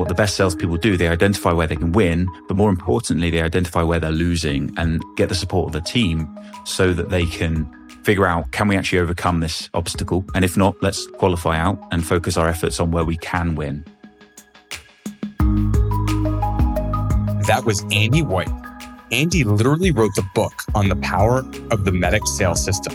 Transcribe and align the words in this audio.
what 0.00 0.08
the 0.08 0.14
best 0.14 0.34
salespeople 0.34 0.78
do, 0.78 0.96
they 0.96 1.08
identify 1.08 1.52
where 1.52 1.66
they 1.66 1.76
can 1.76 1.92
win, 1.92 2.26
but 2.48 2.56
more 2.56 2.70
importantly, 2.70 3.30
they 3.30 3.42
identify 3.42 3.82
where 3.82 4.00
they're 4.00 4.10
losing 4.10 4.72
and 4.78 5.02
get 5.16 5.28
the 5.28 5.34
support 5.34 5.66
of 5.66 5.72
the 5.72 5.80
team 5.80 6.26
so 6.64 6.92
that 6.94 7.10
they 7.10 7.26
can 7.26 7.70
figure 8.02 8.26
out 8.26 8.50
can 8.50 8.66
we 8.66 8.76
actually 8.76 8.98
overcome 8.98 9.40
this 9.40 9.68
obstacle? 9.74 10.24
And 10.34 10.44
if 10.44 10.56
not, 10.56 10.82
let's 10.82 11.06
qualify 11.06 11.58
out 11.58 11.78
and 11.92 12.04
focus 12.04 12.36
our 12.36 12.48
efforts 12.48 12.80
on 12.80 12.90
where 12.90 13.04
we 13.04 13.18
can 13.18 13.54
win. 13.54 13.84
That 17.46 17.62
was 17.66 17.84
Andy 17.92 18.22
Whyte. 18.22 18.48
Andy 19.12 19.44
literally 19.44 19.90
wrote 19.90 20.14
the 20.14 20.26
book 20.34 20.54
on 20.74 20.88
the 20.88 20.96
power 20.96 21.40
of 21.70 21.84
the 21.84 21.90
MEDDIC 21.90 22.26
sales 22.26 22.64
system. 22.64 22.94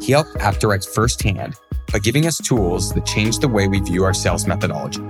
He 0.00 0.12
helped 0.12 0.34
AppDirect 0.36 0.92
firsthand 0.92 1.54
by 1.92 2.00
giving 2.00 2.26
us 2.26 2.38
tools 2.38 2.92
that 2.94 3.06
change 3.06 3.38
the 3.38 3.48
way 3.48 3.68
we 3.68 3.80
view 3.80 4.02
our 4.02 4.14
sales 4.14 4.46
methodology. 4.46 5.02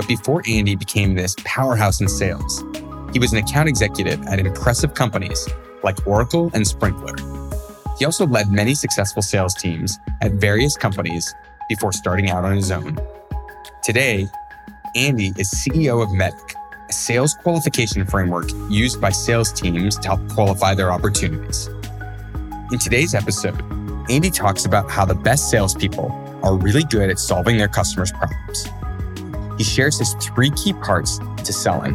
But 0.00 0.08
before 0.08 0.42
Andy 0.48 0.76
became 0.76 1.14
this 1.14 1.36
powerhouse 1.44 2.00
in 2.00 2.08
sales, 2.08 2.64
he 3.12 3.18
was 3.18 3.34
an 3.34 3.38
account 3.38 3.68
executive 3.68 4.26
at 4.28 4.38
impressive 4.38 4.94
companies 4.94 5.46
like 5.82 6.06
Oracle 6.06 6.50
and 6.54 6.64
Sprinklr. 6.64 7.18
He 7.98 8.06
also 8.06 8.26
led 8.26 8.50
many 8.50 8.74
successful 8.74 9.20
sales 9.20 9.52
teams 9.52 9.98
at 10.22 10.32
various 10.32 10.74
companies 10.74 11.34
before 11.68 11.92
starting 11.92 12.30
out 12.30 12.46
on 12.46 12.56
his 12.56 12.70
own. 12.70 12.98
Today, 13.82 14.26
Andy 14.96 15.34
is 15.36 15.50
CEO 15.50 16.02
of 16.02 16.08
MEDDIC, 16.08 16.54
a 16.88 16.92
sales 16.94 17.34
qualification 17.34 18.06
framework 18.06 18.48
used 18.70 19.02
by 19.02 19.10
sales 19.10 19.52
teams 19.52 19.98
to 19.98 20.08
help 20.08 20.28
qualify 20.30 20.74
their 20.74 20.90
opportunities. 20.90 21.68
In 22.72 22.78
today's 22.78 23.14
episode, 23.14 23.60
Andy 24.08 24.30
talks 24.30 24.64
about 24.64 24.90
how 24.90 25.04
the 25.04 25.14
best 25.14 25.50
salespeople 25.50 26.10
are 26.42 26.56
really 26.56 26.84
good 26.84 27.10
at 27.10 27.18
solving 27.18 27.58
their 27.58 27.68
customers' 27.68 28.12
problems. 28.12 28.66
He 29.60 29.64
shares 29.64 29.98
his 29.98 30.14
three 30.14 30.48
key 30.52 30.72
parts 30.72 31.18
to 31.18 31.52
selling, 31.52 31.94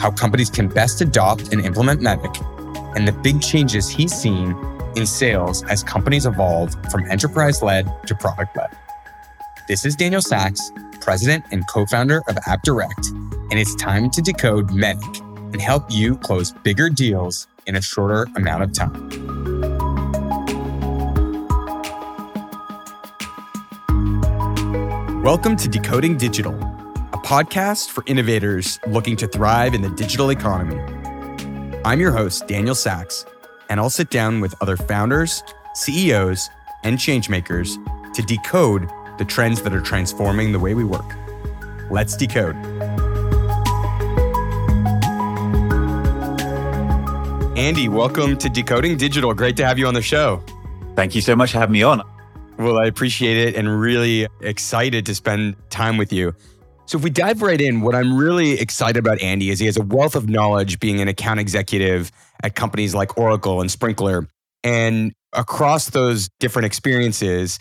how 0.00 0.10
companies 0.10 0.48
can 0.48 0.68
best 0.68 1.02
adopt 1.02 1.52
and 1.52 1.60
implement 1.60 2.00
MEDDIC, 2.00 2.96
and 2.96 3.06
the 3.06 3.12
big 3.12 3.42
changes 3.42 3.90
he's 3.90 4.14
seen 4.14 4.56
in 4.96 5.04
sales 5.04 5.62
as 5.64 5.84
companies 5.84 6.24
evolve 6.24 6.74
from 6.90 7.04
enterprise 7.10 7.60
led 7.60 7.92
to 8.06 8.14
product 8.14 8.56
led. 8.56 8.70
This 9.68 9.84
is 9.84 9.96
Daniel 9.96 10.22
Saks, 10.22 10.62
president 11.02 11.44
and 11.50 11.68
co 11.68 11.84
founder 11.84 12.22
of 12.26 12.36
AppDirect, 12.36 13.10
and 13.50 13.60
it's 13.60 13.74
time 13.74 14.08
to 14.08 14.22
decode 14.22 14.70
MEDDIC 14.70 15.52
and 15.52 15.60
help 15.60 15.84
you 15.90 16.16
close 16.16 16.52
bigger 16.52 16.88
deals 16.88 17.48
in 17.66 17.76
a 17.76 17.82
shorter 17.82 18.26
amount 18.34 18.62
of 18.62 18.72
time. 18.72 19.28
Welcome 25.22 25.56
to 25.56 25.68
Decoding 25.68 26.16
Digital, 26.16 26.54
podcast 27.28 27.90
for 27.90 28.02
innovators 28.06 28.80
looking 28.86 29.14
to 29.14 29.28
thrive 29.28 29.74
in 29.74 29.82
the 29.82 29.90
digital 29.90 30.30
economy. 30.30 30.80
I'm 31.84 32.00
your 32.00 32.10
host, 32.10 32.46
Daniel 32.46 32.74
Saks, 32.74 33.26
and 33.68 33.78
I'll 33.78 33.90
sit 33.90 34.08
down 34.08 34.40
with 34.40 34.54
other 34.62 34.78
founders, 34.78 35.42
CEOs, 35.74 36.48
and 36.84 36.96
changemakers 36.96 37.74
to 38.14 38.22
decode 38.22 38.88
the 39.18 39.26
trends 39.26 39.60
that 39.60 39.74
are 39.74 39.82
transforming 39.82 40.52
the 40.52 40.58
way 40.58 40.72
we 40.72 40.84
work. 40.84 41.04
Let's 41.90 42.16
decode. 42.16 42.56
Andy, 47.58 47.90
welcome 47.90 48.38
to 48.38 48.48
Decoding 48.48 48.96
Digital. 48.96 49.34
Great 49.34 49.58
to 49.58 49.66
have 49.66 49.78
you 49.78 49.86
on 49.86 49.92
the 49.92 50.00
show. 50.00 50.42
Thank 50.96 51.14
you 51.14 51.20
so 51.20 51.36
much 51.36 51.52
for 51.52 51.58
having 51.58 51.74
me 51.74 51.82
on. 51.82 52.02
Well, 52.58 52.78
I 52.78 52.86
appreciate 52.86 53.36
it 53.36 53.54
and 53.54 53.78
really 53.78 54.26
excited 54.40 55.04
to 55.04 55.14
spend 55.14 55.56
time 55.68 55.98
with 55.98 56.10
you. 56.10 56.34
So, 56.88 56.96
if 56.96 57.04
we 57.04 57.10
dive 57.10 57.42
right 57.42 57.60
in, 57.60 57.82
what 57.82 57.94
I'm 57.94 58.16
really 58.16 58.52
excited 58.58 58.96
about 58.96 59.20
Andy 59.20 59.50
is 59.50 59.58
he 59.58 59.66
has 59.66 59.76
a 59.76 59.82
wealth 59.82 60.16
of 60.16 60.26
knowledge 60.26 60.80
being 60.80 61.02
an 61.02 61.08
account 61.08 61.38
executive 61.38 62.10
at 62.42 62.54
companies 62.54 62.94
like 62.94 63.18
Oracle 63.18 63.60
and 63.60 63.68
Sprinklr. 63.68 64.26
And 64.64 65.12
across 65.34 65.90
those 65.90 66.30
different 66.40 66.64
experiences, 66.64 67.58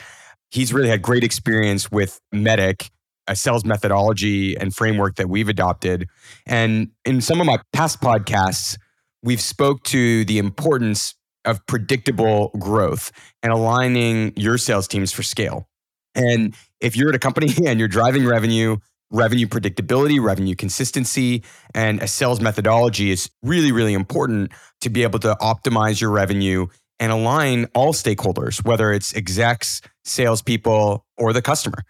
he's 0.49 0.71
really 0.71 0.87
had 0.87 1.01
great 1.01 1.25
experience 1.25 1.91
with 1.91 2.21
MEDDIC, 2.33 2.89
a 3.27 3.35
sales 3.35 3.65
methodology 3.65 4.57
and 4.57 4.73
framework 4.73 5.17
that 5.17 5.27
we've 5.27 5.49
adopted. 5.49 6.07
And 6.45 6.91
in 7.03 7.19
some 7.19 7.41
of 7.41 7.47
my 7.47 7.59
past 7.73 7.99
podcasts, 7.99 8.77
we've 9.23 9.41
spoke 9.41 9.83
to 9.83 10.23
the 10.23 10.37
importance 10.37 11.15
of 11.43 11.59
predictable 11.67 12.51
growth 12.59 13.11
and 13.43 13.51
aligning 13.51 14.31
your 14.37 14.57
sales 14.57 14.87
teams 14.87 15.11
for 15.11 15.21
scale. 15.21 15.67
And 16.15 16.55
if 16.79 16.95
you're 16.95 17.09
at 17.09 17.15
a 17.15 17.19
company 17.19 17.53
and 17.65 17.77
you're 17.77 17.89
driving 17.89 18.25
revenue, 18.25 18.77
revenue 19.11 19.47
predictability, 19.47 20.21
revenue 20.21 20.55
consistency, 20.55 21.43
and 21.73 22.01
a 22.01 22.07
sales 22.07 22.41
methodology 22.41 23.11
is 23.11 23.29
really, 23.41 23.71
really 23.71 23.93
important 23.93 24.51
to 24.81 24.89
be 24.89 25.03
able 25.03 25.19
to 25.19 25.35
optimize 25.41 26.01
your 26.01 26.11
revenue 26.11 26.67
and 26.99 27.11
align 27.11 27.65
all 27.75 27.93
stakeholders, 27.93 28.65
whether 28.65 28.91
it's 28.91 29.15
execs, 29.15 29.81
salespeople, 30.03 31.05
or 31.17 31.33
the 31.33 31.41
customer. 31.41 31.83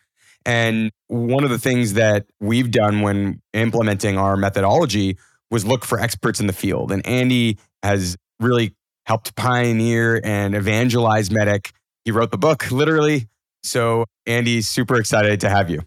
And 0.45 0.91
one 1.07 1.44
of 1.44 1.50
the 1.50 1.59
things 1.59 1.94
that 1.94 2.25
we've 2.39 2.72
done 2.72 3.01
when 3.01 3.41
implementing 3.53 4.17
our 4.17 4.38
methodology 4.38 5.17
was 5.49 5.66
look 5.66 5.85
for 5.85 5.99
experts 5.99 6.39
in 6.39 6.47
the 6.47 6.53
field. 6.53 6.91
And 6.91 7.05
Andy 7.05 7.57
has 7.84 8.17
really 8.39 8.75
helped 9.05 9.35
pioneer 9.35 10.22
and 10.23 10.55
evangelize 10.55 11.29
MEDDIC. 11.29 11.72
He 12.05 12.11
wrote 12.11 12.31
the 12.31 12.38
book, 12.38 12.69
literally. 12.72 13.28
So, 13.63 14.05
Andy, 14.25 14.61
super 14.61 14.95
excited 14.95 15.41
to 15.41 15.49
have 15.49 15.69
you. 15.69 15.81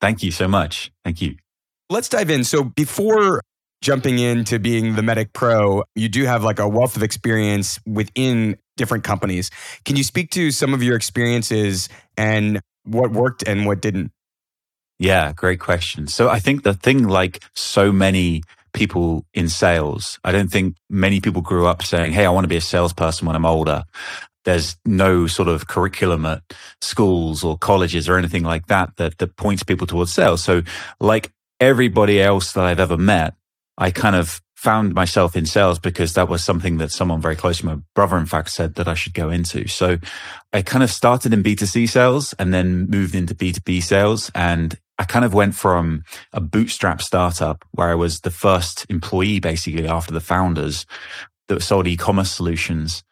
Thank 0.00 0.22
you 0.22 0.30
so 0.30 0.48
much. 0.48 0.92
Thank 1.04 1.20
you. 1.20 1.36
Let's 1.90 2.08
dive 2.08 2.30
in. 2.30 2.44
So, 2.44 2.64
before 2.64 3.42
jumping 3.80 4.18
into 4.18 4.58
being 4.58 4.96
the 4.96 5.02
medic 5.02 5.32
Pro, 5.32 5.84
you 5.94 6.08
do 6.08 6.24
have 6.24 6.44
like 6.44 6.58
a 6.58 6.68
wealth 6.68 6.96
of 6.96 7.02
experience 7.02 7.80
within 7.86 8.56
different 8.76 9.04
companies. 9.04 9.50
Can 9.84 9.96
you 9.96 10.04
speak 10.04 10.30
to 10.32 10.50
some 10.50 10.74
of 10.74 10.82
your 10.82 10.96
experiences 10.96 11.88
and 12.16 12.60
what 12.84 13.12
worked 13.12 13.46
and 13.46 13.66
what 13.66 13.80
didn't? 13.80 14.12
Yeah, 14.98 15.32
great 15.32 15.60
question. 15.60 16.08
So 16.08 16.28
I 16.28 16.40
think 16.40 16.64
the 16.64 16.74
thing 16.74 17.06
like 17.06 17.42
so 17.54 17.92
many 17.92 18.42
people 18.72 19.24
in 19.34 19.48
sales. 19.48 20.18
I 20.24 20.32
don't 20.32 20.50
think 20.50 20.76
many 20.88 21.20
people 21.20 21.42
grew 21.42 21.66
up 21.66 21.82
saying, 21.82 22.12
Hey, 22.12 22.24
I 22.24 22.30
want 22.30 22.44
to 22.44 22.48
be 22.48 22.56
a 22.56 22.60
salesperson 22.60 23.26
when 23.26 23.36
I'm 23.36 23.46
older. 23.46 23.84
There's 24.48 24.78
no 24.86 25.26
sort 25.26 25.48
of 25.48 25.66
curriculum 25.66 26.24
at 26.24 26.42
schools 26.80 27.44
or 27.44 27.58
colleges 27.58 28.08
or 28.08 28.16
anything 28.16 28.44
like 28.44 28.68
that 28.68 28.96
that, 28.96 29.18
that 29.18 29.36
points 29.36 29.62
people 29.62 29.86
towards 29.86 30.10
sales. 30.10 30.42
So 30.42 30.62
like 31.00 31.30
everybody 31.60 32.22
else 32.22 32.52
that 32.52 32.64
I've 32.64 32.80
ever 32.80 32.96
met, 32.96 33.34
I 33.76 33.90
kind 33.90 34.16
of 34.16 34.40
found 34.56 34.94
myself 34.94 35.36
in 35.36 35.44
sales 35.44 35.78
because 35.78 36.14
that 36.14 36.30
was 36.30 36.42
something 36.42 36.78
that 36.78 36.90
someone 36.90 37.20
very 37.20 37.36
close 37.36 37.58
to 37.58 37.66
my 37.66 37.76
brother, 37.94 38.16
in 38.16 38.24
fact, 38.24 38.48
said 38.48 38.76
that 38.76 38.88
I 38.88 38.94
should 38.94 39.12
go 39.12 39.28
into. 39.28 39.68
So 39.68 39.98
I 40.54 40.62
kind 40.62 40.82
of 40.82 40.90
started 40.90 41.34
in 41.34 41.42
B2C 41.42 41.86
sales 41.86 42.34
and 42.38 42.54
then 42.54 42.88
moved 42.88 43.14
into 43.14 43.34
B2B 43.34 43.82
sales. 43.82 44.30
And 44.34 44.78
I 44.98 45.04
kind 45.04 45.26
of 45.26 45.34
went 45.34 45.56
from 45.56 46.04
a 46.32 46.40
bootstrap 46.40 47.02
startup 47.02 47.66
where 47.72 47.90
I 47.90 47.94
was 47.94 48.20
the 48.20 48.30
first 48.30 48.86
employee 48.88 49.40
basically 49.40 49.86
after 49.86 50.14
the 50.14 50.20
founders 50.20 50.86
that 51.48 51.62
sold 51.62 51.86
e-commerce 51.86 52.30
solutions 52.30 53.02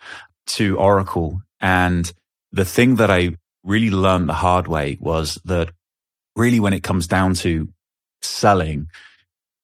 to 0.46 0.78
Oracle. 0.78 1.42
And 1.60 2.10
the 2.52 2.64
thing 2.64 2.96
that 2.96 3.10
I 3.10 3.36
really 3.64 3.90
learned 3.90 4.28
the 4.28 4.34
hard 4.34 4.68
way 4.68 4.98
was 5.00 5.38
that 5.44 5.70
really 6.34 6.60
when 6.60 6.72
it 6.72 6.82
comes 6.82 7.06
down 7.06 7.34
to 7.34 7.68
selling, 8.22 8.88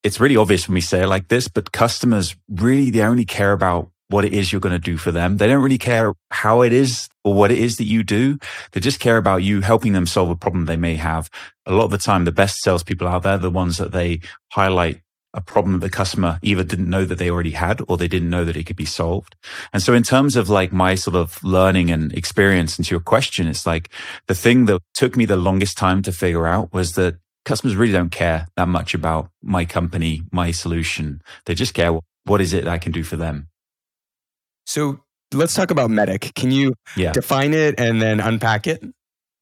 it's 0.03 0.21
really 0.21 0.37
obvious 0.37 0.69
when 0.69 0.75
we 0.75 0.81
say 0.81 1.03
it 1.03 1.07
like 1.07 1.29
this, 1.29 1.49
but 1.49 1.73
customers 1.73 2.35
really, 2.49 2.91
they 2.91 3.03
only 3.03 3.25
care 3.25 3.53
about 3.53 3.91
what 4.09 4.25
it 4.25 4.35
is 4.35 4.53
you're 4.53 4.61
going 4.61 4.75
to 4.75 4.79
do 4.79 4.97
for 4.97 5.11
them. 5.11 5.39
They 5.39 5.47
don't 5.47 5.63
really 5.63 5.79
care 5.79 6.13
how 6.31 6.63
it 6.63 6.73
is 6.73 7.09
or 7.25 7.35
what 7.35 7.51
it 7.51 7.59
is 7.59 7.79
that 7.79 7.87
you 7.87 8.03
do. 8.03 8.39
They 8.73 8.81
just 8.81 9.01
care 9.01 9.17
about 9.17 9.43
you 9.43 9.63
helping 9.63 9.95
them 9.95 10.07
solve 10.07 10.29
a 10.29 10.37
problem 10.37 10.67
they 10.67 10.77
may 10.77 10.97
have. 10.97 11.31
A 11.67 11.73
lot 11.73 11.85
of 11.85 11.91
the 11.93 11.99
time, 11.99 12.25
the 12.25 12.33
best 12.33 12.63
salespeople 12.63 13.09
out 13.09 13.23
there, 13.23 13.39
the 13.39 13.51
ones 13.51 13.79
that 13.79 13.93
they 13.93 14.21
highlight 14.51 15.01
a 15.35 15.41
problem 15.41 15.73
that 15.75 15.87
the 15.87 15.91
customer 15.91 16.39
either 16.43 16.65
didn't 16.65 16.91
know 16.91 17.05
that 17.05 17.19
they 17.19 17.31
already 17.31 17.53
had 17.53 17.81
or 17.89 17.97
they 17.97 18.09
didn't 18.09 18.31
know 18.31 18.45
that 18.45 18.57
it 18.57 18.65
could 18.65 18.77
be 18.77 18.85
solved. 18.85 19.35
And 19.73 19.83
so 19.83 19.95
in 19.95 20.03
terms 20.03 20.37
of 20.37 20.49
like 20.49 20.73
my 20.73 20.95
sort 20.95 21.17
of 21.17 21.43
learning 21.43 21.91
and 21.91 22.13
experience 22.13 22.79
into 22.79 22.91
your 22.91 23.01
question, 23.01 23.47
it's 23.47 23.67
like 23.67 23.89
the 24.27 24.35
thing 24.35 24.67
that 24.67 24.81
took 24.95 25.17
me 25.17 25.25
the 25.25 25.37
longest 25.37 25.79
time 25.79 26.03
to 26.03 26.13
figure 26.13 26.47
out 26.47 26.73
was 26.73 26.95
that 26.95 27.17
customers 27.45 27.77
really 27.77 27.93
don't 27.93 28.13
care 28.13 28.47
that 28.57 28.69
much 28.69 28.95
about 28.95 29.31
my 29.43 29.65
company, 29.65 30.23
my 30.31 30.51
solution. 30.51 31.23
They 31.47 31.55
just 31.55 31.75
care 31.75 31.99
what 32.25 32.41
is 32.41 32.53
it 32.53 32.65
that 32.65 32.73
I 32.73 32.79
can 32.79 32.93
do 32.93 33.03
for 33.03 33.17
them. 33.17 33.49
So 34.67 35.01
let's 35.33 35.55
talk 35.55 35.71
about 35.71 35.91
Medic. 35.91 36.33
Can 36.35 36.51
you 36.51 36.75
yeah. 36.97 37.13
define 37.13 37.55
it 37.55 37.81
and 37.81 38.01
then 38.01 38.21
unpack 38.21 38.67
it? 38.67 38.83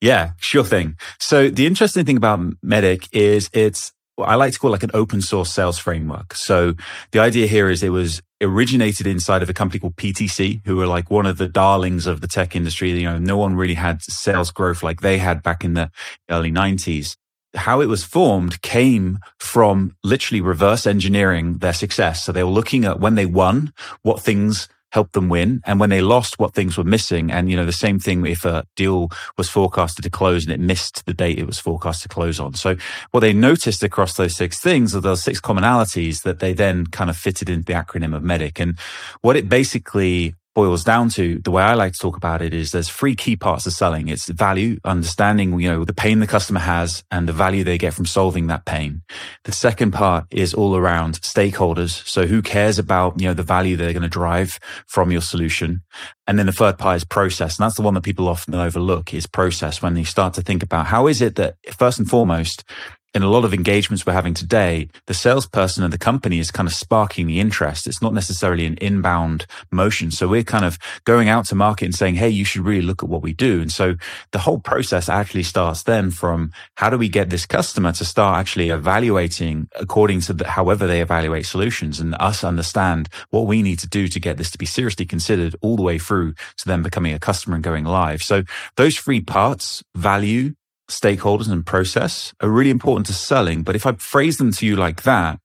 Yeah, 0.00 0.32
sure 0.38 0.64
thing. 0.64 0.96
So 1.18 1.50
the 1.50 1.66
interesting 1.66 2.06
thing 2.06 2.16
about 2.16 2.40
Medic 2.62 3.06
is 3.12 3.50
it's 3.52 3.92
I 4.22 4.34
like 4.36 4.52
to 4.52 4.58
call 4.58 4.70
like 4.70 4.82
an 4.82 4.90
open 4.94 5.20
source 5.22 5.52
sales 5.52 5.78
framework. 5.78 6.34
So 6.34 6.74
the 7.12 7.20
idea 7.20 7.46
here 7.46 7.70
is 7.70 7.82
it 7.82 7.90
was 7.90 8.22
originated 8.42 9.06
inside 9.06 9.42
of 9.42 9.50
a 9.50 9.52
company 9.52 9.78
called 9.80 9.96
PTC, 9.96 10.62
who 10.64 10.76
were 10.76 10.86
like 10.86 11.10
one 11.10 11.26
of 11.26 11.38
the 11.38 11.48
darlings 11.48 12.06
of 12.06 12.20
the 12.20 12.28
tech 12.28 12.56
industry. 12.56 12.90
You 12.92 13.04
know, 13.04 13.18
no 13.18 13.36
one 13.36 13.54
really 13.54 13.74
had 13.74 14.02
sales 14.02 14.50
growth 14.50 14.82
like 14.82 15.00
they 15.00 15.18
had 15.18 15.42
back 15.42 15.64
in 15.64 15.74
the 15.74 15.90
early 16.30 16.50
nineties. 16.50 17.16
how 17.54 17.80
it 17.80 17.86
was 17.86 18.04
formed 18.04 18.62
came 18.62 19.18
from 19.38 19.96
literally 20.04 20.40
reverse 20.40 20.86
engineering 20.86 21.58
their 21.58 21.72
success. 21.72 22.22
So 22.22 22.32
they 22.32 22.44
were 22.44 22.50
looking 22.50 22.84
at 22.84 23.00
when 23.00 23.14
they 23.14 23.26
won, 23.26 23.72
what 24.02 24.22
things 24.22 24.68
helped 24.90 25.12
them 25.12 25.28
win. 25.28 25.60
And 25.64 25.80
when 25.80 25.90
they 25.90 26.00
lost, 26.00 26.38
what 26.38 26.54
things 26.54 26.76
were 26.76 26.84
missing. 26.84 27.30
And, 27.30 27.50
you 27.50 27.56
know, 27.56 27.66
the 27.66 27.72
same 27.72 27.98
thing 27.98 28.24
if 28.26 28.44
a 28.44 28.64
deal 28.76 29.10
was 29.36 29.48
forecasted 29.48 30.02
to 30.04 30.10
close 30.10 30.44
and 30.44 30.52
it 30.52 30.60
missed 30.60 31.06
the 31.06 31.14
date 31.14 31.38
it 31.38 31.46
was 31.46 31.58
forecast 31.58 32.02
to 32.02 32.08
close 32.08 32.38
on. 32.40 32.54
So 32.54 32.76
what 33.10 33.20
they 33.20 33.32
noticed 33.32 33.82
across 33.82 34.14
those 34.14 34.36
six 34.36 34.58
things 34.58 34.94
are 34.94 35.00
those 35.00 35.22
six 35.22 35.40
commonalities 35.40 36.22
that 36.22 36.40
they 36.40 36.52
then 36.52 36.86
kind 36.86 37.10
of 37.10 37.16
fitted 37.16 37.48
into 37.48 37.64
the 37.64 37.72
acronym 37.72 38.14
of 38.14 38.22
MEDIC. 38.22 38.60
And 38.60 38.78
what 39.22 39.36
it 39.36 39.48
basically 39.48 40.34
boils 40.54 40.82
down 40.82 41.08
to 41.10 41.38
the 41.38 41.50
way 41.50 41.62
I 41.62 41.74
like 41.74 41.92
to 41.92 41.98
talk 41.98 42.16
about 42.16 42.42
it 42.42 42.52
is 42.52 42.72
there's 42.72 42.88
three 42.88 43.14
key 43.14 43.36
parts 43.36 43.66
of 43.66 43.72
selling. 43.72 44.08
It's 44.08 44.28
value, 44.28 44.78
understanding, 44.84 45.58
you 45.60 45.70
know, 45.70 45.84
the 45.84 45.94
pain 45.94 46.20
the 46.20 46.26
customer 46.26 46.60
has 46.60 47.04
and 47.10 47.28
the 47.28 47.32
value 47.32 47.62
they 47.62 47.78
get 47.78 47.94
from 47.94 48.06
solving 48.06 48.48
that 48.48 48.64
pain. 48.64 49.02
The 49.44 49.52
second 49.52 49.92
part 49.92 50.26
is 50.30 50.52
all 50.52 50.76
around 50.76 51.20
stakeholders. 51.20 52.06
So 52.06 52.26
who 52.26 52.42
cares 52.42 52.78
about, 52.78 53.20
you 53.20 53.28
know, 53.28 53.34
the 53.34 53.42
value 53.42 53.76
they're 53.76 53.92
going 53.92 54.02
to 54.02 54.08
drive 54.08 54.58
from 54.86 55.12
your 55.12 55.22
solution? 55.22 55.82
And 56.26 56.38
then 56.38 56.46
the 56.46 56.52
third 56.52 56.78
part 56.78 56.96
is 56.96 57.04
process. 57.04 57.58
And 57.58 57.64
that's 57.64 57.76
the 57.76 57.82
one 57.82 57.94
that 57.94 58.02
people 58.02 58.28
often 58.28 58.54
overlook 58.54 59.14
is 59.14 59.26
process 59.26 59.82
when 59.82 59.94
they 59.94 60.04
start 60.04 60.34
to 60.34 60.42
think 60.42 60.62
about 60.62 60.86
how 60.86 61.06
is 61.06 61.22
it 61.22 61.36
that 61.36 61.56
first 61.72 61.98
and 61.98 62.08
foremost, 62.08 62.64
in 63.12 63.22
a 63.22 63.28
lot 63.28 63.44
of 63.44 63.52
engagements 63.52 64.06
we're 64.06 64.12
having 64.12 64.34
today, 64.34 64.88
the 65.06 65.14
salesperson 65.14 65.82
and 65.82 65.92
the 65.92 65.98
company 65.98 66.38
is 66.38 66.50
kind 66.50 66.68
of 66.68 66.74
sparking 66.74 67.26
the 67.26 67.40
interest. 67.40 67.86
It's 67.86 68.00
not 68.00 68.14
necessarily 68.14 68.66
an 68.66 68.76
inbound 68.76 69.46
motion. 69.72 70.10
So 70.10 70.28
we're 70.28 70.44
kind 70.44 70.64
of 70.64 70.78
going 71.04 71.28
out 71.28 71.46
to 71.46 71.54
market 71.54 71.86
and 71.86 71.94
saying, 71.94 72.14
Hey, 72.14 72.28
you 72.28 72.44
should 72.44 72.64
really 72.64 72.82
look 72.82 73.02
at 73.02 73.08
what 73.08 73.22
we 73.22 73.32
do. 73.32 73.60
And 73.60 73.72
so 73.72 73.96
the 74.30 74.38
whole 74.38 74.60
process 74.60 75.08
actually 75.08 75.42
starts 75.42 75.82
then 75.82 76.10
from 76.10 76.52
how 76.76 76.88
do 76.88 76.96
we 76.96 77.08
get 77.08 77.30
this 77.30 77.46
customer 77.46 77.92
to 77.92 78.04
start 78.04 78.38
actually 78.38 78.70
evaluating 78.70 79.68
according 79.74 80.20
to 80.22 80.32
the, 80.32 80.46
however 80.46 80.86
they 80.86 81.00
evaluate 81.00 81.46
solutions 81.46 81.98
and 81.98 82.14
us 82.20 82.44
understand 82.44 83.08
what 83.30 83.46
we 83.46 83.62
need 83.62 83.80
to 83.80 83.88
do 83.88 84.06
to 84.06 84.20
get 84.20 84.36
this 84.36 84.50
to 84.52 84.58
be 84.58 84.66
seriously 84.66 85.04
considered 85.04 85.56
all 85.62 85.76
the 85.76 85.82
way 85.82 85.98
through 85.98 86.34
to 86.56 86.66
them 86.66 86.82
becoming 86.82 87.12
a 87.12 87.18
customer 87.18 87.56
and 87.56 87.64
going 87.64 87.84
live. 87.84 88.22
So 88.22 88.44
those 88.76 88.96
three 88.96 89.20
parts, 89.20 89.82
value, 89.96 90.54
stakeholders 90.90 91.50
and 91.50 91.64
process 91.64 92.34
are 92.40 92.48
really 92.48 92.70
important 92.70 93.06
to 93.06 93.12
selling. 93.12 93.62
But 93.62 93.76
if 93.76 93.86
I 93.86 93.92
phrase 93.92 94.36
them 94.36 94.52
to 94.52 94.66
you 94.66 94.76
like 94.76 95.02
that, 95.02 95.40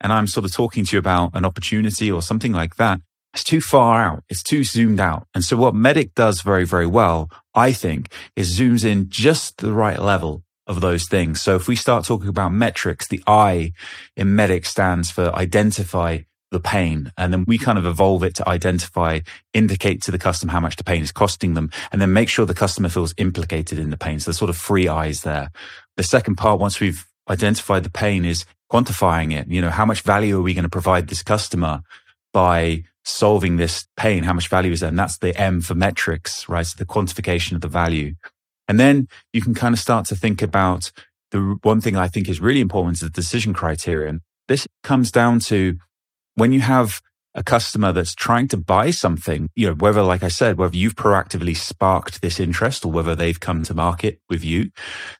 and 0.00 0.12
I'm 0.12 0.26
sort 0.26 0.46
of 0.46 0.52
talking 0.52 0.84
to 0.84 0.96
you 0.96 0.98
about 0.98 1.32
an 1.34 1.44
opportunity 1.44 2.10
or 2.10 2.22
something 2.22 2.52
like 2.52 2.76
that, 2.76 3.00
it's 3.34 3.44
too 3.44 3.60
far 3.60 4.02
out. 4.02 4.24
It's 4.28 4.42
too 4.42 4.64
zoomed 4.64 5.00
out. 5.00 5.26
And 5.34 5.44
so 5.44 5.56
what 5.56 5.74
MEDDIC 5.74 6.14
does 6.14 6.40
very, 6.40 6.64
very 6.64 6.86
well, 6.86 7.30
I 7.54 7.72
think, 7.72 8.12
is 8.34 8.58
zooms 8.58 8.84
in 8.84 9.08
just 9.08 9.58
the 9.58 9.72
right 9.72 10.00
level 10.00 10.42
of 10.66 10.80
those 10.80 11.06
things. 11.06 11.40
So 11.40 11.56
if 11.56 11.68
we 11.68 11.76
start 11.76 12.04
talking 12.04 12.28
about 12.28 12.52
metrics, 12.52 13.08
the 13.08 13.22
I 13.26 13.72
in 14.16 14.28
MEDDIC 14.28 14.66
stands 14.66 15.10
for 15.10 15.34
identify, 15.34 16.20
the 16.50 16.60
pain. 16.60 17.12
And 17.16 17.32
then 17.32 17.44
we 17.46 17.58
kind 17.58 17.78
of 17.78 17.86
evolve 17.86 18.22
it 18.24 18.34
to 18.36 18.48
identify, 18.48 19.20
indicate 19.54 20.02
to 20.02 20.10
the 20.10 20.18
customer 20.18 20.52
how 20.52 20.60
much 20.60 20.76
the 20.76 20.84
pain 20.84 21.02
is 21.02 21.12
costing 21.12 21.54
them, 21.54 21.70
and 21.92 22.00
then 22.00 22.12
make 22.12 22.28
sure 22.28 22.46
the 22.46 22.54
customer 22.54 22.88
feels 22.88 23.14
implicated 23.16 23.78
in 23.78 23.90
the 23.90 23.96
pain. 23.96 24.20
So 24.20 24.30
there's 24.30 24.38
sort 24.38 24.50
of 24.50 24.56
three 24.56 24.88
eyes 24.88 25.22
there. 25.22 25.50
The 25.96 26.02
second 26.02 26.36
part, 26.36 26.60
once 26.60 26.80
we've 26.80 27.06
identified 27.28 27.84
the 27.84 27.90
pain 27.90 28.24
is 28.24 28.44
quantifying 28.70 29.36
it. 29.36 29.48
You 29.48 29.60
know, 29.60 29.70
how 29.70 29.84
much 29.84 30.02
value 30.02 30.38
are 30.38 30.42
we 30.42 30.54
going 30.54 30.64
to 30.64 30.68
provide 30.68 31.08
this 31.08 31.22
customer 31.22 31.82
by 32.32 32.84
solving 33.04 33.56
this 33.56 33.86
pain? 33.96 34.24
How 34.24 34.32
much 34.32 34.48
value 34.48 34.72
is 34.72 34.80
there? 34.80 34.88
And 34.88 34.98
that's 34.98 35.18
the 35.18 35.38
M 35.38 35.60
for 35.60 35.74
metrics, 35.74 36.48
right? 36.48 36.66
So 36.66 36.76
the 36.76 36.86
quantification 36.86 37.52
of 37.52 37.60
the 37.60 37.68
value. 37.68 38.14
And 38.68 38.78
then 38.78 39.08
you 39.32 39.42
can 39.42 39.54
kind 39.54 39.72
of 39.72 39.80
start 39.80 40.06
to 40.06 40.16
think 40.16 40.42
about 40.42 40.92
the 41.32 41.58
one 41.62 41.80
thing 41.80 41.96
I 41.96 42.08
think 42.08 42.28
is 42.28 42.40
really 42.40 42.60
important 42.60 42.96
is 42.96 43.00
the 43.00 43.10
decision 43.10 43.52
criterion. 43.52 44.20
This 44.48 44.66
comes 44.82 45.10
down 45.10 45.40
to 45.40 45.78
when 46.34 46.52
you 46.52 46.60
have 46.60 47.00
a 47.34 47.42
customer 47.42 47.92
that's 47.92 48.14
trying 48.14 48.48
to 48.48 48.56
buy 48.56 48.90
something, 48.90 49.48
you 49.54 49.68
know, 49.68 49.74
whether, 49.74 50.02
like 50.02 50.22
I 50.22 50.28
said, 50.28 50.58
whether 50.58 50.76
you've 50.76 50.96
proactively 50.96 51.56
sparked 51.56 52.22
this 52.22 52.40
interest 52.40 52.84
or 52.84 52.90
whether 52.90 53.14
they've 53.14 53.38
come 53.38 53.62
to 53.64 53.74
market 53.74 54.20
with 54.28 54.44
you, 54.44 54.70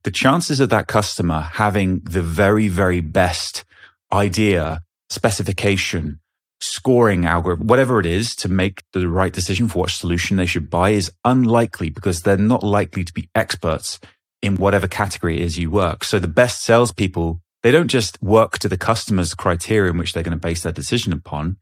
the 0.03 0.11
chances 0.11 0.59
of 0.61 0.71
that 0.71 0.89
customer 0.89 1.41
having 1.41 2.01
the 2.01 2.23
very, 2.23 2.69
very 2.69 3.01
best 3.01 3.65
idea, 4.13 4.83
specification, 5.09 6.21
scoring 6.61 7.25
algorithm, 7.25 7.69
whatever 7.69 8.01
it 8.01 8.07
is 8.07 8.35
to 8.37 8.49
make 8.49 8.83
the 8.93 9.09
right 9.09 9.33
decision 9.33 9.69
for 9.69 9.81
what 9.81 9.91
solution 9.91 10.37
they 10.37 10.47
should 10.47 10.69
buy 10.69 10.91
is 10.91 11.13
unlikely 11.25 11.91
because 11.91 12.23
they're 12.23 12.37
not 12.37 12.63
likely 12.63 13.05
to 13.05 13.13
be 13.13 13.29
experts 13.35 13.99
in 14.43 14.57
whatever 14.57 14.89
category 14.89 15.41
it 15.41 15.45
is 15.45 15.59
you 15.59 15.71
work. 15.71 16.03
So 16.05 16.19
the 16.19 16.29
best 16.29 16.63
salespeople 16.63 17.41
they 17.63 17.71
don't 17.71 17.89
just 17.89 18.21
work 18.23 18.59
to 18.59 18.69
the 18.69 18.79
customer's 18.79 19.35
criteria 19.35 19.91
in 19.91 19.99
which 19.99 20.13
they're 20.13 20.23
going 20.23 20.39
to 20.39 20.41
base 20.41 20.63
their 20.63 20.73
decision 20.73 21.13
upon. 21.13 21.57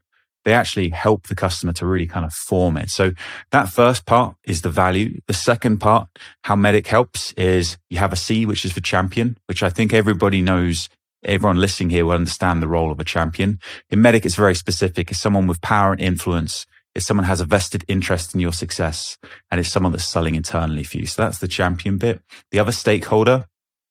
They 0.45 0.53
actually 0.53 0.89
help 0.89 1.27
the 1.27 1.35
customer 1.35 1.73
to 1.73 1.85
really 1.85 2.07
kind 2.07 2.25
of 2.25 2.33
form 2.33 2.77
it. 2.77 2.89
So 2.89 3.11
that 3.51 3.69
first 3.69 4.05
part 4.05 4.35
is 4.45 4.61
the 4.61 4.69
value. 4.69 5.19
The 5.27 5.33
second 5.33 5.79
part, 5.79 6.07
how 6.45 6.55
MEDDIC 6.55 6.87
helps 6.87 7.33
is 7.33 7.77
you 7.89 7.97
have 7.97 8.13
a 8.13 8.15
C, 8.17 8.45
which 8.45 8.63
is 8.63 8.71
for 8.71 8.79
champion, 8.79 9.37
which 9.47 9.63
I 9.63 9.69
think 9.69 9.93
everybody 9.93 10.41
knows. 10.41 10.89
Everyone 11.25 11.59
listening 11.59 11.89
here 11.89 12.05
will 12.05 12.13
understand 12.13 12.61
the 12.61 12.69
role 12.69 12.91
of 12.91 12.99
a 13.01 13.03
champion. 13.03 13.59
In 13.89 13.99
MEDDIC, 13.99 14.25
it's 14.25 14.35
very 14.35 14.55
specific. 14.55 15.11
It's 15.11 15.19
someone 15.19 15.47
with 15.47 15.59
power 15.59 15.91
and 15.91 15.99
influence. 15.99 16.65
It's 16.95 17.05
someone 17.05 17.25
has 17.25 17.41
a 17.41 17.45
vested 17.45 17.83
interest 17.89 18.33
in 18.33 18.39
your 18.39 18.53
success 18.53 19.17
and 19.51 19.59
it's 19.59 19.69
someone 19.69 19.91
that's 19.91 20.07
selling 20.07 20.35
internally 20.35 20.83
for 20.83 20.97
you. 20.97 21.05
So 21.05 21.21
that's 21.21 21.39
the 21.39 21.47
champion 21.47 21.97
bit. 21.97 22.21
The 22.51 22.59
other 22.59 22.71
stakeholder 22.71 23.45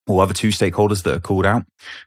or 0.08 0.22
other 0.22 0.34
two 0.34 0.49
stakeholders 0.49 1.02
that 1.02 1.14
are 1.14 1.20
called 1.20 1.46
out 1.46 1.64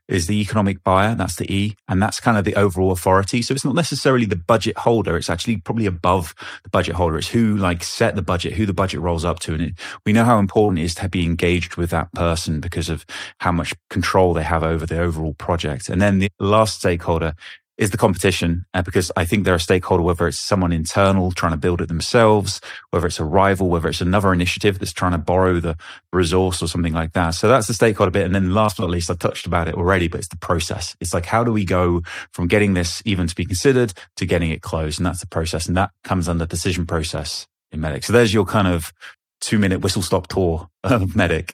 is 0.08 0.28
the 0.28 0.42
economic 0.42 0.84
buyer. 0.84 1.16
That's 1.16 1.36
the 1.36 1.52
E. 1.54 1.76
And 1.88 2.02
that's 2.02 2.20
kind 2.20 2.38
of 2.38 2.44
the 2.44 2.56
overall 2.56 2.92
authority. 2.92 3.42
So 3.42 3.54
it's 3.54 3.64
not 3.64 3.76
necessarily 3.76 4.26
the 4.26 4.36
budget 4.36 4.78
holder. 4.78 5.16
It's 5.16 5.30
actually 5.30 5.58
probably 5.58 5.86
above 5.86 6.34
the 6.64 6.70
budget 6.70 6.96
holder. 6.96 7.18
It's 7.18 7.30
who 7.30 7.56
like 7.56 7.84
set 7.84 8.16
the 8.16 8.22
budget, 8.22 8.54
who 8.54 8.66
the 8.66 8.74
budget 8.74 9.00
rolls 9.02 9.24
up 9.24 9.40
to. 9.42 9.54
And 9.54 9.62
it, 9.62 9.74
we 10.06 10.14
know 10.14 10.26
how 10.26 10.40
important 10.40 10.80
it 10.80 10.84
is 10.84 10.96
to 10.96 11.08
be 11.08 11.24
engaged 11.24 11.76
with 11.76 11.92
that 11.92 12.12
person 12.14 12.60
because 12.60 12.90
of 12.90 13.06
how 13.40 13.52
much 13.52 13.74
control 13.90 14.34
they 14.34 14.44
have 14.44 14.64
over 14.64 14.86
the 14.86 15.00
overall 15.00 15.36
project. 15.36 15.88
And 15.88 16.02
then 16.02 16.20
the 16.20 16.30
last 16.40 16.80
stakeholder 16.80 17.36
is 17.78 17.90
the 17.90 17.98
competition 17.98 18.66
uh, 18.74 18.82
because 18.82 19.12
I 19.16 19.26
think 19.26 19.44
they're 19.44 19.56
a 19.56 19.60
stakeholder, 19.60 20.04
whether 20.04 20.28
it's 20.28 20.38
someone 20.38 20.72
internal 20.72 21.32
trying 21.32 21.54
to 21.54 21.58
build 21.58 21.82
it 21.82 21.88
themselves, 21.88 22.62
whether 22.92 23.08
it's 23.08 23.20
a 23.20 23.26
rival, 23.26 23.70
whether 23.70 23.90
it's 23.90 24.02
another 24.02 24.34
initiative 24.34 24.78
that's 24.78 24.94
trying 24.94 25.14
to 25.14 25.18
borrow 25.18 25.60
the 25.60 25.78
resource 26.14 26.62
or 26.62 26.68
something 26.68 26.94
like 26.94 27.14
that. 27.14 27.32
So 27.32 27.48
that's 27.48 27.68
the 27.68 27.74
stakeholder 27.74 28.12
bit. 28.12 28.26
And 28.26 28.36
then 28.36 28.54
last 28.54 28.78
but 28.78 28.84
not 28.84 28.92
least, 28.92 29.10
I 29.10 29.16
touched 29.16 29.46
about 29.46 29.68
it 29.68 29.76
already, 29.76 30.08
but 30.08 30.20
it's 30.20 30.28
the 30.28 30.38
process. 30.38 30.96
It's 31.00 31.14
like, 31.14 31.26
how 31.26 31.44
do 31.44 31.52
we 31.52 31.66
go 31.66 32.02
from 32.34 32.48
getting 32.48 32.74
this 32.74 33.02
even 33.06 33.28
to 33.28 33.36
be 33.36 33.46
considered 33.46 33.94
to 34.18 34.26
getting 34.26 34.52
it 34.52 34.62
closed? 34.62 35.00
And 35.00 35.06
that's 35.06 35.22
the 35.22 35.28
process. 35.28 35.68
And 35.68 35.76
that 35.78 35.92
comes 36.04 36.30
under 36.30 36.46
decision 36.46 36.86
process 36.86 37.48
in 37.72 37.80
MEDDIC. 37.80 38.06
So 38.06 38.14
there's 38.14 38.34
your 38.34 38.46
kind 38.46 38.68
of 38.68 38.94
two 39.40 39.58
minute 39.58 39.82
whistle 39.82 40.02
stop 40.02 40.28
tour 40.28 40.70
of 40.84 41.02
MEDDIC. 41.16 41.52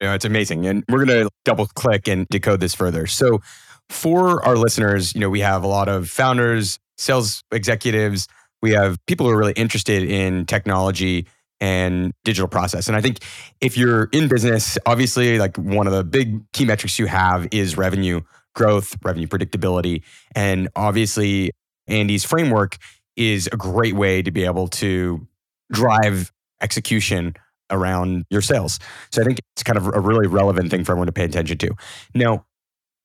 Yeah, 0.00 0.14
it's 0.14 0.24
amazing. 0.24 0.66
And 0.66 0.84
we're 0.88 1.04
going 1.04 1.24
to 1.24 1.30
double 1.44 1.66
click 1.66 2.06
and 2.06 2.26
decode 2.28 2.60
this 2.60 2.74
further. 2.74 3.06
So 3.06 3.40
for 3.88 4.44
our 4.44 4.56
listeners, 4.56 5.14
you 5.14 5.20
know, 5.20 5.30
we 5.30 5.40
have 5.40 5.64
a 5.64 5.68
lot 5.68 5.88
of 5.88 6.08
founders, 6.08 6.78
sales 6.96 7.42
executives, 7.52 8.28
we 8.62 8.72
have 8.72 8.98
people 9.06 9.26
who 9.26 9.32
are 9.32 9.36
really 9.36 9.52
interested 9.52 10.02
in 10.02 10.46
technology 10.46 11.26
and 11.60 12.12
digital 12.24 12.48
process. 12.48 12.88
And 12.88 12.96
I 12.96 13.00
think 13.00 13.20
if 13.60 13.76
you're 13.76 14.04
in 14.12 14.28
business, 14.28 14.76
obviously, 14.86 15.38
like 15.38 15.56
one 15.56 15.86
of 15.86 15.92
the 15.92 16.04
big 16.04 16.40
key 16.52 16.64
metrics 16.64 16.98
you 16.98 17.06
have 17.06 17.48
is 17.50 17.76
revenue 17.76 18.20
growth, 18.54 18.96
revenue 19.04 19.26
predictability. 19.26 20.02
And 20.34 20.68
obviously, 20.76 21.52
Andy's 21.86 22.24
framework 22.24 22.78
is 23.16 23.48
a 23.52 23.56
great 23.56 23.94
way 23.94 24.22
to 24.22 24.30
be 24.30 24.44
able 24.44 24.68
to 24.68 25.26
drive 25.72 26.32
execution 26.60 27.34
around 27.70 28.24
your 28.30 28.42
sales. 28.42 28.78
So 29.10 29.22
I 29.22 29.24
think 29.24 29.40
it's 29.54 29.62
kind 29.62 29.76
of 29.76 29.86
a 29.86 30.00
really 30.00 30.26
relevant 30.26 30.70
thing 30.70 30.84
for 30.84 30.92
everyone 30.92 31.06
to 31.06 31.12
pay 31.12 31.24
attention 31.24 31.58
to. 31.58 31.74
Now, 32.14 32.46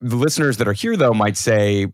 the 0.02 0.16
listeners 0.16 0.58
that 0.58 0.68
are 0.68 0.74
here, 0.74 0.98
though, 0.98 1.14
might 1.14 1.38
say, 1.38 1.88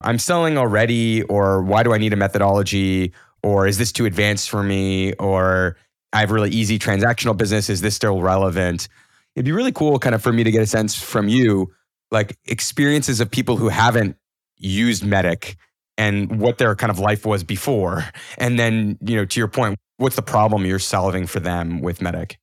I'm 0.00 0.18
selling 0.18 0.56
already, 0.56 1.22
or 1.22 1.62
why 1.62 1.82
do 1.82 1.92
I 1.92 1.98
need 1.98 2.12
a 2.12 2.16
methodology? 2.16 3.12
Or 3.42 3.66
is 3.66 3.78
this 3.78 3.92
too 3.92 4.06
advanced 4.06 4.50
for 4.50 4.62
me? 4.62 5.12
Or 5.14 5.76
I 6.12 6.20
have 6.20 6.30
really 6.30 6.50
easy 6.50 6.78
transactional 6.78 7.36
business. 7.36 7.68
Is 7.68 7.82
this 7.82 7.94
still 7.94 8.20
relevant? 8.20 8.88
It'd 9.36 9.44
be 9.44 9.52
really 9.52 9.72
cool, 9.72 9.98
kind 9.98 10.14
of, 10.14 10.22
for 10.22 10.32
me 10.32 10.42
to 10.42 10.50
get 10.50 10.62
a 10.62 10.66
sense 10.66 11.00
from 11.00 11.28
you, 11.28 11.72
like 12.10 12.36
experiences 12.46 13.20
of 13.20 13.30
people 13.30 13.56
who 13.56 13.68
haven't 13.68 14.16
used 14.56 15.04
Medic 15.04 15.56
and 15.96 16.40
what 16.40 16.58
their 16.58 16.74
kind 16.74 16.90
of 16.90 16.98
life 16.98 17.24
was 17.26 17.44
before. 17.44 18.04
And 18.38 18.58
then, 18.58 18.98
you 19.02 19.16
know, 19.16 19.24
to 19.24 19.40
your 19.40 19.48
point, 19.48 19.78
what's 19.98 20.16
the 20.16 20.22
problem 20.22 20.64
you're 20.64 20.78
solving 20.78 21.26
for 21.26 21.40
them 21.40 21.80
with 21.80 22.00
Medic? 22.00 22.38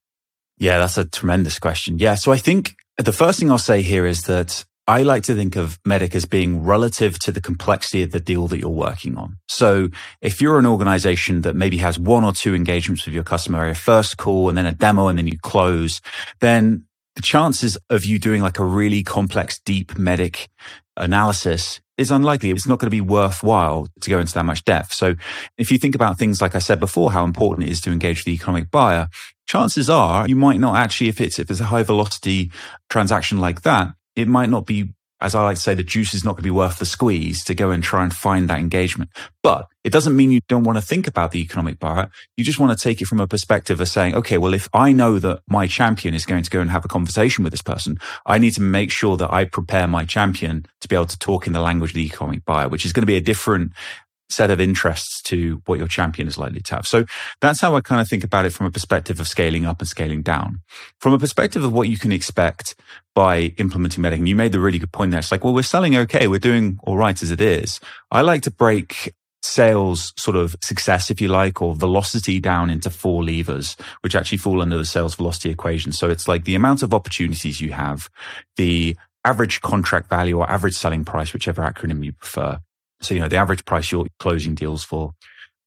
Yeah, 0.58 0.78
that's 0.78 0.96
a 0.96 1.04
tremendous 1.04 1.58
question. 1.58 1.98
Yeah. 1.98 2.14
So 2.14 2.32
I 2.32 2.38
think 2.38 2.76
the 2.96 3.12
first 3.12 3.38
thing 3.38 3.50
I'll 3.50 3.58
say 3.58 3.82
here 3.82 4.06
is 4.06 4.22
that 4.24 4.64
I 4.88 5.02
like 5.02 5.22
to 5.24 5.34
think 5.34 5.54
of 5.54 5.78
Medic 5.84 6.14
as 6.14 6.24
being 6.24 6.62
relative 6.62 7.18
to 7.18 7.30
the 7.30 7.42
complexity 7.42 8.02
of 8.02 8.10
the 8.10 8.20
deal 8.20 8.48
that 8.48 8.58
you're 8.58 8.70
working 8.70 9.18
on. 9.18 9.36
So 9.46 9.90
if 10.22 10.40
you're 10.40 10.58
an 10.58 10.64
organization 10.64 11.42
that 11.42 11.54
maybe 11.54 11.76
has 11.76 11.98
one 11.98 12.24
or 12.24 12.32
two 12.32 12.54
engagements 12.54 13.04
with 13.04 13.14
your 13.14 13.22
customer, 13.22 13.68
a 13.68 13.74
first 13.74 14.16
call 14.16 14.48
and 14.48 14.56
then 14.56 14.64
a 14.64 14.72
demo 14.72 15.08
and 15.08 15.18
then 15.18 15.26
you 15.26 15.38
close, 15.38 16.00
then 16.40 16.86
the 17.16 17.20
chances 17.20 17.76
of 17.90 18.06
you 18.06 18.18
doing 18.18 18.40
like 18.40 18.58
a 18.58 18.64
really 18.64 19.02
complex, 19.02 19.58
deep 19.58 19.98
medic 19.98 20.48
analysis 20.96 21.82
is 21.98 22.10
unlikely. 22.10 22.50
It's 22.50 22.66
not 22.66 22.78
going 22.78 22.86
to 22.86 22.90
be 22.90 23.02
worthwhile 23.02 23.88
to 24.00 24.08
go 24.08 24.18
into 24.18 24.32
that 24.32 24.46
much 24.46 24.64
depth. 24.64 24.94
So 24.94 25.16
if 25.58 25.70
you 25.70 25.76
think 25.76 25.96
about 25.96 26.16
things 26.16 26.40
like 26.40 26.54
I 26.54 26.60
said 26.60 26.80
before, 26.80 27.12
how 27.12 27.24
important 27.24 27.68
it 27.68 27.72
is 27.72 27.82
to 27.82 27.92
engage 27.92 28.24
the 28.24 28.32
economic 28.32 28.70
buyer, 28.70 29.08
chances 29.46 29.90
are 29.90 30.26
you 30.26 30.36
might 30.36 30.60
not 30.60 30.76
actually, 30.76 31.08
if 31.08 31.20
it's 31.20 31.38
if 31.38 31.50
it's 31.50 31.60
a 31.60 31.64
high 31.64 31.82
velocity 31.82 32.50
transaction 32.88 33.36
like 33.36 33.62
that, 33.62 33.92
it 34.18 34.28
might 34.28 34.50
not 34.50 34.66
be 34.66 34.92
as 35.20 35.34
I 35.34 35.42
like 35.42 35.56
to 35.56 35.62
say, 35.62 35.74
the 35.74 35.82
juice 35.82 36.14
is 36.14 36.24
not 36.24 36.32
going 36.32 36.42
to 36.42 36.44
be 36.44 36.50
worth 36.50 36.78
the 36.78 36.86
squeeze 36.86 37.42
to 37.44 37.54
go 37.54 37.70
and 37.70 37.82
try 37.82 38.04
and 38.04 38.14
find 38.14 38.48
that 38.48 38.60
engagement. 38.60 39.10
But 39.42 39.66
it 39.82 39.92
doesn't 39.92 40.14
mean 40.14 40.30
you 40.30 40.40
don't 40.48 40.62
want 40.62 40.78
to 40.78 40.82
think 40.82 41.08
about 41.08 41.32
the 41.32 41.40
economic 41.40 41.80
buyer. 41.80 42.08
You 42.36 42.44
just 42.44 42.60
want 42.60 42.76
to 42.76 42.82
take 42.82 43.02
it 43.02 43.06
from 43.06 43.18
a 43.18 43.26
perspective 43.26 43.80
of 43.80 43.88
saying, 43.88 44.14
okay, 44.14 44.38
well, 44.38 44.54
if 44.54 44.68
I 44.72 44.92
know 44.92 45.18
that 45.18 45.40
my 45.48 45.66
champion 45.66 46.14
is 46.14 46.24
going 46.24 46.44
to 46.44 46.50
go 46.50 46.60
and 46.60 46.70
have 46.70 46.84
a 46.84 46.88
conversation 46.88 47.42
with 47.42 47.52
this 47.52 47.62
person, 47.62 47.98
I 48.26 48.38
need 48.38 48.52
to 48.52 48.62
make 48.62 48.92
sure 48.92 49.16
that 49.16 49.32
I 49.32 49.44
prepare 49.44 49.88
my 49.88 50.04
champion 50.04 50.66
to 50.80 50.88
be 50.88 50.94
able 50.94 51.06
to 51.06 51.18
talk 51.18 51.48
in 51.48 51.52
the 51.52 51.60
language 51.60 51.90
of 51.90 51.96
the 51.96 52.06
economic 52.06 52.44
buyer, 52.44 52.68
which 52.68 52.84
is 52.84 52.92
going 52.92 53.02
to 53.02 53.06
be 53.06 53.16
a 53.16 53.20
different 53.20 53.72
set 54.30 54.50
of 54.50 54.60
interests 54.60 55.22
to 55.22 55.62
what 55.66 55.78
your 55.78 55.88
champion 55.88 56.28
is 56.28 56.38
likely 56.38 56.60
to 56.60 56.74
have. 56.76 56.86
So 56.86 57.04
that's 57.40 57.60
how 57.60 57.76
I 57.76 57.80
kind 57.80 58.00
of 58.00 58.08
think 58.08 58.24
about 58.24 58.44
it 58.44 58.52
from 58.52 58.66
a 58.66 58.70
perspective 58.70 59.20
of 59.20 59.28
scaling 59.28 59.64
up 59.64 59.80
and 59.80 59.88
scaling 59.88 60.22
down. 60.22 60.60
From 61.00 61.12
a 61.12 61.18
perspective 61.18 61.64
of 61.64 61.72
what 61.72 61.88
you 61.88 61.98
can 61.98 62.12
expect 62.12 62.74
by 63.14 63.54
implementing 63.56 64.02
Medic, 64.02 64.18
and 64.18 64.28
you 64.28 64.36
made 64.36 64.52
the 64.52 64.60
really 64.60 64.78
good 64.78 64.92
point 64.92 65.10
there. 65.10 65.20
It's 65.20 65.32
like, 65.32 65.44
well, 65.44 65.54
we're 65.54 65.62
selling 65.62 65.96
okay. 65.96 66.28
We're 66.28 66.38
doing 66.38 66.78
all 66.84 66.96
right 66.96 67.20
as 67.20 67.30
it 67.30 67.40
is. 67.40 67.80
I 68.10 68.20
like 68.20 68.42
to 68.42 68.50
break 68.50 69.14
sales 69.42 70.12
sort 70.16 70.36
of 70.36 70.56
success, 70.62 71.10
if 71.10 71.20
you 71.20 71.28
like, 71.28 71.62
or 71.62 71.74
velocity 71.74 72.40
down 72.40 72.70
into 72.70 72.90
four 72.90 73.24
levers, 73.24 73.76
which 74.02 74.14
actually 74.14 74.38
fall 74.38 74.60
under 74.60 74.76
the 74.76 74.84
sales 74.84 75.14
velocity 75.14 75.50
equation. 75.50 75.92
So 75.92 76.10
it's 76.10 76.28
like 76.28 76.44
the 76.44 76.54
amount 76.54 76.82
of 76.82 76.92
opportunities 76.92 77.60
you 77.60 77.72
have, 77.72 78.10
the 78.56 78.96
average 79.24 79.60
contract 79.60 80.08
value 80.08 80.38
or 80.38 80.50
average 80.50 80.74
selling 80.74 81.04
price, 81.04 81.32
whichever 81.32 81.62
acronym 81.62 82.04
you 82.04 82.12
prefer, 82.12 82.60
so, 83.00 83.14
you 83.14 83.20
know, 83.20 83.28
the 83.28 83.36
average 83.36 83.64
price 83.64 83.90
you're 83.92 84.06
closing 84.18 84.54
deals 84.54 84.84
for, 84.84 85.12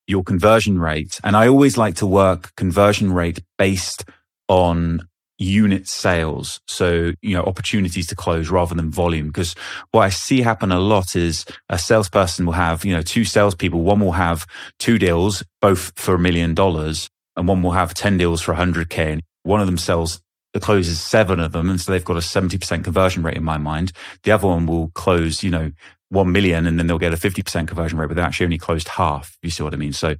your 0.07 0.23
conversion 0.23 0.79
rate. 0.79 1.19
And 1.23 1.35
I 1.35 1.47
always 1.47 1.77
like 1.77 1.95
to 1.95 2.05
work 2.05 2.53
conversion 2.55 3.13
rate 3.13 3.39
based 3.57 4.03
on 4.47 5.07
unit 5.37 5.87
sales. 5.87 6.61
So, 6.67 7.13
you 7.21 7.35
know, 7.35 7.43
opportunities 7.43 8.07
to 8.07 8.15
close 8.15 8.49
rather 8.49 8.75
than 8.75 8.91
volume. 8.91 9.27
Because 9.27 9.55
what 9.91 10.01
I 10.01 10.09
see 10.09 10.41
happen 10.41 10.71
a 10.71 10.79
lot 10.79 11.15
is 11.15 11.45
a 11.69 11.79
salesperson 11.79 12.45
will 12.45 12.53
have, 12.53 12.85
you 12.85 12.93
know, 12.93 13.01
two 13.01 13.25
salespeople. 13.25 13.81
One 13.81 13.99
will 13.99 14.11
have 14.11 14.45
two 14.77 14.99
deals, 14.99 15.43
both 15.61 15.93
for 15.95 16.15
a 16.15 16.19
million 16.19 16.53
dollars, 16.53 17.09
and 17.35 17.47
one 17.47 17.63
will 17.63 17.71
have 17.71 17.93
10 17.93 18.17
deals 18.17 18.41
for 18.41 18.53
100K. 18.53 19.13
And 19.13 19.21
one 19.43 19.61
of 19.61 19.65
them 19.65 19.77
sells 19.77 20.21
the 20.53 20.59
closes 20.59 20.99
seven 20.99 21.39
of 21.39 21.53
them. 21.53 21.69
And 21.69 21.79
so 21.79 21.91
they've 21.91 22.03
got 22.03 22.17
a 22.17 22.19
70% 22.19 22.83
conversion 22.83 23.23
rate 23.23 23.37
in 23.37 23.43
my 23.43 23.57
mind. 23.57 23.93
The 24.23 24.31
other 24.31 24.47
one 24.47 24.67
will 24.67 24.89
close, 24.89 25.43
you 25.43 25.49
know, 25.49 25.71
1 26.11 26.31
million 26.31 26.67
and 26.67 26.77
then 26.77 26.87
they'll 26.87 26.99
get 26.99 27.13
a 27.13 27.17
50% 27.17 27.67
conversion 27.67 27.97
rate, 27.97 28.07
but 28.07 28.15
they 28.15 28.21
actually 28.21 28.45
only 28.45 28.57
closed 28.57 28.89
half. 28.89 29.37
You 29.41 29.49
see 29.49 29.63
what 29.63 29.73
I 29.73 29.77
mean? 29.77 29.93
So 29.93 30.15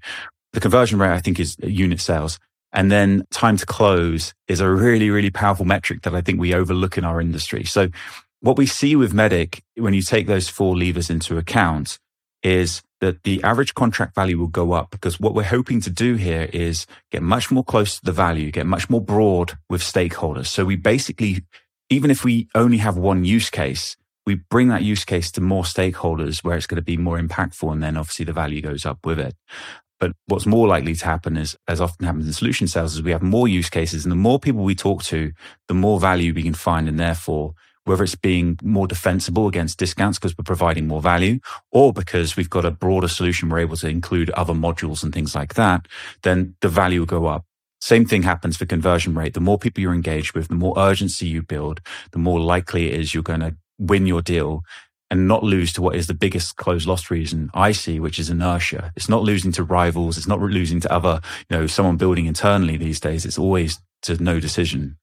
the 0.54 0.60
conversion 0.60 1.00
rate, 1.00 1.12
I 1.12 1.20
think, 1.20 1.40
is 1.40 1.58
unit 1.62 2.00
sales. 2.00 2.40
And 2.74 2.90
then 2.90 3.26
time 3.32 3.58
to 3.58 3.66
close 3.66 4.34
is 4.48 4.62
a 4.62 4.70
really, 4.70 5.10
really 5.10 5.30
powerful 5.30 5.66
metric 5.66 6.04
that 6.04 6.16
I 6.16 6.22
think 6.22 6.40
we 6.40 6.54
overlook 6.54 6.98
in 6.98 7.04
our 7.04 7.20
industry. 7.20 7.66
So 7.66 7.90
what 8.40 8.58
we 8.58 8.66
see 8.66 8.96
with 8.96 9.14
Medic, 9.14 9.62
when 9.76 9.94
you 9.94 10.02
take 10.02 10.28
those 10.28 10.48
four 10.48 10.78
levers 10.78 11.10
into 11.10 11.38
account, 11.38 12.00
is 12.44 12.82
that 13.02 13.24
the 13.24 13.44
average 13.44 13.74
contract 13.74 14.16
value 14.16 14.38
will 14.38 14.48
go 14.48 14.72
up 14.72 14.92
because 14.92 15.20
what 15.20 15.36
we're 15.36 15.44
hoping 15.44 15.82
to 15.82 15.90
do 15.90 16.16
here 16.16 16.50
is 16.54 16.86
get 17.12 17.22
much 17.22 17.52
more 17.52 17.64
close 17.64 18.00
to 18.00 18.06
the 18.06 18.12
value, 18.12 18.52
get 18.52 18.66
much 18.66 18.90
more 18.90 19.02
broad 19.02 19.58
with 19.70 19.82
stakeholders. 19.82 20.48
So 20.48 20.64
we 20.64 20.76
basically, 20.76 21.44
even 21.90 22.10
if 22.10 22.24
we 22.24 22.48
only 22.56 22.78
have 22.78 22.98
one 22.98 23.26
use 23.26 23.50
case, 23.50 23.98
we 24.26 24.36
bring 24.36 24.68
that 24.70 24.84
use 24.84 25.06
case 25.06 25.32
to 25.32 25.42
more 25.42 25.64
stakeholders 25.64 26.44
where 26.44 26.56
it's 26.56 26.68
going 26.68 26.78
to 26.78 26.82
be 26.82 26.98
more 26.98 27.20
impactful. 27.20 27.72
And 27.72 27.82
then 27.82 27.98
obviously 27.98 28.26
the 28.26 28.34
value 28.34 28.62
goes 28.62 28.86
up 28.86 29.06
with 29.06 29.20
it. 29.20 29.36
But 30.00 30.14
what's 30.26 30.48
more 30.48 30.68
likely 30.68 30.96
to 30.96 31.06
happen 31.06 31.38
is, 31.38 31.56
as 31.68 31.80
often 31.80 32.06
happens 32.08 32.26
in 32.26 32.34
solution 32.34 32.68
sales, 32.68 32.96
is 32.96 33.04
we 33.04 33.12
have 33.12 33.22
more 33.22 33.48
use 33.48 33.70
cases 33.70 34.04
and 34.04 34.12
the 34.12 34.16
more 34.16 34.40
people 34.40 34.64
we 34.64 34.74
talk 34.74 35.04
to, 35.04 35.32
the 35.68 35.76
more 35.76 36.00
value 36.00 36.34
we 36.34 36.42
can 36.42 36.56
find. 36.56 36.90
And 36.90 37.00
therefore, 37.00 37.54
whether 37.86 38.04
it's 38.04 38.16
being 38.16 38.58
more 38.64 38.88
defensible 38.88 39.48
against 39.48 39.78
discounts 39.80 40.18
because 40.18 40.38
we're 40.38 40.44
providing 40.44 40.88
more 40.88 41.02
value 41.02 41.40
or 41.72 41.94
because 41.94 42.36
we've 42.36 42.50
got 42.50 42.66
a 42.66 42.72
broader 42.72 43.08
solution, 43.08 43.50
we're 43.50 43.60
able 43.60 43.78
to 43.78 43.88
include 43.88 44.30
other 44.32 44.54
modules 44.54 45.04
and 45.04 45.14
things 45.14 45.36
like 45.36 45.56
that, 45.56 45.88
then 46.24 46.56
the 46.62 46.70
value 46.70 47.00
will 47.00 47.08
go 47.08 47.26
up. 47.28 47.46
Same 47.80 48.06
thing 48.06 48.22
happens 48.22 48.58
for 48.58 48.66
conversion 48.66 49.16
rate. 49.16 49.34
The 49.34 49.40
more 49.40 49.58
people 49.58 49.82
you're 49.82 49.94
engaged 49.94 50.34
with, 50.34 50.48
the 50.48 50.56
more 50.56 50.78
urgency 50.78 51.28
you 51.28 51.42
build, 51.42 51.82
the 52.12 52.20
more 52.20 52.40
likely 52.40 52.88
it 52.88 53.00
is 53.00 53.14
you're 53.14 53.24
going 53.24 53.40
to 53.40 53.56
win 53.82 54.06
your 54.06 54.22
deal 54.22 54.64
and 55.10 55.28
not 55.28 55.44
lose 55.44 55.74
to 55.74 55.82
what 55.82 55.96
is 55.96 56.08
the 56.08 56.14
biggest 56.14 56.56
close 56.56 56.88
loss 56.88 57.12
reason 57.12 57.50
I 57.54 57.74
see, 57.74 58.00
which 58.00 58.18
is 58.18 58.30
inertia. 58.30 58.94
It's 58.96 59.10
not 59.10 59.24
losing 59.24 59.52
to 59.54 59.64
rivals. 59.64 60.18
It's 60.18 60.28
not 60.28 60.40
losing 60.40 60.80
to 60.82 60.92
other, 60.92 61.20
you 61.50 61.58
know, 61.58 61.68
someone 61.68 61.98
building 61.98 62.28
internally 62.28 62.78
these 62.78 63.02
days. 63.02 63.26
It's 63.26 63.38
always 63.38 63.80
to 64.04 64.24
no 64.24 64.40
decision. 64.40 64.98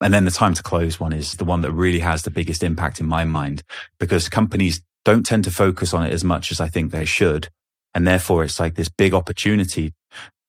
And 0.00 0.14
then 0.14 0.24
the 0.24 0.30
time 0.30 0.54
to 0.54 0.62
close 0.62 1.00
one 1.00 1.12
is 1.12 1.34
the 1.34 1.44
one 1.44 1.62
that 1.62 1.72
really 1.72 1.98
has 1.98 2.22
the 2.22 2.30
biggest 2.30 2.62
impact 2.62 3.00
in 3.00 3.06
my 3.06 3.24
mind 3.24 3.64
because 3.98 4.28
companies 4.28 4.80
don't 5.04 5.26
tend 5.26 5.42
to 5.44 5.50
focus 5.50 5.92
on 5.92 6.06
it 6.06 6.12
as 6.12 6.22
much 6.22 6.52
as 6.52 6.60
I 6.60 6.68
think 6.68 6.92
they 6.92 7.04
should. 7.04 7.48
And 7.94 8.06
therefore 8.06 8.44
it's 8.44 8.60
like 8.60 8.76
this 8.76 8.88
big 8.88 9.12
opportunity. 9.12 9.92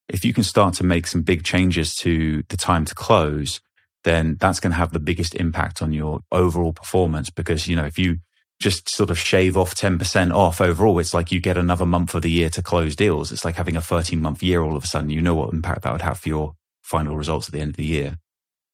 If 0.08 0.24
you 0.24 0.34
can 0.34 0.44
start 0.44 0.76
to 0.76 0.84
make 0.84 1.08
some 1.08 1.24
big 1.24 1.44
changes 1.44 1.96
to 1.98 2.44
the 2.50 2.58
time 2.58 2.86
to 2.86 2.94
close, 2.94 3.60
then 4.04 4.38
that's 4.40 4.60
going 4.60 4.72
to 4.72 4.78
have 4.78 4.94
the 4.94 5.00
biggest 5.00 5.36
impact 5.36 5.82
on 5.82 5.94
your 5.94 6.22
overall 6.32 6.74
performance. 6.74 7.30
Because, 7.30 7.68
you 7.68 7.76
know, 7.76 7.86
if 7.86 8.00
you 8.00 8.20
just 8.60 8.90
sort 8.90 9.10
of 9.10 9.18
shave 9.18 9.56
off 9.56 9.76
10% 9.76 10.34
off 10.34 10.62
overall, 10.62 11.00
it's 11.00 11.14
like 11.14 11.32
you 11.32 11.40
get 11.40 11.58
another 11.58 11.86
month 11.86 12.14
of 12.14 12.22
the 12.22 12.32
year 12.32 12.50
to 12.50 12.62
close 12.62 12.96
deals. 12.96 13.32
It's 13.32 13.46
like 13.46 13.56
having 13.56 13.78
a 13.78 13.82
13 13.82 14.22
month 14.22 14.44
year 14.44 14.62
all 14.62 14.76
of 14.76 14.84
a 14.84 14.88
sudden. 14.88 15.10
You 15.10 15.22
know 15.22 15.36
what 15.36 15.54
impact 15.54 15.84
that 15.84 15.92
would 15.92 16.02
have 16.02 16.20
for 16.20 16.30
your 16.30 16.56
final 16.82 17.16
results 17.16 17.48
at 17.48 17.54
the 17.54 17.62
end 17.62 17.72
of 17.72 17.78
the 17.78 17.86
year. 17.86 18.18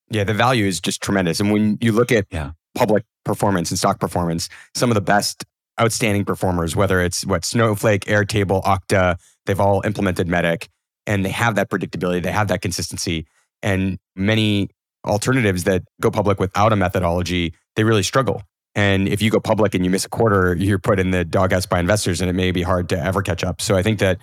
Yeah, 0.10 0.24
the 0.24 0.34
value 0.34 0.66
is 0.66 0.80
just 0.80 1.02
tremendous. 1.02 1.40
And 1.40 1.52
when 1.52 1.78
you 1.82 1.92
look 1.92 2.12
at 2.12 2.26
yeah. 2.32 2.52
public 2.76 3.04
performance 3.24 3.72
and 3.72 3.78
stock 3.78 4.00
performance, 4.00 4.50
some 4.74 4.92
of 4.92 4.96
the 4.96 5.02
best 5.02 5.46
outstanding 5.80 6.26
performers, 6.26 6.76
whether 6.76 7.02
it's 7.02 7.26
what 7.26 7.44
Snowflake, 7.44 8.06
Airtable, 8.06 8.64
Okta, 8.64 9.20
they've 9.46 9.60
all 9.60 9.82
implemented 9.86 10.28
Medic 10.28 10.70
and 11.08 11.26
they 11.26 11.30
have 11.30 11.56
that 11.56 11.70
predictability, 11.70 12.22
they 12.22 12.32
have 12.32 12.48
that 12.48 12.62
consistency. 12.62 13.26
And 13.62 13.98
many 14.16 14.70
alternatives 15.06 15.64
that 15.66 15.84
go 16.02 16.12
public 16.12 16.40
without 16.40 16.74
a 16.74 16.76
methodology, 16.76 17.54
they 17.76 17.84
really 17.84 18.04
struggle. 18.04 18.42
And 18.74 19.08
if 19.08 19.22
you 19.22 19.32
go 19.32 19.40
public 19.40 19.74
and 19.74 19.86
you 19.86 19.90
miss 19.90 20.06
a 20.06 20.10
quarter, 20.10 20.54
you're 20.56 20.80
put 20.80 21.00
in 21.00 21.12
the 21.12 21.24
doghouse 21.24 21.66
by 21.66 21.80
investors 21.80 22.20
and 22.20 22.30
it 22.30 22.34
may 22.34 22.52
be 22.52 22.62
hard 22.62 22.90
to 22.90 23.00
ever 23.00 23.22
catch 23.22 23.44
up. 23.44 23.62
So 23.62 23.76
I 23.76 23.84
think 23.84 24.00
that 24.00 24.20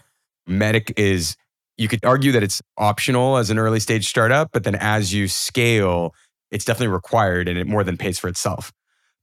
Medic 0.46 0.92
is, 0.96 1.36
you 1.78 1.88
could 1.88 2.04
argue 2.04 2.32
that 2.32 2.42
it's 2.42 2.60
optional 2.76 3.38
as 3.38 3.48
an 3.48 3.58
early 3.58 3.80
stage 3.80 4.06
startup, 4.08 4.50
but 4.52 4.64
then 4.64 4.74
as 4.74 5.14
you 5.14 5.26
scale, 5.26 6.14
it's 6.50 6.66
definitely 6.66 6.92
required 6.92 7.48
and 7.48 7.58
it 7.58 7.66
more 7.66 7.82
than 7.82 7.96
pays 7.96 8.18
for 8.18 8.28
itself. 8.28 8.72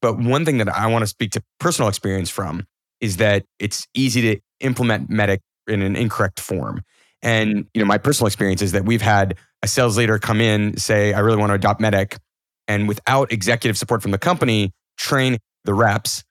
But 0.01 0.17
one 0.17 0.45
thing 0.45 0.57
that 0.57 0.69
I 0.69 0.87
want 0.87 1.03
to 1.03 1.07
speak 1.07 1.31
to 1.31 1.43
personal 1.59 1.89
experience 1.89 2.29
from 2.29 2.65
is 2.99 3.17
that 3.17 3.45
it's 3.59 3.87
easy 3.93 4.21
to 4.21 4.41
implement 4.61 5.09
Medic 5.09 5.41
in 5.67 5.81
an 5.81 5.95
incorrect 5.95 6.39
form. 6.39 6.81
And 7.21 7.67
you 7.73 7.81
know, 7.81 7.85
my 7.85 7.97
personal 7.97 8.27
experience 8.27 8.61
is 8.61 8.71
that 8.71 8.85
we've 8.85 9.01
had 9.01 9.35
a 9.61 9.67
sales 9.67 9.97
leader 9.97 10.19
come 10.19 10.41
in, 10.41 10.77
say, 10.77 11.13
I 11.13 11.19
really 11.19 11.37
want 11.37 11.49
to 11.49 11.55
adopt 11.55 11.81
Medic, 11.81 12.17
and 12.67 12.87
without 12.87 13.31
executive 13.31 13.77
support 13.77 14.01
from 14.01 14.11
the 14.11 14.17
company, 14.17 14.71
train 14.97 15.37
the 15.65 15.73
reps. 15.73 16.23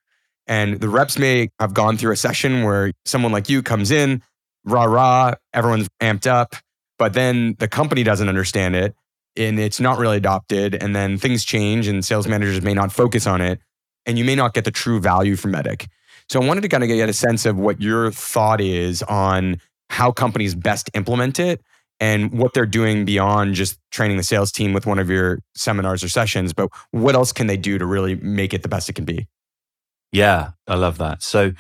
And 0.46 0.80
the 0.80 0.88
reps 0.88 1.18
may 1.18 1.50
have 1.58 1.74
gone 1.74 1.98
through 1.98 2.12
a 2.12 2.16
session 2.16 2.62
where 2.62 2.92
someone 3.04 3.32
like 3.32 3.48
you 3.48 3.62
comes 3.62 3.90
in, 3.90 4.22
rah 4.64 4.84
rah, 4.84 5.34
everyone's 5.52 5.88
amped 6.00 6.26
up, 6.26 6.54
but 6.98 7.12
then 7.12 7.54
the 7.58 7.68
company 7.68 8.02
doesn't 8.02 8.28
understand 8.28 8.74
it 8.74 8.94
and 9.36 9.58
it's 9.58 9.78
not 9.78 9.98
really 9.98 10.16
adopted. 10.16 10.74
And 10.74 10.96
then 10.96 11.18
things 11.18 11.44
change 11.44 11.86
and 11.86 12.04
sales 12.04 12.26
managers 12.26 12.62
may 12.62 12.74
not 12.74 12.92
focus 12.92 13.26
on 13.26 13.40
it. 13.40 13.60
And 14.06 14.18
you 14.18 14.24
may 14.24 14.34
not 14.34 14.54
get 14.54 14.64
the 14.64 14.70
true 14.70 15.00
value 15.00 15.36
from 15.36 15.52
Medic. 15.52 15.86
So 16.28 16.40
I 16.40 16.46
wanted 16.46 16.62
to 16.62 16.68
kind 16.68 16.82
of 16.82 16.88
get 16.88 17.08
a 17.08 17.12
sense 17.12 17.46
of 17.46 17.56
what 17.56 17.80
your 17.80 18.10
thought 18.10 18.60
is 18.60 19.02
on 19.02 19.60
how 19.90 20.12
companies 20.12 20.54
best 20.54 20.90
implement 20.94 21.38
it 21.38 21.62
and 22.00 22.32
what 22.32 22.54
they're 22.54 22.66
doing 22.66 23.04
beyond 23.04 23.54
just 23.54 23.78
training 23.90 24.16
the 24.16 24.22
sales 24.22 24.52
team 24.52 24.72
with 24.72 24.86
one 24.86 24.98
of 24.98 25.10
your 25.10 25.40
seminars 25.54 26.04
or 26.04 26.08
sessions, 26.08 26.52
but 26.52 26.70
what 26.90 27.14
else 27.14 27.32
can 27.32 27.46
they 27.46 27.56
do 27.56 27.78
to 27.78 27.86
really 27.86 28.14
make 28.16 28.54
it 28.54 28.62
the 28.62 28.68
best 28.68 28.88
it 28.88 28.94
can 28.94 29.04
be? 29.04 29.26
Yeah, 30.10 30.52
I 30.66 30.76
love 30.76 30.96
that. 30.98 31.22
So, 31.22 31.52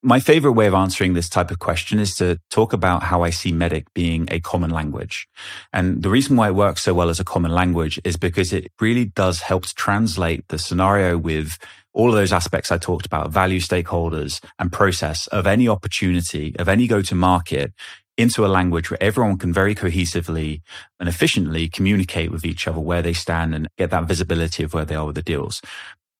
my 0.00 0.20
favorite 0.20 0.52
way 0.52 0.66
of 0.66 0.74
answering 0.74 1.14
this 1.14 1.28
type 1.28 1.50
of 1.50 1.58
question 1.58 1.98
is 1.98 2.14
to 2.16 2.38
talk 2.50 2.72
about 2.72 3.02
how 3.02 3.22
I 3.22 3.30
see 3.30 3.50
Medic 3.50 3.92
being 3.94 4.28
a 4.30 4.38
common 4.38 4.70
language. 4.70 5.26
And 5.72 6.04
the 6.04 6.10
reason 6.10 6.36
why 6.36 6.48
it 6.48 6.54
works 6.54 6.82
so 6.82 6.94
well 6.94 7.08
as 7.08 7.18
a 7.18 7.24
common 7.24 7.50
language 7.50 8.00
is 8.04 8.16
because 8.16 8.52
it 8.52 8.70
really 8.80 9.06
does 9.06 9.40
help 9.40 9.66
to 9.66 9.74
translate 9.74 10.46
the 10.48 10.58
scenario 10.58 11.18
with 11.18 11.58
all 11.94 12.10
of 12.10 12.14
those 12.14 12.32
aspects 12.32 12.70
I 12.70 12.78
talked 12.78 13.06
about, 13.06 13.30
value 13.30 13.58
stakeholders 13.58 14.40
and 14.60 14.72
process 14.72 15.26
of 15.28 15.46
any 15.46 15.66
opportunity, 15.66 16.54
of 16.60 16.68
any 16.68 16.86
go 16.86 17.02
to 17.02 17.14
market 17.16 17.72
into 18.16 18.46
a 18.46 18.48
language 18.48 18.90
where 18.90 19.02
everyone 19.02 19.38
can 19.38 19.52
very 19.52 19.74
cohesively 19.74 20.62
and 20.98 21.08
efficiently 21.08 21.68
communicate 21.68 22.30
with 22.30 22.44
each 22.44 22.66
other 22.66 22.80
where 22.80 23.02
they 23.02 23.12
stand 23.12 23.54
and 23.54 23.68
get 23.76 23.90
that 23.90 24.04
visibility 24.04 24.62
of 24.62 24.72
where 24.74 24.84
they 24.84 24.94
are 24.94 25.06
with 25.06 25.16
the 25.16 25.22
deals. 25.22 25.60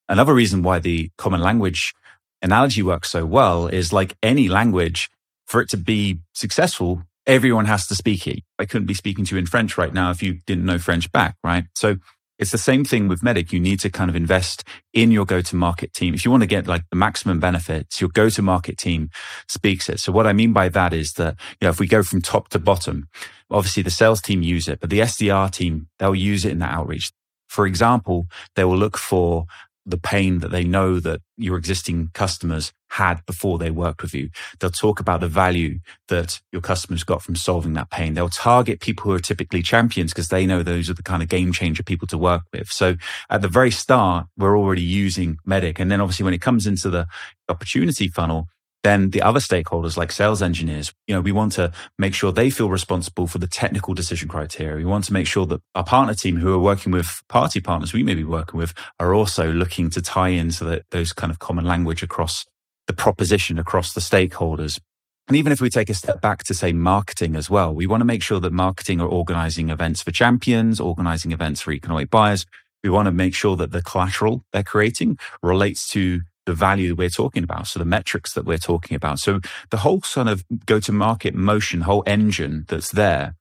Another 0.08 0.34
reason 0.34 0.62
why 0.62 0.78
the 0.78 1.10
common 1.18 1.40
language 1.40 1.94
analogy 2.42 2.82
works 2.82 3.10
so 3.10 3.24
well 3.24 3.66
is 3.66 3.92
like 3.92 4.16
any 4.22 4.48
language, 4.48 5.10
for 5.46 5.60
it 5.60 5.68
to 5.70 5.76
be 5.76 6.18
successful, 6.32 7.02
everyone 7.26 7.64
has 7.64 7.86
to 7.88 7.94
speak 7.94 8.26
it. 8.26 8.40
I 8.58 8.66
couldn't 8.66 8.86
be 8.86 8.94
speaking 8.94 9.24
to 9.24 9.34
you 9.34 9.38
in 9.38 9.46
French 9.46 9.76
right 9.76 9.92
now 9.92 10.10
if 10.10 10.22
you 10.22 10.40
didn't 10.46 10.64
know 10.64 10.78
French 10.78 11.10
back, 11.12 11.36
right? 11.42 11.64
So 11.74 11.96
it's 12.38 12.50
the 12.50 12.58
same 12.58 12.84
thing 12.84 13.08
with 13.08 13.22
Medic. 13.22 13.52
You 13.52 13.60
need 13.60 13.80
to 13.80 13.90
kind 13.90 14.10
of 14.10 14.16
invest 14.16 14.64
in 14.92 15.10
your 15.10 15.24
go 15.24 15.40
to 15.40 15.56
market 15.56 15.92
team. 15.92 16.14
If 16.14 16.24
you 16.24 16.30
want 16.30 16.42
to 16.42 16.46
get 16.46 16.66
like 16.66 16.84
the 16.90 16.96
maximum 16.96 17.40
benefits, 17.40 18.00
your 18.00 18.10
go 18.10 18.28
to 18.28 18.42
market 18.42 18.78
team 18.78 19.10
speaks 19.48 19.88
it. 19.88 20.00
So 20.00 20.12
what 20.12 20.26
I 20.26 20.32
mean 20.32 20.52
by 20.52 20.68
that 20.68 20.92
is 20.92 21.14
that, 21.14 21.36
you 21.60 21.66
know, 21.66 21.70
if 21.70 21.80
we 21.80 21.86
go 21.86 22.02
from 22.02 22.22
top 22.22 22.48
to 22.50 22.58
bottom, 22.58 23.08
obviously 23.50 23.82
the 23.82 23.90
sales 23.90 24.20
team 24.20 24.42
use 24.42 24.68
it, 24.68 24.80
but 24.80 24.90
the 24.90 25.00
SDR 25.00 25.50
team, 25.50 25.88
they'll 25.98 26.14
use 26.14 26.44
it 26.44 26.52
in 26.52 26.58
that 26.58 26.74
outreach. 26.74 27.12
For 27.48 27.66
example, 27.66 28.26
they 28.54 28.64
will 28.64 28.76
look 28.76 28.96
for 28.98 29.46
the 29.86 29.98
pain 29.98 30.40
that 30.40 30.50
they 30.50 30.64
know 30.64 30.98
that 30.98 31.20
your 31.36 31.56
existing 31.56 32.10
customers 32.12 32.72
had 32.90 33.24
before 33.24 33.58
they 33.58 33.70
worked 33.70 34.02
with 34.02 34.14
you. 34.14 34.30
They'll 34.58 34.70
talk 34.70 34.98
about 34.98 35.20
the 35.20 35.28
value 35.28 35.78
that 36.08 36.40
your 36.50 36.62
customers 36.62 37.04
got 37.04 37.22
from 37.22 37.36
solving 37.36 37.74
that 37.74 37.90
pain. 37.90 38.14
They'll 38.14 38.28
target 38.28 38.80
people 38.80 39.04
who 39.04 39.12
are 39.12 39.20
typically 39.20 39.62
champions 39.62 40.12
because 40.12 40.28
they 40.28 40.44
know 40.44 40.62
those 40.62 40.90
are 40.90 40.94
the 40.94 41.02
kind 41.02 41.22
of 41.22 41.28
game 41.28 41.52
changer 41.52 41.82
people 41.82 42.08
to 42.08 42.18
work 42.18 42.42
with. 42.52 42.70
So 42.70 42.96
at 43.30 43.42
the 43.42 43.48
very 43.48 43.70
start, 43.70 44.26
we're 44.36 44.58
already 44.58 44.82
using 44.82 45.38
Medic. 45.44 45.78
And 45.78 45.90
then 45.90 46.00
obviously 46.00 46.24
when 46.24 46.34
it 46.34 46.40
comes 46.40 46.66
into 46.66 46.90
the 46.90 47.06
opportunity 47.48 48.08
funnel, 48.08 48.48
then 48.82 49.10
the 49.10 49.22
other 49.22 49.40
stakeholders 49.40 49.96
like 49.96 50.12
sales 50.12 50.42
engineers, 50.42 50.92
you 51.06 51.14
know, 51.14 51.20
we 51.20 51.32
want 51.32 51.52
to 51.52 51.72
make 51.98 52.14
sure 52.14 52.30
they 52.30 52.50
feel 52.50 52.70
responsible 52.70 53.26
for 53.26 53.38
the 53.38 53.48
technical 53.48 53.94
decision 53.94 54.28
criteria. 54.28 54.76
We 54.76 54.84
want 54.84 55.04
to 55.04 55.12
make 55.12 55.26
sure 55.26 55.46
that 55.46 55.60
our 55.74 55.84
partner 55.84 56.14
team 56.14 56.36
who 56.36 56.54
are 56.54 56.58
working 56.58 56.92
with 56.92 57.22
party 57.28 57.60
partners 57.60 57.92
we 57.92 58.02
may 58.04 58.14
be 58.14 58.24
working 58.24 58.58
with 58.58 58.74
are 59.00 59.12
also 59.12 59.50
looking 59.50 59.90
to 59.90 60.02
tie 60.02 60.28
into 60.28 60.64
the, 60.64 60.84
those 60.90 61.12
kind 61.12 61.32
of 61.32 61.40
common 61.40 61.64
language 61.64 62.02
across 62.02 62.46
the 62.86 62.92
proposition 62.92 63.58
across 63.58 63.92
the 63.92 64.00
stakeholders. 64.00 64.80
And 65.28 65.36
even 65.36 65.50
if 65.50 65.60
we 65.60 65.70
take 65.70 65.90
a 65.90 65.94
step 65.94 66.20
back 66.20 66.44
to 66.44 66.54
say 66.54 66.72
marketing 66.72 67.34
as 67.34 67.50
well, 67.50 67.74
we 67.74 67.86
want 67.86 68.00
to 68.00 68.04
make 68.04 68.22
sure 68.22 68.38
that 68.38 68.52
marketing 68.52 69.00
are 69.00 69.08
organizing 69.08 69.70
events 69.70 70.02
for 70.02 70.12
champions, 70.12 70.78
organizing 70.78 71.32
events 71.32 71.60
for 71.60 71.72
economic 71.72 72.10
buyers. 72.10 72.46
We 72.84 72.90
want 72.90 73.06
to 73.06 73.12
make 73.12 73.34
sure 73.34 73.56
that 73.56 73.72
the 73.72 73.82
collateral 73.82 74.44
they're 74.52 74.62
creating 74.62 75.18
relates 75.42 75.88
to 75.90 76.20
the 76.46 76.54
value 76.54 76.94
we're 76.94 77.10
talking 77.10 77.44
about. 77.44 77.66
So 77.66 77.78
the 77.78 77.84
metrics 77.84 78.32
that 78.34 78.46
we're 78.46 78.58
talking 78.58 78.94
about. 78.96 79.18
So 79.18 79.40
the 79.70 79.78
whole 79.78 80.00
sort 80.02 80.28
of 80.28 80.44
go 80.64 80.80
to 80.80 80.92
market 80.92 81.34
motion, 81.34 81.82
whole 81.82 82.04
engine 82.06 82.64
that's 82.68 82.92
there 82.92 83.34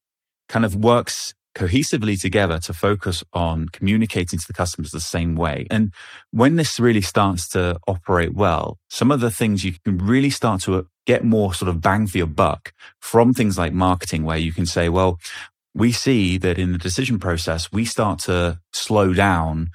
kind 0.49 0.65
of 0.65 0.75
works 0.75 1.33
cohesively 1.55 2.19
together 2.19 2.59
to 2.59 2.73
focus 2.73 3.23
on 3.31 3.69
communicating 3.69 4.37
to 4.37 4.45
the 4.45 4.53
customers 4.53 4.91
the 4.91 4.99
same 4.99 5.35
way. 5.35 5.65
And 5.71 5.93
when 6.31 6.57
this 6.57 6.79
really 6.79 7.01
starts 7.01 7.47
to 7.49 7.79
operate 7.87 8.33
well, 8.33 8.77
some 8.89 9.09
of 9.09 9.21
the 9.21 9.31
things 9.31 9.63
you 9.63 9.73
can 9.85 9.97
really 9.97 10.29
start 10.29 10.61
to 10.63 10.87
get 11.05 11.23
more 11.23 11.53
sort 11.53 11.69
of 11.69 11.79
bang 11.79 12.07
for 12.07 12.17
your 12.17 12.27
buck 12.27 12.73
from 12.99 13.33
things 13.33 13.57
like 13.57 13.71
marketing, 13.71 14.23
where 14.23 14.37
you 14.37 14.51
can 14.51 14.65
say, 14.65 14.89
well, 14.89 15.17
we 15.73 15.91
see 15.91 16.37
that 16.37 16.57
in 16.57 16.71
the 16.71 16.77
decision 16.77 17.19
process, 17.19 17.71
we 17.71 17.85
start 17.85 18.19
to 18.19 18.59
slow 18.73 19.13
down 19.13 19.69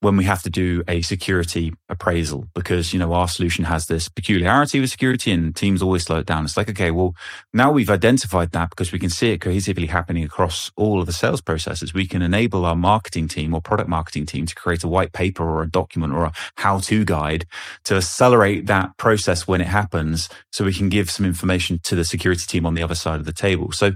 when 0.00 0.16
we 0.16 0.24
have 0.24 0.42
to 0.42 0.50
do 0.50 0.82
a 0.86 1.02
security 1.02 1.72
appraisal 1.88 2.46
because, 2.54 2.92
you 2.92 3.00
know, 3.00 3.12
our 3.12 3.26
solution 3.26 3.64
has 3.64 3.86
this 3.86 4.08
peculiarity 4.08 4.78
with 4.80 4.90
security 4.90 5.32
and 5.32 5.56
teams 5.56 5.82
always 5.82 6.04
slow 6.04 6.18
it 6.18 6.26
down. 6.26 6.44
It's 6.44 6.56
like, 6.56 6.70
okay, 6.70 6.92
well, 6.92 7.16
now 7.52 7.72
we've 7.72 7.90
identified 7.90 8.52
that 8.52 8.70
because 8.70 8.92
we 8.92 9.00
can 9.00 9.10
see 9.10 9.32
it 9.32 9.40
cohesively 9.40 9.88
happening 9.88 10.22
across 10.22 10.70
all 10.76 11.00
of 11.00 11.06
the 11.06 11.12
sales 11.12 11.40
processes. 11.40 11.92
We 11.92 12.06
can 12.06 12.22
enable 12.22 12.64
our 12.64 12.76
marketing 12.76 13.26
team 13.26 13.52
or 13.52 13.60
product 13.60 13.88
marketing 13.88 14.26
team 14.26 14.46
to 14.46 14.54
create 14.54 14.84
a 14.84 14.88
white 14.88 15.12
paper 15.12 15.42
or 15.42 15.62
a 15.62 15.70
document 15.70 16.12
or 16.12 16.26
a 16.26 16.32
how 16.56 16.78
to 16.78 17.04
guide 17.04 17.46
to 17.84 17.96
accelerate 17.96 18.66
that 18.66 18.96
process 18.98 19.48
when 19.48 19.60
it 19.60 19.66
happens. 19.66 20.28
So 20.52 20.64
we 20.64 20.74
can 20.74 20.90
give 20.90 21.10
some 21.10 21.26
information 21.26 21.80
to 21.84 21.96
the 21.96 22.04
security 22.04 22.46
team 22.46 22.66
on 22.66 22.74
the 22.74 22.84
other 22.84 22.94
side 22.94 23.18
of 23.18 23.26
the 23.26 23.32
table. 23.32 23.72
So 23.72 23.92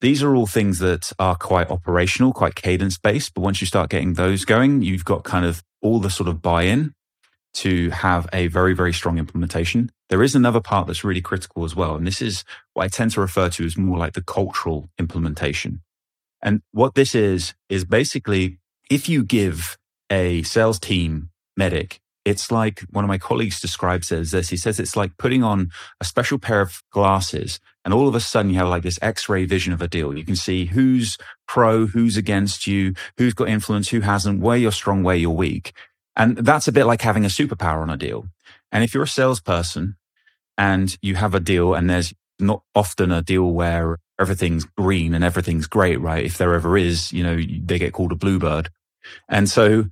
these 0.00 0.22
are 0.22 0.34
all 0.34 0.46
things 0.46 0.78
that 0.78 1.12
are 1.18 1.36
quite 1.36 1.70
operational, 1.70 2.32
quite 2.32 2.54
cadence 2.54 2.98
based. 2.98 3.34
But 3.34 3.40
once 3.40 3.60
you 3.60 3.66
start 3.66 3.90
getting 3.90 4.14
those 4.14 4.44
going, 4.44 4.82
you've 4.82 5.04
got 5.04 5.24
kind 5.24 5.44
of 5.44 5.62
all 5.82 5.98
the 5.98 6.10
sort 6.10 6.28
of 6.28 6.40
buy 6.42 6.64
in 6.64 6.94
to 7.54 7.90
have 7.90 8.28
a 8.32 8.46
very, 8.48 8.74
very 8.74 8.92
strong 8.92 9.18
implementation. 9.18 9.90
There 10.10 10.22
is 10.22 10.34
another 10.34 10.60
part 10.60 10.86
that's 10.86 11.04
really 11.04 11.20
critical 11.20 11.64
as 11.64 11.74
well. 11.74 11.96
And 11.96 12.06
this 12.06 12.22
is 12.22 12.44
what 12.74 12.84
I 12.84 12.88
tend 12.88 13.10
to 13.12 13.20
refer 13.20 13.48
to 13.50 13.64
as 13.64 13.76
more 13.76 13.98
like 13.98 14.12
the 14.12 14.22
cultural 14.22 14.90
implementation. 14.98 15.82
And 16.40 16.62
what 16.72 16.94
this 16.94 17.14
is, 17.14 17.54
is 17.68 17.84
basically 17.84 18.58
if 18.90 19.08
you 19.08 19.24
give 19.24 19.76
a 20.10 20.42
sales 20.44 20.78
team 20.78 21.30
medic 21.56 22.00
it's 22.28 22.50
like 22.50 22.80
one 22.90 23.04
of 23.04 23.08
my 23.08 23.18
colleagues 23.18 23.60
describes 23.60 24.12
it 24.12 24.18
as 24.18 24.30
this. 24.32 24.50
He 24.50 24.56
says 24.56 24.78
it's 24.78 24.96
like 24.96 25.16
putting 25.16 25.42
on 25.42 25.70
a 26.00 26.04
special 26.04 26.38
pair 26.38 26.60
of 26.60 26.82
glasses 26.90 27.58
and 27.84 27.94
all 27.94 28.06
of 28.06 28.14
a 28.14 28.20
sudden 28.20 28.50
you 28.50 28.58
have 28.58 28.68
like 28.68 28.82
this 28.82 28.98
x-ray 29.00 29.46
vision 29.46 29.72
of 29.72 29.80
a 29.80 29.88
deal. 29.88 30.16
You 30.16 30.24
can 30.24 30.36
see 30.36 30.66
who's 30.66 31.16
pro, 31.46 31.86
who's 31.86 32.18
against 32.18 32.66
you, 32.66 32.92
who's 33.16 33.32
got 33.32 33.48
influence, 33.48 33.88
who 33.88 34.00
hasn't, 34.00 34.40
where 34.40 34.58
you're 34.58 34.72
strong, 34.72 35.02
where 35.02 35.16
you're 35.16 35.30
weak. 35.30 35.72
And 36.14 36.36
that's 36.36 36.68
a 36.68 36.72
bit 36.72 36.84
like 36.84 37.00
having 37.00 37.24
a 37.24 37.28
superpower 37.28 37.80
on 37.80 37.88
a 37.88 37.96
deal. 37.96 38.26
And 38.70 38.84
if 38.84 38.92
you're 38.92 39.04
a 39.04 39.08
salesperson 39.08 39.96
and 40.58 40.98
you 41.00 41.14
have 41.14 41.34
a 41.34 41.40
deal 41.40 41.72
and 41.72 41.88
there's 41.88 42.12
not 42.38 42.62
often 42.74 43.10
a 43.10 43.22
deal 43.22 43.50
where 43.52 43.96
everything's 44.20 44.66
green 44.66 45.14
and 45.14 45.24
everything's 45.24 45.66
great, 45.66 45.98
right? 45.98 46.26
If 46.26 46.36
there 46.36 46.52
ever 46.52 46.76
is, 46.76 47.10
you 47.12 47.22
know, 47.22 47.36
they 47.36 47.78
get 47.78 47.94
called 47.94 48.12
a 48.12 48.16
bluebird. 48.16 48.68
And 49.30 49.48
so 49.48 49.86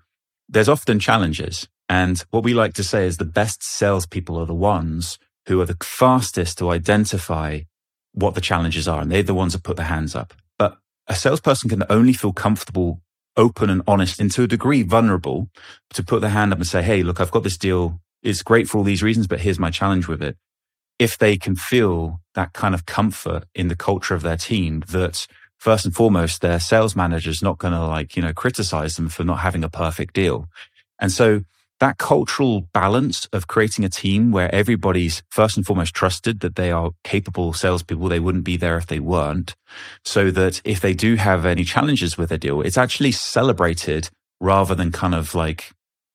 there's 0.48 0.68
often 0.68 0.98
challenges. 1.00 1.66
And 1.88 2.18
what 2.30 2.44
we 2.44 2.54
like 2.54 2.74
to 2.74 2.84
say 2.84 3.06
is 3.06 3.16
the 3.16 3.24
best 3.24 3.62
salespeople 3.62 4.38
are 4.38 4.46
the 4.46 4.54
ones 4.54 5.18
who 5.46 5.60
are 5.60 5.66
the 5.66 5.76
fastest 5.80 6.58
to 6.58 6.70
identify 6.70 7.60
what 8.12 8.34
the 8.34 8.40
challenges 8.40 8.88
are. 8.88 9.00
And 9.00 9.12
they're 9.12 9.22
the 9.22 9.34
ones 9.34 9.52
that 9.52 9.62
put 9.62 9.76
their 9.76 9.86
hands 9.86 10.14
up. 10.14 10.34
But 10.58 10.78
a 11.06 11.14
salesperson 11.14 11.70
can 11.70 11.84
only 11.88 12.12
feel 12.12 12.32
comfortable, 12.32 13.00
open 13.36 13.70
and 13.70 13.82
honest 13.86 14.18
and 14.18 14.30
to 14.32 14.44
a 14.44 14.48
degree 14.48 14.82
vulnerable 14.82 15.48
to 15.92 16.02
put 16.02 16.20
their 16.20 16.30
hand 16.30 16.52
up 16.52 16.58
and 16.58 16.66
say, 16.66 16.82
Hey, 16.82 17.02
look, 17.02 17.20
I've 17.20 17.30
got 17.30 17.44
this 17.44 17.58
deal. 17.58 18.00
It's 18.22 18.42
great 18.42 18.68
for 18.68 18.78
all 18.78 18.84
these 18.84 19.02
reasons, 19.02 19.26
but 19.26 19.40
here's 19.40 19.58
my 19.58 19.70
challenge 19.70 20.08
with 20.08 20.22
it. 20.22 20.36
If 20.98 21.18
they 21.18 21.36
can 21.36 21.54
feel 21.54 22.20
that 22.34 22.54
kind 22.54 22.74
of 22.74 22.86
comfort 22.86 23.44
in 23.54 23.68
the 23.68 23.76
culture 23.76 24.14
of 24.14 24.22
their 24.22 24.38
team 24.38 24.82
that 24.88 25.26
first 25.58 25.84
and 25.84 25.94
foremost, 25.94 26.40
their 26.40 26.58
sales 26.58 26.96
manager 26.96 27.30
is 27.30 27.42
not 27.42 27.58
going 27.58 27.74
to 27.74 27.86
like, 27.86 28.16
you 28.16 28.22
know, 28.22 28.32
criticize 28.32 28.96
them 28.96 29.08
for 29.08 29.22
not 29.22 29.40
having 29.40 29.62
a 29.62 29.68
perfect 29.68 30.14
deal. 30.14 30.48
And 30.98 31.12
so 31.12 31.42
that 31.80 31.98
cultural 31.98 32.62
balance 32.72 33.26
of 33.32 33.46
creating 33.46 33.84
a 33.84 33.88
team 33.88 34.32
where 34.32 34.52
everybody's 34.54 35.22
first 35.30 35.56
and 35.56 35.66
foremost 35.66 35.94
trusted 35.94 36.40
that 36.40 36.56
they 36.56 36.70
are 36.70 36.92
capable 37.04 37.52
salespeople. 37.52 38.08
They 38.08 38.20
wouldn't 38.20 38.44
be 38.44 38.56
there 38.56 38.78
if 38.78 38.86
they 38.86 39.00
weren't. 39.00 39.54
So 40.04 40.30
that 40.30 40.62
if 40.64 40.80
they 40.80 40.94
do 40.94 41.16
have 41.16 41.44
any 41.44 41.64
challenges 41.64 42.16
with 42.16 42.32
a 42.32 42.38
deal, 42.38 42.62
it's 42.62 42.78
actually 42.78 43.12
celebrated 43.12 44.08
rather 44.40 44.74
than 44.74 44.90
kind 44.92 45.14
of 45.14 45.34
like 45.34 45.72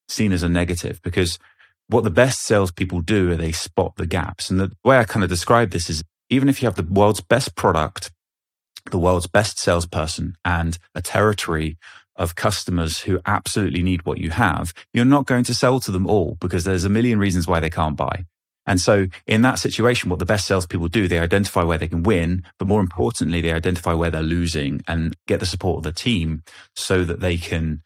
seen 0.10 0.32
as 0.32 0.44
a 0.44 0.50
negative 0.50 1.02
because 1.04 1.40
what 1.88 2.04
the 2.04 2.10
best 2.10 2.42
salespeople 2.44 3.02
do 3.02 3.32
are 3.32 3.36
they 3.36 3.52
spot 3.52 3.96
the 3.98 4.08
gaps. 4.08 4.50
And 4.50 4.60
the 4.60 4.72
way 4.84 4.98
I 4.98 5.04
kind 5.04 5.24
of 5.24 5.30
describe 5.30 5.72
this 5.72 5.90
is 5.90 6.04
even 6.30 6.50
if 6.50 6.62
you 6.62 6.68
have 6.68 6.76
the 6.76 6.84
world's 6.84 7.22
best 7.22 7.56
product, 7.56 8.12
the 8.90 8.98
world's 8.98 9.28
best 9.28 9.60
salesperson 9.60 10.36
and 10.44 10.78
a 10.96 11.02
territory 11.02 11.78
of 12.22 12.36
customers 12.36 13.00
who 13.00 13.20
absolutely 13.26 13.84
need 13.84 14.06
what 14.06 14.20
you 14.20 14.30
have, 14.30 14.74
you're 14.94 15.06
not 15.06 15.26
going 15.26 15.44
to 15.46 15.54
sell 15.54 15.80
to 15.82 15.92
them 15.92 16.08
all 16.08 16.38
because 16.40 16.64
there's 16.64 16.86
a 16.86 16.90
million 16.90 17.20
reasons 17.20 17.48
why 17.48 17.60
they 17.60 17.70
can't 17.70 17.98
buy. 17.98 18.26
And 18.68 18.80
so 18.80 19.08
in 19.26 19.42
that 19.42 19.58
situation, 19.58 20.10
what 20.10 20.20
the 20.20 20.26
best 20.26 20.46
salespeople 20.46 20.88
do, 20.88 21.08
they 21.08 21.20
identify 21.20 21.64
where 21.64 21.80
they 21.80 21.88
can 21.88 22.04
win, 22.04 22.44
but 22.60 22.68
more 22.68 22.80
importantly, 22.80 23.42
they 23.42 23.52
identify 23.52 23.94
where 23.94 24.12
they're 24.12 24.22
losing 24.22 24.82
and 24.88 25.16
get 25.28 25.40
the 25.40 25.46
support 25.46 25.78
of 25.78 25.84
the 25.84 25.92
team 25.92 26.44
so 26.76 27.04
that 27.04 27.22
they 27.22 27.38
can 27.38 27.82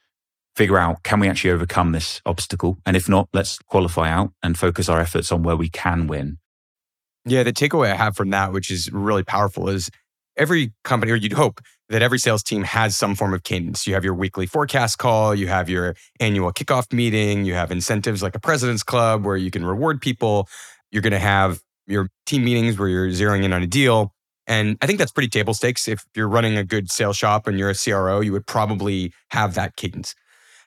figure 0.56 0.78
out, 0.78 1.04
can 1.04 1.20
we 1.20 1.30
actually 1.30 1.52
overcome 1.52 1.92
this 1.92 2.22
obstacle? 2.26 2.78
And 2.86 2.98
if 2.98 3.08
not, 3.08 3.30
let's 3.34 3.58
qualify 3.60 4.10
out 4.10 4.32
and 4.44 4.58
focus 4.58 4.90
our 4.90 5.00
efforts 5.00 5.32
on 5.32 5.44
where 5.44 5.56
we 5.56 5.70
can 5.70 6.08
win. 6.08 6.40
Yeah, 7.26 7.44
the 7.44 7.54
takeaway 7.54 7.92
I 7.92 7.96
have 7.96 8.16
from 8.16 8.30
that, 8.32 8.52
which 8.52 8.70
is 8.70 8.92
really 8.92 9.24
powerful, 9.24 9.70
is 9.70 9.90
every 10.38 10.74
company, 10.84 11.12
or 11.12 11.16
you'd 11.16 11.34
hope 11.34 11.62
that 11.90 12.02
every 12.02 12.18
sales 12.20 12.44
team 12.44 12.64
has 12.64 12.98
some 12.98 13.16
form 13.16 13.34
of 13.34 13.44
cadence. 13.44 13.86
You 13.86 13.94
have 13.94 14.04
your 14.04 14.14
weekly 14.14 14.46
forecast 14.46 14.98
call, 14.98 15.36
you 15.36 15.48
have 15.48 15.70
your 15.70 15.96
annual 16.20 16.52
kickoff 16.52 16.92
meeting, 16.92 17.46
you 17.46 17.54
have 17.54 17.72
incentives 17.72 18.24
like 18.24 18.36
a 18.36 18.40
president's 18.40 18.84
club 18.84 19.24
where 19.24 19.38
you 19.38 19.52
can 19.52 19.66
reward 19.66 20.02
people. 20.02 20.48
You're 20.92 21.04
going 21.04 21.14
to 21.14 21.20
have 21.20 21.62
your 21.88 22.10
team 22.26 22.44
meetings 22.44 22.80
where 22.80 22.88
you're 22.88 23.10
zeroing 23.10 23.44
in 23.44 23.54
on 23.54 23.62
a 23.62 23.68
deal. 23.68 24.14
And 24.48 24.78
I 24.82 24.88
think 24.88 25.00
that's 25.00 25.12
pretty 25.12 25.30
table 25.30 25.54
stakes. 25.54 25.88
If 25.88 26.06
you're 26.16 26.28
running 26.28 26.58
a 26.58 26.64
good 26.64 26.92
sales 26.92 27.18
shop 27.18 27.48
and 27.48 27.58
you're 27.60 27.70
a 27.70 27.76
CRO, 27.76 28.22
you 28.22 28.32
would 28.32 28.48
probably 28.48 29.14
have 29.30 29.56
that 29.56 29.76
cadence. 29.76 30.16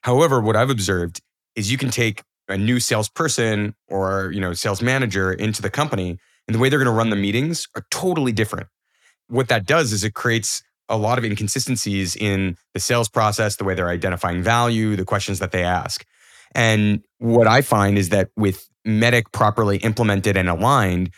However, 0.03 0.41
what 0.41 0.57
I've 0.57 0.71
observed 0.71 1.21
is 1.57 1.71
you 1.71 1.79
can 1.79 1.91
take 1.91 2.23
a 2.49 2.57
new 2.57 2.81
salesperson 2.81 3.75
or 3.89 4.31
you 4.33 4.41
know 4.41 4.55
sales 4.55 4.81
manager 4.81 5.33
into 5.33 5.61
the 5.61 5.71
company 5.71 6.19
and 6.47 6.55
the 6.55 6.59
way 6.59 6.69
they're 6.69 6.79
going 6.79 6.87
to 6.87 6.93
run 6.93 7.11
the 7.11 7.17
meetings 7.17 7.69
are 7.75 7.85
totally 7.91 8.33
different 8.33 8.69
what 9.29 9.49
that 9.49 9.67
does 9.67 9.93
is 9.93 10.03
it 10.03 10.15
creates 10.15 10.63
a 10.89 10.97
lot 10.97 11.19
of 11.19 11.25
inconsistencies 11.25 12.17
in 12.17 12.57
the 12.75 12.81
sales 12.81 13.09
process 13.09 13.57
the 13.57 13.65
way 13.65 13.75
they're 13.75 13.89
identifying 13.89 14.43
value 14.43 14.97
the 14.97 15.05
questions 15.05 15.39
that 15.39 15.53
they 15.53 15.65
ask 15.65 16.05
and 16.55 17.03
what 17.19 17.47
i 17.47 17.61
find 17.61 17.99
is 17.99 18.09
that 18.11 18.31
with 18.37 18.69
Medic 18.85 19.33
properly 19.33 19.79
implemented 19.79 20.37
and 20.37 20.49
aligned 20.49 21.11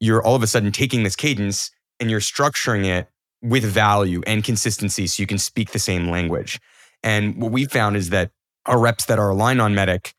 you're 0.00 0.22
all 0.22 0.36
of 0.36 0.42
a 0.42 0.46
sudden 0.46 0.72
taking 0.72 1.02
this 1.02 1.16
cadence 1.16 1.70
and 2.00 2.10
you're 2.10 2.20
structuring 2.20 2.86
it 2.86 3.08
with 3.42 3.64
value 3.64 4.22
and 4.26 4.44
consistency 4.44 5.06
so 5.06 5.20
you 5.20 5.26
can 5.26 5.38
speak 5.38 5.72
the 5.72 5.78
same 5.78 6.08
language 6.08 6.58
and 7.02 7.40
what 7.40 7.52
we 7.52 7.66
found 7.66 7.96
is 7.96 8.10
that 8.10 8.30
our 8.66 8.78
reps 8.78 9.06
that 9.06 9.18
are 9.18 9.30
aligned 9.30 9.60
on 9.60 9.74
Medic, 9.74 10.14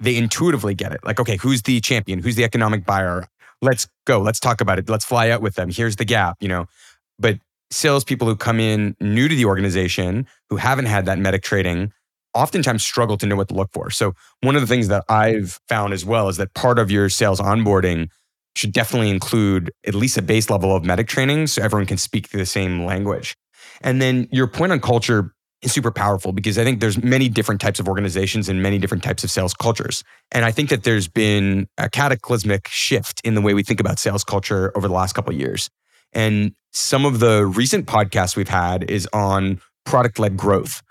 they 0.00 0.16
intuitively 0.16 0.74
get 0.74 0.92
it. 0.92 1.00
Like, 1.04 1.20
okay, 1.20 1.36
who's 1.36 1.62
the 1.62 1.80
champion? 1.80 2.20
Who's 2.20 2.36
the 2.36 2.44
economic 2.44 2.84
buyer? 2.84 3.26
Let's 3.62 3.88
go. 4.04 4.20
Let's 4.20 4.40
talk 4.40 4.60
about 4.60 4.78
it. 4.78 4.88
Let's 4.88 5.04
fly 5.04 5.30
out 5.30 5.40
with 5.40 5.54
them. 5.54 5.70
Here's 5.70 5.96
the 5.96 6.04
gap, 6.04 6.36
you 6.40 6.48
know. 6.48 6.66
But 7.18 7.38
salespeople 7.74 8.26
who 8.26 8.36
come 8.36 8.60
in 8.60 8.96
new 9.00 9.28
to 9.28 9.34
the 9.34 9.44
organization, 9.44 10.26
who 10.48 10.56
haven't 10.56 10.86
had 10.86 11.06
that 11.06 11.18
medic 11.18 11.42
trading, 11.42 11.92
oftentimes 12.34 12.84
struggle 12.84 13.16
to 13.16 13.26
know 13.26 13.36
what 13.36 13.48
to 13.48 13.54
look 13.54 13.70
for. 13.72 13.90
So, 13.90 14.14
one 14.40 14.56
of 14.56 14.60
the 14.60 14.66
things 14.66 14.88
that 14.88 15.04
I've 15.08 15.60
found 15.68 15.92
as 15.92 16.04
well 16.04 16.28
is 16.28 16.36
that 16.36 16.54
part 16.54 16.78
of 16.78 16.90
your 16.90 17.08
sales 17.08 17.40
onboarding 17.40 18.08
should 18.56 18.72
definitely 18.72 19.10
include 19.10 19.72
at 19.86 19.94
least 19.94 20.16
a 20.16 20.22
base 20.22 20.48
level 20.48 20.74
of 20.74 20.84
medic 20.84 21.08
training 21.08 21.48
so 21.48 21.62
everyone 21.62 21.86
can 21.86 21.98
speak 21.98 22.30
the 22.30 22.46
same 22.46 22.84
language. 22.84 23.34
And 23.80 24.00
then 24.00 24.28
your 24.30 24.46
point 24.46 24.72
on 24.72 24.80
culture 24.80 25.34
is 25.62 25.72
super 25.72 25.90
powerful 25.90 26.32
because 26.32 26.58
I 26.58 26.64
think 26.64 26.80
there's 26.80 27.02
many 27.02 27.28
different 27.28 27.60
types 27.60 27.80
of 27.80 27.88
organizations 27.88 28.48
and 28.48 28.62
many 28.62 28.78
different 28.78 29.02
types 29.02 29.24
of 29.24 29.30
sales 29.30 29.54
cultures. 29.54 30.04
And 30.30 30.44
I 30.44 30.52
think 30.52 30.68
that 30.68 30.84
there's 30.84 31.08
been 31.08 31.66
a 31.78 31.88
cataclysmic 31.88 32.68
shift 32.68 33.20
in 33.24 33.34
the 33.34 33.40
way 33.40 33.54
we 33.54 33.62
think 33.62 33.80
about 33.80 33.98
sales 33.98 34.22
culture 34.22 34.70
over 34.76 34.86
the 34.86 34.94
last 34.94 35.14
couple 35.14 35.34
of 35.34 35.40
years. 35.40 35.70
And 36.14 36.52
some 36.72 37.04
of 37.04 37.20
the 37.20 37.46
recent 37.46 37.86
podcasts 37.86 38.36
we've 38.36 38.48
had 38.48 38.90
is 38.90 39.08
on 39.12 39.60
product 39.84 40.18
led 40.18 40.36
growth. 40.36 40.82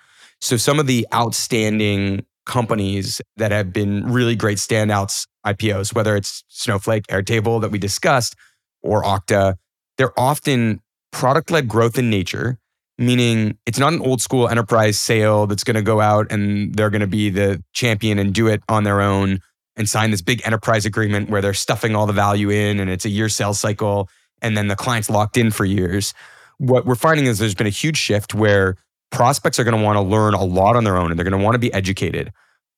So 0.41 0.57
some 0.57 0.79
of 0.79 0.87
the 0.87 1.07
outstanding 1.13 2.25
companies 2.45 3.21
that 3.37 3.51
have 3.51 3.71
been 3.71 4.11
really 4.11 4.35
great 4.35 4.57
standouts 4.57 5.27
IPOs, 5.45 5.93
whether 5.93 6.15
it's 6.15 6.43
Snowflake, 6.49 7.07
Airtable 7.07 7.61
that 7.61 7.71
we 7.71 7.79
discussed, 7.79 8.35
or 8.81 9.03
Okta, 9.03 9.55
they're 9.97 10.17
often 10.19 10.81
product 11.11 11.51
led 11.51 11.67
growth 11.67 11.97
in 11.97 12.09
nature 12.09 12.57
meaning 12.97 13.57
it's 13.65 13.79
not 13.79 13.93
an 13.93 14.01
old 14.01 14.21
school 14.21 14.47
enterprise 14.47 14.99
sale 14.99 15.47
that's 15.47 15.63
going 15.63 15.75
to 15.75 15.81
go 15.81 15.99
out 15.99 16.31
and 16.31 16.73
they're 16.75 16.89
going 16.89 17.01
to 17.01 17.07
be 17.07 17.29
the 17.29 17.63
champion 17.73 18.19
and 18.19 18.33
do 18.33 18.47
it 18.47 18.61
on 18.69 18.83
their 18.83 19.01
own 19.01 19.39
and 19.75 19.89
sign 19.89 20.11
this 20.11 20.21
big 20.21 20.41
enterprise 20.45 20.85
agreement 20.85 21.29
where 21.29 21.41
they're 21.41 21.53
stuffing 21.53 21.95
all 21.95 22.05
the 22.05 22.13
value 22.13 22.49
in 22.49 22.79
and 22.79 22.89
it's 22.89 23.05
a 23.05 23.09
year 23.09 23.29
sales 23.29 23.59
cycle 23.59 24.07
and 24.43 24.55
then 24.55 24.67
the 24.67 24.75
client's 24.75 25.09
locked 25.09 25.37
in 25.37 25.49
for 25.49 25.65
years. 25.65 26.13
What 26.57 26.85
we're 26.85 26.95
finding 26.95 27.25
is 27.25 27.39
there's 27.39 27.55
been 27.55 27.67
a 27.67 27.71
huge 27.71 27.97
shift 27.97 28.35
where 28.35 28.77
prospects 29.11 29.59
are 29.59 29.63
going 29.63 29.77
to 29.77 29.83
want 29.83 29.97
to 29.97 30.01
learn 30.01 30.33
a 30.33 30.43
lot 30.43 30.75
on 30.75 30.83
their 30.83 30.97
own 30.97 31.09
and 31.09 31.17
they're 31.17 31.27
going 31.27 31.39
to 31.39 31.43
want 31.43 31.55
to 31.55 31.59
be 31.59 31.73
educated. 31.73 32.31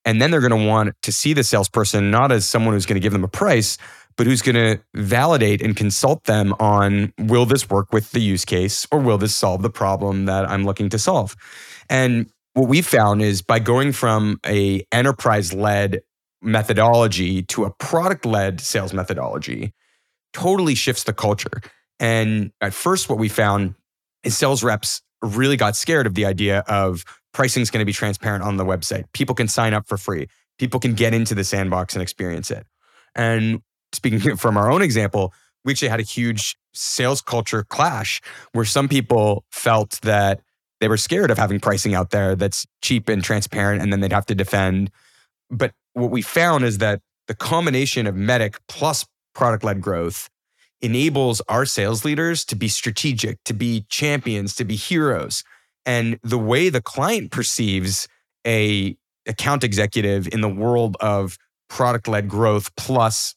And 0.06 0.22
then 0.22 0.32
they're 0.32 0.42
going 0.48 0.64
to 0.64 0.68
want 0.68 0.94
to 1.02 1.12
see 1.12 1.34
the 1.34 1.44
salesperson 1.44 2.12
not 2.12 2.32
as 2.32 2.48
someone 2.48 2.74
who's 2.74 2.86
going 2.86 2.96
to 2.96 3.04
give 3.04 3.14
them 3.14 3.24
a 3.24 3.28
price, 3.28 3.78
but 4.18 4.28
who's 4.28 4.42
going 4.42 4.56
to 4.56 4.82
validate 4.94 5.62
and 5.62 5.76
consult 5.76 6.26
them 6.26 6.54
on 6.60 7.12
will 7.18 7.46
this 7.46 7.70
work 7.70 7.92
with 7.92 8.12
the 8.12 8.22
use 8.22 8.46
case 8.46 8.88
or 8.92 9.00
will 9.00 9.18
this 9.18 9.36
solve 9.36 9.62
the 9.62 9.70
problem 9.70 10.26
that 10.26 10.48
I'm 10.50 10.64
looking 10.64 10.90
to 10.90 11.00
solve? 11.00 11.36
And 11.90 12.30
what 12.54 12.70
we 12.70 12.82
found 12.82 13.22
is 13.22 13.42
by 13.42 13.60
going 13.60 13.92
from 13.92 14.40
a 14.46 14.86
enterprise 14.92 15.54
led 15.54 16.02
methodology 16.42 17.42
to 17.44 17.66
a 17.66 17.72
product 17.72 18.26
led 18.26 18.62
sales 18.62 18.94
methodology 18.94 19.74
totally 20.36 20.76
shifts 20.76 21.04
the 21.04 21.14
culture. 21.14 21.62
And 22.00 22.52
at 22.60 22.74
first 22.74 23.10
what 23.10 23.18
we 23.18 23.30
found 23.30 23.76
is 24.24 24.38
sales 24.38 24.64
reps 24.64 25.02
really 25.22 25.56
got 25.56 25.76
scared 25.76 26.06
of 26.06 26.14
the 26.14 26.26
idea 26.26 26.60
of 26.68 27.06
pricing 27.34 27.62
is 27.62 27.72
going 27.72 27.82
to 27.82 27.86
be 27.86 27.94
transparent 27.94 28.44
on 28.44 28.58
the 28.58 28.66
website. 28.66 29.06
People 29.14 29.34
can 29.34 29.48
sign 29.48 29.74
up 29.74 29.88
for 29.88 29.98
free. 29.98 30.28
People 30.60 30.80
can 30.80 30.94
get 30.94 31.14
into 31.14 31.34
the 31.34 31.44
sandbox 31.44 31.96
and 31.96 32.02
experience 32.02 32.52
it. 32.52 32.68
And 33.16 33.62
speaking 33.94 34.36
from 34.38 34.58
our 34.58 34.70
own 34.70 34.82
example, 34.82 35.34
we 35.64 35.72
actually 35.72 35.88
had 35.88 36.02
a 36.02 36.04
huge 36.04 36.58
sales 36.74 37.22
culture 37.22 37.64
clash 37.64 38.22
where 38.52 38.66
some 38.66 38.90
people 38.90 39.46
felt 39.52 40.00
that 40.02 40.42
they 40.82 40.90
were 40.90 40.98
scared 40.98 41.32
of 41.32 41.38
having 41.38 41.60
pricing 41.62 41.96
out 41.96 42.10
there 42.10 42.36
that's 42.36 42.68
cheap 42.82 43.08
and 43.08 43.24
transparent 43.24 43.82
and 43.82 43.92
then 43.92 44.02
they'd 44.02 44.12
have 44.12 44.26
to 44.26 44.36
defend. 44.36 44.92
But 45.50 45.72
what 45.94 46.12
we 46.12 46.22
found 46.22 46.66
is 46.66 46.80
that 46.80 47.02
the 47.28 47.36
combination 47.36 48.06
of 48.06 48.16
Medic 48.16 48.60
plus 48.68 49.06
product 49.36 49.64
led 49.64 49.82
growth 49.82 50.30
enables 50.82 51.42
our 51.48 51.66
sales 51.66 52.04
leaders 52.04 52.46
to 52.46 52.56
be 52.56 52.68
strategic, 52.68 53.44
to 53.44 53.54
be 53.54 53.86
champions, 53.90 54.56
to 54.56 54.66
be 54.66 54.76
heroes. 54.76 55.44
And 55.86 56.20
the 56.24 56.38
way 56.38 56.70
the 56.70 56.82
client 56.82 57.32
perceives 57.32 58.08
a 58.46 58.98
account 59.28 59.64
executive 59.64 60.28
in 60.34 60.42
the 60.42 60.50
world 60.50 60.98
of 61.00 61.38
product 61.70 62.08
led 62.08 62.28
growth 62.28 62.76
plus 62.76 63.36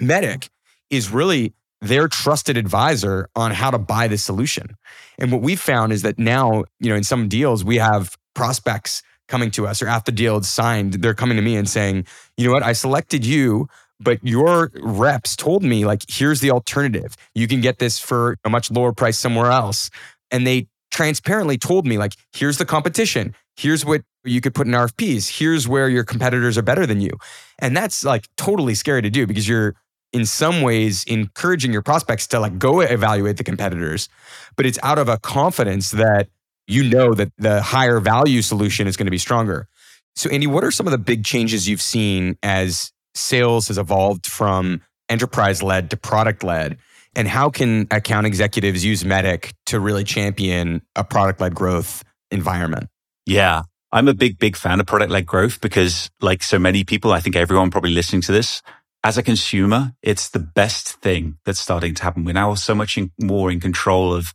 MEDDIC 0.00 0.48
is 0.90 1.10
really 1.10 1.54
their 1.80 2.08
trusted 2.08 2.56
advisor 2.56 3.28
on 3.36 3.52
how 3.52 3.70
to 3.70 3.78
buy 3.78 4.08
the 4.08 4.18
solution. 4.18 4.76
And 5.18 5.30
what 5.30 5.42
we've 5.42 5.60
found 5.60 5.92
is 5.92 6.02
that 6.02 6.18
now, 6.18 6.64
you 6.80 6.88
know, 6.88 6.96
in 6.96 7.04
some 7.04 7.28
deals, 7.28 7.64
we 7.64 7.76
have 7.76 8.16
prospects 8.34 9.02
coming 9.28 9.50
to 9.52 9.66
us 9.66 9.82
or 9.82 9.86
after 9.86 10.10
the 10.10 10.16
deal 10.16 10.38
is 10.38 10.48
signed, 10.48 10.94
they're 10.94 11.14
coming 11.14 11.36
to 11.36 11.42
me 11.42 11.54
and 11.56 11.68
saying, 11.68 12.06
you 12.36 12.46
know 12.46 12.52
what, 12.52 12.62
I 12.62 12.72
selected 12.72 13.24
you, 13.24 13.68
but 14.00 14.18
your 14.22 14.70
reps 14.74 15.36
told 15.36 15.62
me, 15.62 15.84
like, 15.84 16.02
here's 16.08 16.40
the 16.40 16.50
alternative. 16.50 17.16
You 17.34 17.48
can 17.48 17.60
get 17.60 17.78
this 17.78 17.98
for 17.98 18.36
a 18.44 18.50
much 18.50 18.70
lower 18.70 18.92
price 18.92 19.18
somewhere 19.18 19.50
else. 19.50 19.90
And 20.30 20.46
they 20.46 20.68
transparently 20.90 21.58
told 21.58 21.86
me, 21.86 21.98
like, 21.98 22.14
here's 22.32 22.58
the 22.58 22.64
competition. 22.64 23.34
Here's 23.56 23.84
what 23.84 24.02
you 24.24 24.40
could 24.40 24.54
put 24.54 24.66
in 24.66 24.72
RFPs. 24.72 25.38
Here's 25.38 25.66
where 25.66 25.88
your 25.88 26.04
competitors 26.04 26.56
are 26.56 26.62
better 26.62 26.86
than 26.86 27.00
you. 27.00 27.10
And 27.58 27.76
that's 27.76 28.04
like 28.04 28.28
totally 28.36 28.74
scary 28.74 29.02
to 29.02 29.10
do 29.10 29.26
because 29.26 29.48
you're 29.48 29.74
in 30.12 30.24
some 30.24 30.62
ways 30.62 31.04
encouraging 31.04 31.72
your 31.72 31.82
prospects 31.82 32.26
to 32.28 32.40
like 32.40 32.58
go 32.58 32.80
evaluate 32.80 33.36
the 33.36 33.44
competitors, 33.44 34.08
but 34.56 34.64
it's 34.64 34.78
out 34.82 34.98
of 34.98 35.08
a 35.08 35.18
confidence 35.18 35.90
that 35.90 36.28
you 36.66 36.82
know 36.84 37.14
that 37.14 37.32
the 37.38 37.62
higher 37.62 38.00
value 38.00 38.42
solution 38.42 38.86
is 38.86 38.96
going 38.96 39.06
to 39.06 39.10
be 39.10 39.18
stronger. 39.18 39.68
So, 40.16 40.30
Andy, 40.30 40.46
what 40.46 40.64
are 40.64 40.70
some 40.70 40.86
of 40.86 40.90
the 40.90 40.98
big 40.98 41.24
changes 41.24 41.68
you've 41.68 41.82
seen 41.82 42.36
as 42.42 42.92
sales 43.18 43.68
has 43.68 43.78
evolved 43.78 44.26
from 44.26 44.80
enterprise 45.08 45.62
led 45.62 45.90
to 45.90 45.96
product 45.96 46.42
led? 46.42 46.78
And 47.14 47.26
how 47.26 47.50
can 47.50 47.86
account 47.90 48.26
executives 48.26 48.84
use 48.84 49.04
Medic 49.04 49.52
to 49.66 49.80
really 49.80 50.04
champion 50.04 50.82
a 50.94 51.04
product 51.04 51.40
led 51.40 51.54
growth 51.54 52.04
environment? 52.30 52.88
Yeah. 53.26 53.62
I'm 53.90 54.06
a 54.06 54.14
big, 54.14 54.38
big 54.38 54.54
fan 54.54 54.80
of 54.80 54.86
product 54.86 55.10
led 55.10 55.24
growth 55.24 55.60
because, 55.62 56.10
like 56.20 56.42
so 56.42 56.58
many 56.58 56.84
people, 56.84 57.10
I 57.10 57.20
think 57.20 57.36
everyone 57.36 57.70
probably 57.70 57.90
listening 57.90 58.20
to 58.22 58.32
this 58.32 58.62
as 59.04 59.16
a 59.16 59.22
consumer, 59.22 59.92
it's 60.02 60.30
the 60.30 60.38
best 60.38 61.00
thing 61.00 61.38
that's 61.44 61.60
starting 61.60 61.94
to 61.94 62.02
happen. 62.02 62.24
We're 62.24 62.32
now 62.32 62.54
so 62.54 62.74
much 62.74 62.98
in, 62.98 63.12
more 63.20 63.50
in 63.50 63.60
control 63.60 64.12
of 64.12 64.32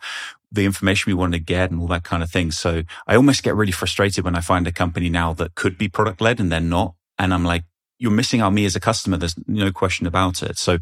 the 0.52 0.66
information 0.66 1.10
we 1.10 1.16
want 1.16 1.34
to 1.34 1.40
get 1.40 1.72
and 1.72 1.82
all 1.82 1.88
that 1.88 2.04
kind 2.04 2.24
of 2.24 2.32
thing. 2.32 2.52
So 2.52 2.84
I 3.08 3.16
almost 3.16 3.44
get 3.44 3.56
really 3.56 3.72
frustrated 3.72 4.24
when 4.24 4.36
I 4.36 4.42
find 4.42 4.68
a 4.68 4.72
company 4.72 5.10
now 5.10 5.34
that 5.34 5.56
could 5.56 5.78
be 5.78 5.90
product 5.90 6.22
led 6.22 6.40
and 6.40 6.52
they're 6.52 6.60
not. 6.60 6.96
And 7.18 7.34
I'm 7.34 7.44
like, 7.44 7.66
you're 8.04 8.12
missing 8.12 8.42
out 8.42 8.52
me 8.52 8.66
as 8.66 8.76
a 8.76 8.82
customer. 8.82 9.16
There's 9.16 9.36
no 9.48 9.72
question 9.72 10.06
about 10.06 10.44
it. 10.44 10.58
So 10.58 10.78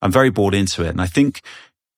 I'm 0.00 0.12
very 0.12 0.30
bought 0.30 0.54
into 0.54 0.84
it. 0.84 0.90
And 0.90 1.00
I 1.00 1.06
think 1.06 1.40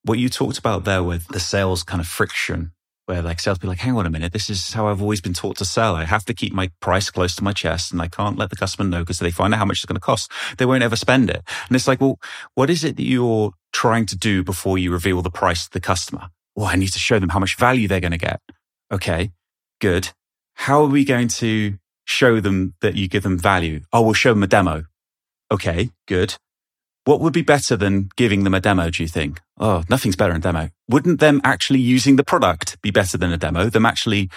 what 0.03 0.19
you 0.19 0.31
talked 0.31 0.59
about 0.59 0.85
there 0.85 1.03
with 1.03 1.29
the 1.29 1.39
sales 1.39 1.85
kind 1.85 2.01
of 2.01 2.09
friction 2.09 2.73
where 3.05 3.21
like 3.21 3.39
salespeople 3.39 3.69
like, 3.69 3.81
hang 3.81 3.97
on 3.97 4.07
a 4.07 4.11
minute, 4.11 4.33
this 4.33 4.49
is 4.49 4.73
how 4.73 4.89
I've 4.89 5.03
always 5.03 5.21
been 5.21 5.35
taught 5.35 5.59
to 5.59 5.67
sell. 5.67 5.95
I 5.95 6.05
have 6.05 6.25
to 6.25 6.35
keep 6.35 6.55
my 6.55 6.71
price 6.81 7.11
close 7.11 7.37
to 7.37 7.45
my 7.45 7.53
chest 7.53 7.93
and 7.93 8.01
I 8.01 8.09
can't 8.09 8.39
let 8.39 8.49
the 8.49 8.57
customer 8.57 8.89
know 8.89 9.01
because 9.01 9.19
they 9.19 9.31
find 9.31 9.53
out 9.53 9.59
how 9.59 9.67
much 9.67 9.79
it's 9.79 9.85
going 9.85 9.97
to 9.97 10.01
cost. 10.01 10.33
They 10.57 10.65
won't 10.65 10.83
ever 10.83 10.97
spend 10.97 11.29
it. 11.29 11.43
And 11.69 11.77
it's 11.77 11.87
like, 11.87 12.01
well, 12.01 12.19
what 12.55 12.71
is 12.71 12.83
it 12.83 12.97
that 12.97 13.03
you're 13.03 13.53
trying 13.75 14.07
to 14.07 14.17
do 14.17 14.43
before 14.43 14.79
you 14.79 14.91
reveal 14.91 15.21
the 15.21 15.31
price 15.31 15.67
to 15.67 15.73
the 15.73 15.81
customer? 15.81 16.31
Well, 16.57 16.67
I 16.67 16.77
need 16.77 16.93
to 16.93 16.99
show 16.99 17.19
them 17.19 17.29
how 17.29 17.39
much 17.39 17.57
value 17.57 17.89
they're 17.89 18.01
going 18.01 18.13
to 18.13 18.19
get. 18.19 18.41
Okay, 18.91 19.33
good. 19.81 20.11
How 20.55 20.83
are 20.83 20.89
we 20.89 21.05
going 21.05 21.29
to 21.29 21.77
show 22.13 22.41
them 22.41 22.75
that 22.81 22.95
you 22.95 23.09
give 23.09 23.23
them 23.23 23.39
value? 23.39 23.81
Oh, 23.93 24.03
we'll 24.03 24.13
show 24.13 24.35
them 24.35 24.43
a 24.43 24.47
demo. 24.47 24.85
Okay, 25.51 25.91
good. 26.07 26.35
What 27.05 27.21
would 27.21 27.33
be 27.33 27.43
better 27.43 27.77
than 27.77 28.11
giving 28.17 28.45
them 28.45 28.55
a 28.55 28.61
demo, 28.61 28.89
do 28.91 29.03
you 29.03 29.09
think? 29.09 29.41
Oh, 29.59 29.83
nothing's 29.89 30.15
better 30.15 30.33
than 30.33 30.41
a 30.41 30.53
demo. 30.53 30.71
Wouldn't 30.89 31.19
them 31.19 31.41
actually 31.43 31.81
using 31.81 32.15
the 32.15 32.23
product 32.23 32.81
be 32.81 32.93
better 32.93 33.19
than 33.19 33.33
a 33.33 33.37
demo? 33.37 33.69
Them 33.69 33.87
actually 33.87 34.31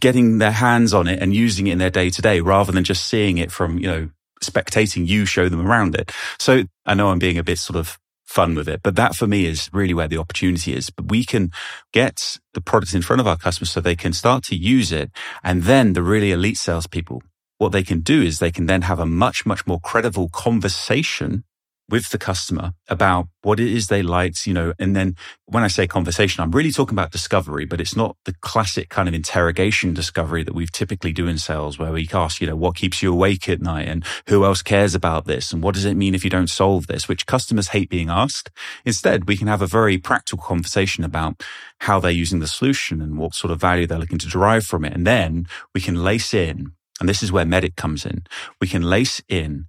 getting 0.00 0.38
their 0.38 0.52
hands 0.52 0.94
on 0.94 1.08
it 1.08 1.20
and 1.20 1.34
using 1.34 1.66
it 1.66 1.72
in 1.72 1.78
their 1.78 1.90
day 1.90 2.08
to 2.08 2.22
day 2.22 2.40
rather 2.40 2.72
than 2.72 2.84
just 2.84 3.06
seeing 3.06 3.36
it 3.36 3.52
from, 3.52 3.78
you 3.78 3.86
know, 3.86 4.08
spectating 4.42 5.06
you 5.06 5.26
show 5.26 5.48
them 5.48 5.66
around 5.66 5.94
it. 5.94 6.10
So 6.38 6.64
I 6.86 6.94
know 6.94 7.08
I'm 7.08 7.18
being 7.18 7.38
a 7.38 7.44
bit 7.44 7.58
sort 7.58 7.76
of 7.76 7.98
fun 8.26 8.54
with 8.54 8.68
it, 8.68 8.80
but 8.82 8.96
that 8.96 9.14
for 9.14 9.26
me 9.26 9.46
is 9.46 9.70
really 9.72 9.94
where 9.94 10.08
the 10.08 10.18
opportunity 10.18 10.74
is. 10.74 10.90
But 10.90 11.08
we 11.08 11.24
can 11.24 11.50
get 11.92 12.38
the 12.54 12.60
product 12.60 12.94
in 12.94 13.02
front 13.02 13.20
of 13.20 13.26
our 13.26 13.36
customers 13.36 13.70
so 13.70 13.80
they 13.80 13.96
can 13.96 14.12
start 14.12 14.44
to 14.44 14.56
use 14.56 14.92
it. 14.92 15.10
And 15.42 15.62
then 15.62 15.92
the 15.94 16.02
really 16.02 16.32
elite 16.32 16.58
salespeople 16.58 17.22
what 17.58 17.72
they 17.72 17.82
can 17.82 18.00
do 18.00 18.22
is 18.22 18.38
they 18.38 18.52
can 18.52 18.66
then 18.66 18.82
have 18.82 18.98
a 18.98 19.06
much, 19.06 19.46
much 19.46 19.66
more 19.66 19.80
credible 19.80 20.28
conversation 20.28 21.44
with 21.88 22.10
the 22.10 22.18
customer 22.18 22.72
about 22.88 23.28
what 23.42 23.60
it 23.60 23.68
is 23.68 23.86
they 23.86 24.02
liked, 24.02 24.46
you 24.46 24.52
know, 24.52 24.72
and 24.78 24.96
then 24.96 25.14
when 25.46 25.62
I 25.62 25.68
say 25.68 25.86
conversation, 25.86 26.42
I'm 26.42 26.50
really 26.50 26.72
talking 26.72 26.94
about 26.94 27.12
discovery, 27.12 27.64
but 27.64 27.80
it's 27.80 27.94
not 27.94 28.16
the 28.24 28.34
classic 28.40 28.88
kind 28.88 29.08
of 29.08 29.14
interrogation 29.14 29.94
discovery 29.94 30.42
that 30.42 30.54
we 30.54 30.66
typically 30.66 31.12
do 31.12 31.28
in 31.28 31.38
sales 31.38 31.78
where 31.78 31.92
we 31.92 32.08
ask, 32.12 32.40
you 32.40 32.46
know, 32.48 32.56
what 32.56 32.74
keeps 32.74 33.02
you 33.02 33.12
awake 33.12 33.48
at 33.48 33.60
night 33.60 33.88
and 33.88 34.04
who 34.28 34.44
else 34.44 34.62
cares 34.62 34.94
about 34.94 35.26
this? 35.26 35.52
And 35.52 35.62
what 35.62 35.74
does 35.74 35.84
it 35.84 35.94
mean 35.94 36.14
if 36.14 36.24
you 36.24 36.30
don't 36.30 36.50
solve 36.50 36.86
this, 36.88 37.08
which 37.08 37.26
customers 37.26 37.68
hate 37.68 37.90
being 37.90 38.10
asked. 38.10 38.50
Instead, 38.84 39.28
we 39.28 39.36
can 39.36 39.46
have 39.46 39.62
a 39.62 39.66
very 39.66 39.98
practical 39.98 40.42
conversation 40.42 41.04
about 41.04 41.42
how 41.80 42.00
they're 42.00 42.10
using 42.10 42.40
the 42.40 42.46
solution 42.46 43.00
and 43.00 43.18
what 43.18 43.34
sort 43.34 43.50
of 43.50 43.60
value 43.60 43.86
they're 43.86 43.98
looking 43.98 44.18
to 44.18 44.28
derive 44.28 44.64
from 44.64 44.84
it. 44.84 44.92
And 44.92 45.06
then 45.06 45.46
we 45.74 45.80
can 45.80 46.02
lace 46.02 46.34
in 46.34 46.72
and 46.98 47.08
this 47.08 47.22
is 47.22 47.30
where 47.30 47.44
Medic 47.44 47.76
comes 47.76 48.06
in. 48.06 48.24
We 48.60 48.68
can 48.68 48.82
lace 48.82 49.22
in 49.28 49.66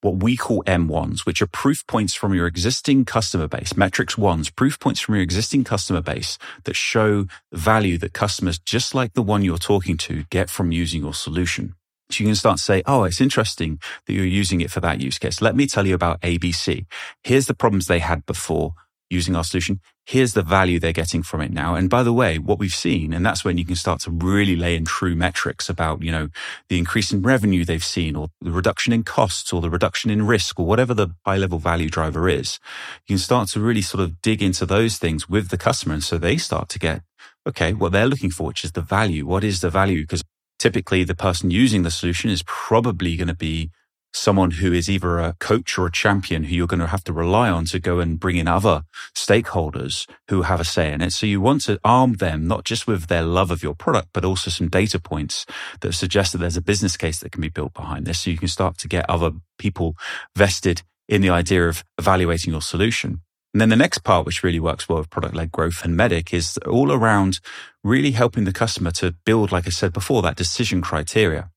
what 0.00 0.22
we 0.22 0.36
call 0.36 0.62
M1s, 0.64 1.26
which 1.26 1.42
are 1.42 1.46
proof 1.46 1.86
points 1.86 2.14
from 2.14 2.34
your 2.34 2.46
existing 2.46 3.04
customer 3.04 3.46
base, 3.46 3.76
metrics 3.76 4.16
ones, 4.16 4.50
proof 4.50 4.78
points 4.78 5.00
from 5.00 5.14
your 5.14 5.22
existing 5.22 5.64
customer 5.64 6.00
base 6.00 6.38
that 6.64 6.74
show 6.76 7.26
value 7.52 7.98
that 7.98 8.12
customers, 8.12 8.58
just 8.58 8.94
like 8.94 9.12
the 9.14 9.22
one 9.22 9.44
you're 9.44 9.58
talking 9.58 9.96
to, 9.98 10.24
get 10.30 10.48
from 10.48 10.72
using 10.72 11.02
your 11.02 11.14
solution. 11.14 11.74
So 12.10 12.24
you 12.24 12.28
can 12.28 12.34
start 12.34 12.58
to 12.58 12.62
say, 12.62 12.82
Oh, 12.86 13.04
it's 13.04 13.20
interesting 13.20 13.78
that 14.06 14.12
you're 14.12 14.24
using 14.24 14.60
it 14.60 14.70
for 14.70 14.80
that 14.80 15.00
use 15.00 15.18
case. 15.18 15.40
Let 15.40 15.54
me 15.54 15.66
tell 15.66 15.86
you 15.86 15.94
about 15.94 16.20
ABC. 16.22 16.86
Here's 17.22 17.46
the 17.46 17.54
problems 17.54 17.86
they 17.86 18.00
had 18.00 18.26
before 18.26 18.74
using 19.10 19.36
our 19.36 19.44
solution. 19.44 19.80
Here's 20.10 20.32
the 20.32 20.42
value 20.42 20.80
they're 20.80 20.92
getting 20.92 21.22
from 21.22 21.40
it 21.40 21.52
now. 21.52 21.76
And 21.76 21.88
by 21.88 22.02
the 22.02 22.12
way, 22.12 22.36
what 22.36 22.58
we've 22.58 22.74
seen, 22.74 23.12
and 23.12 23.24
that's 23.24 23.44
when 23.44 23.58
you 23.58 23.64
can 23.64 23.76
start 23.76 24.00
to 24.00 24.10
really 24.10 24.56
lay 24.56 24.74
in 24.74 24.84
true 24.84 25.14
metrics 25.14 25.68
about, 25.68 26.02
you 26.02 26.10
know, 26.10 26.30
the 26.68 26.78
increase 26.78 27.12
in 27.12 27.22
revenue 27.22 27.64
they've 27.64 27.84
seen 27.84 28.16
or 28.16 28.26
the 28.40 28.50
reduction 28.50 28.92
in 28.92 29.04
costs 29.04 29.52
or 29.52 29.60
the 29.60 29.70
reduction 29.70 30.10
in 30.10 30.26
risk 30.26 30.58
or 30.58 30.66
whatever 30.66 30.94
the 30.94 31.10
high 31.24 31.36
level 31.36 31.60
value 31.60 31.88
driver 31.88 32.28
is. 32.28 32.58
You 33.06 33.14
can 33.14 33.18
start 33.18 33.50
to 33.50 33.60
really 33.60 33.82
sort 33.82 34.02
of 34.02 34.20
dig 34.20 34.42
into 34.42 34.66
those 34.66 34.98
things 34.98 35.28
with 35.28 35.50
the 35.50 35.56
customer. 35.56 35.94
And 35.94 36.02
so 36.02 36.18
they 36.18 36.38
start 36.38 36.68
to 36.70 36.80
get, 36.80 37.02
okay, 37.46 37.72
what 37.72 37.92
they're 37.92 38.08
looking 38.08 38.32
for, 38.32 38.48
which 38.48 38.64
is 38.64 38.72
the 38.72 38.82
value. 38.82 39.24
What 39.24 39.44
is 39.44 39.60
the 39.60 39.70
value? 39.70 40.00
Because 40.00 40.24
typically 40.58 41.04
the 41.04 41.14
person 41.14 41.52
using 41.52 41.84
the 41.84 41.90
solution 41.92 42.30
is 42.30 42.42
probably 42.48 43.14
going 43.14 43.28
to 43.28 43.36
be 43.36 43.70
someone 44.12 44.52
who 44.52 44.72
is 44.72 44.90
either 44.90 45.18
a 45.18 45.34
coach 45.38 45.78
or 45.78 45.86
a 45.86 45.92
champion 45.92 46.44
who 46.44 46.54
you're 46.54 46.66
going 46.66 46.80
to 46.80 46.86
have 46.86 47.04
to 47.04 47.12
rely 47.12 47.50
on 47.50 47.64
to 47.66 47.78
go 47.78 48.00
and 48.00 48.18
bring 48.18 48.36
in 48.36 48.48
other 48.48 48.82
stakeholders 49.14 50.08
who 50.28 50.42
have 50.42 50.60
a 50.60 50.64
say 50.64 50.92
in 50.92 51.00
it. 51.00 51.12
So 51.12 51.26
you 51.26 51.40
want 51.40 51.62
to 51.62 51.78
arm 51.84 52.14
them 52.14 52.46
not 52.46 52.64
just 52.64 52.86
with 52.86 53.06
their 53.06 53.22
love 53.22 53.50
of 53.50 53.62
your 53.62 53.74
product, 53.74 54.08
but 54.12 54.24
also 54.24 54.50
some 54.50 54.68
data 54.68 54.98
points 54.98 55.46
that 55.80 55.92
suggest 55.92 56.32
that 56.32 56.38
there's 56.38 56.56
a 56.56 56.62
business 56.62 56.96
case 56.96 57.20
that 57.20 57.32
can 57.32 57.40
be 57.40 57.48
built 57.48 57.74
behind 57.74 58.06
this. 58.06 58.20
So 58.20 58.30
you 58.30 58.38
can 58.38 58.48
start 58.48 58.78
to 58.78 58.88
get 58.88 59.08
other 59.08 59.32
people 59.58 59.96
vested 60.36 60.82
in 61.08 61.22
the 61.22 61.30
idea 61.30 61.68
of 61.68 61.84
evaluating 61.98 62.52
your 62.52 62.62
solution. 62.62 63.20
And 63.52 63.60
then 63.60 63.68
the 63.68 63.76
next 63.76 63.98
part, 64.04 64.26
which 64.26 64.44
really 64.44 64.60
works 64.60 64.88
well 64.88 64.98
with 64.98 65.10
product 65.10 65.34
led 65.34 65.50
growth 65.50 65.84
and 65.84 65.96
medic 65.96 66.32
is 66.32 66.56
all 66.68 66.92
around 66.92 67.40
really 67.82 68.12
helping 68.12 68.44
the 68.44 68.52
customer 68.52 68.92
to 68.92 69.14
build, 69.24 69.50
like 69.50 69.66
I 69.66 69.70
said 69.70 69.92
before, 69.92 70.22
that 70.22 70.36
decision 70.36 70.82
criteria. 70.82 71.50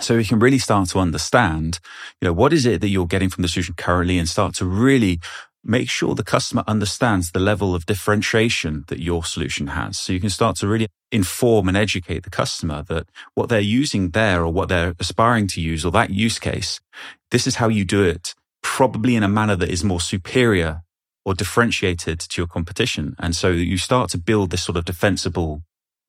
So 0.00 0.16
we 0.16 0.24
can 0.24 0.38
really 0.38 0.58
start 0.58 0.88
to 0.90 1.00
understand, 1.00 1.80
you 2.20 2.26
know, 2.26 2.32
what 2.32 2.52
is 2.52 2.66
it 2.66 2.80
that 2.80 2.88
you're 2.88 3.06
getting 3.06 3.30
from 3.30 3.42
the 3.42 3.48
solution 3.48 3.74
currently 3.74 4.16
and 4.18 4.28
start 4.28 4.54
to 4.56 4.64
really 4.64 5.18
make 5.64 5.90
sure 5.90 6.14
the 6.14 6.24
customer 6.24 6.62
understands 6.66 7.32
the 7.32 7.40
level 7.40 7.74
of 7.74 7.84
differentiation 7.84 8.84
that 8.88 9.00
your 9.00 9.24
solution 9.24 9.68
has. 9.68 9.98
So 9.98 10.12
you 10.12 10.20
can 10.20 10.30
start 10.30 10.56
to 10.56 10.68
really 10.68 10.86
inform 11.10 11.68
and 11.68 11.76
educate 11.76 12.22
the 12.22 12.30
customer 12.30 12.82
that 12.84 13.08
what 13.34 13.48
they're 13.48 13.60
using 13.60 14.10
there 14.10 14.42
or 14.42 14.52
what 14.52 14.68
they're 14.68 14.94
aspiring 14.98 15.46
to 15.48 15.60
use 15.60 15.84
or 15.84 15.90
that 15.92 16.10
use 16.10 16.38
case, 16.38 16.80
this 17.30 17.46
is 17.46 17.56
how 17.56 17.68
you 17.68 17.84
do 17.84 18.02
it, 18.02 18.34
probably 18.62 19.16
in 19.16 19.22
a 19.22 19.28
manner 19.28 19.56
that 19.56 19.68
is 19.68 19.84
more 19.84 20.00
superior 20.00 20.82
or 21.24 21.34
differentiated 21.34 22.20
to 22.20 22.40
your 22.40 22.46
competition. 22.46 23.14
And 23.18 23.34
so 23.34 23.50
you 23.50 23.78
start 23.78 24.10
to 24.10 24.18
build 24.18 24.50
this 24.50 24.62
sort 24.62 24.78
of 24.78 24.84
defensible, 24.84 25.62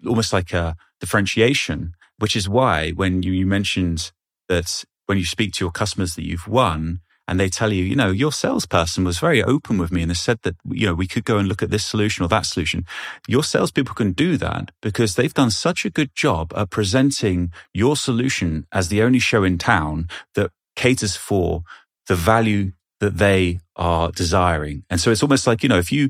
almost 0.05 0.31
like 0.31 0.53
a 0.53 0.75
differentiation 1.01 1.93
which 2.19 2.35
is 2.35 2.47
why 2.47 2.91
when 2.91 3.23
you, 3.23 3.31
you 3.31 3.45
mentioned 3.45 4.11
that 4.47 4.83
when 5.07 5.17
you 5.17 5.25
speak 5.25 5.53
to 5.53 5.65
your 5.65 5.71
customers 5.71 6.15
that 6.15 6.25
you've 6.25 6.47
won 6.47 6.99
and 7.27 7.39
they 7.39 7.49
tell 7.49 7.71
you, 7.71 7.83
you 7.83 7.95
know, 7.95 8.09
your 8.09 8.31
salesperson 8.31 9.03
was 9.03 9.19
very 9.19 9.43
open 9.43 9.77
with 9.77 9.91
me 9.91 10.01
and 10.01 10.09
they 10.09 10.15
said 10.15 10.39
that, 10.41 10.55
you 10.65 10.87
know, 10.87 10.95
we 10.95 11.07
could 11.07 11.25
go 11.25 11.37
and 11.37 11.47
look 11.47 11.61
at 11.61 11.69
this 11.69 11.85
solution 11.85 12.25
or 12.25 12.27
that 12.27 12.45
solution. 12.45 12.85
Your 13.27 13.43
salespeople 13.43 13.93
can 13.93 14.13
do 14.13 14.35
that 14.37 14.71
because 14.81 15.15
they've 15.15 15.33
done 15.33 15.51
such 15.51 15.85
a 15.85 15.91
good 15.91 16.15
job 16.15 16.51
at 16.55 16.71
presenting 16.71 17.51
your 17.73 17.95
solution 17.95 18.65
as 18.71 18.87
the 18.87 19.03
only 19.03 19.19
show 19.19 19.43
in 19.43 19.59
town 19.59 20.07
that 20.33 20.51
caters 20.75 21.15
for 21.15 21.63
the 22.07 22.15
value 22.15 22.71
that 22.99 23.17
they 23.17 23.59
are 23.75 24.11
desiring. 24.11 24.83
And 24.89 24.99
so 24.99 25.11
it's 25.11 25.23
almost 25.23 25.45
like, 25.45 25.61
you 25.61 25.69
know, 25.69 25.77
if 25.77 25.91
you 25.91 26.09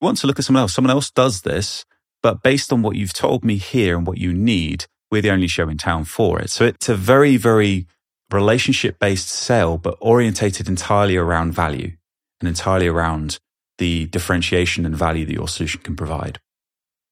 want 0.00 0.18
to 0.18 0.26
look 0.26 0.38
at 0.38 0.44
someone 0.44 0.62
else, 0.62 0.74
someone 0.74 0.90
else 0.90 1.10
does 1.10 1.42
this, 1.42 1.84
but 2.22 2.42
based 2.42 2.72
on 2.72 2.82
what 2.82 2.96
you've 2.96 3.12
told 3.14 3.44
me 3.44 3.56
here 3.56 3.96
and 3.96 4.06
what 4.06 4.18
you 4.18 4.32
need, 4.32 4.86
we're 5.10 5.22
the 5.22 5.30
only 5.30 5.48
show 5.48 5.68
in 5.68 5.78
town 5.78 6.04
for 6.04 6.40
it. 6.40 6.50
So 6.50 6.64
it's 6.64 6.88
a 6.88 6.94
very, 6.94 7.36
very 7.36 7.86
relationship 8.30 8.98
based 8.98 9.28
sale, 9.28 9.78
but 9.78 9.96
orientated 10.00 10.68
entirely 10.68 11.16
around 11.16 11.52
value 11.52 11.92
and 12.40 12.48
entirely 12.48 12.86
around 12.86 13.38
the 13.78 14.06
differentiation 14.06 14.84
and 14.84 14.94
value 14.94 15.24
that 15.24 15.32
your 15.32 15.48
solution 15.48 15.80
can 15.82 15.96
provide. 15.96 16.40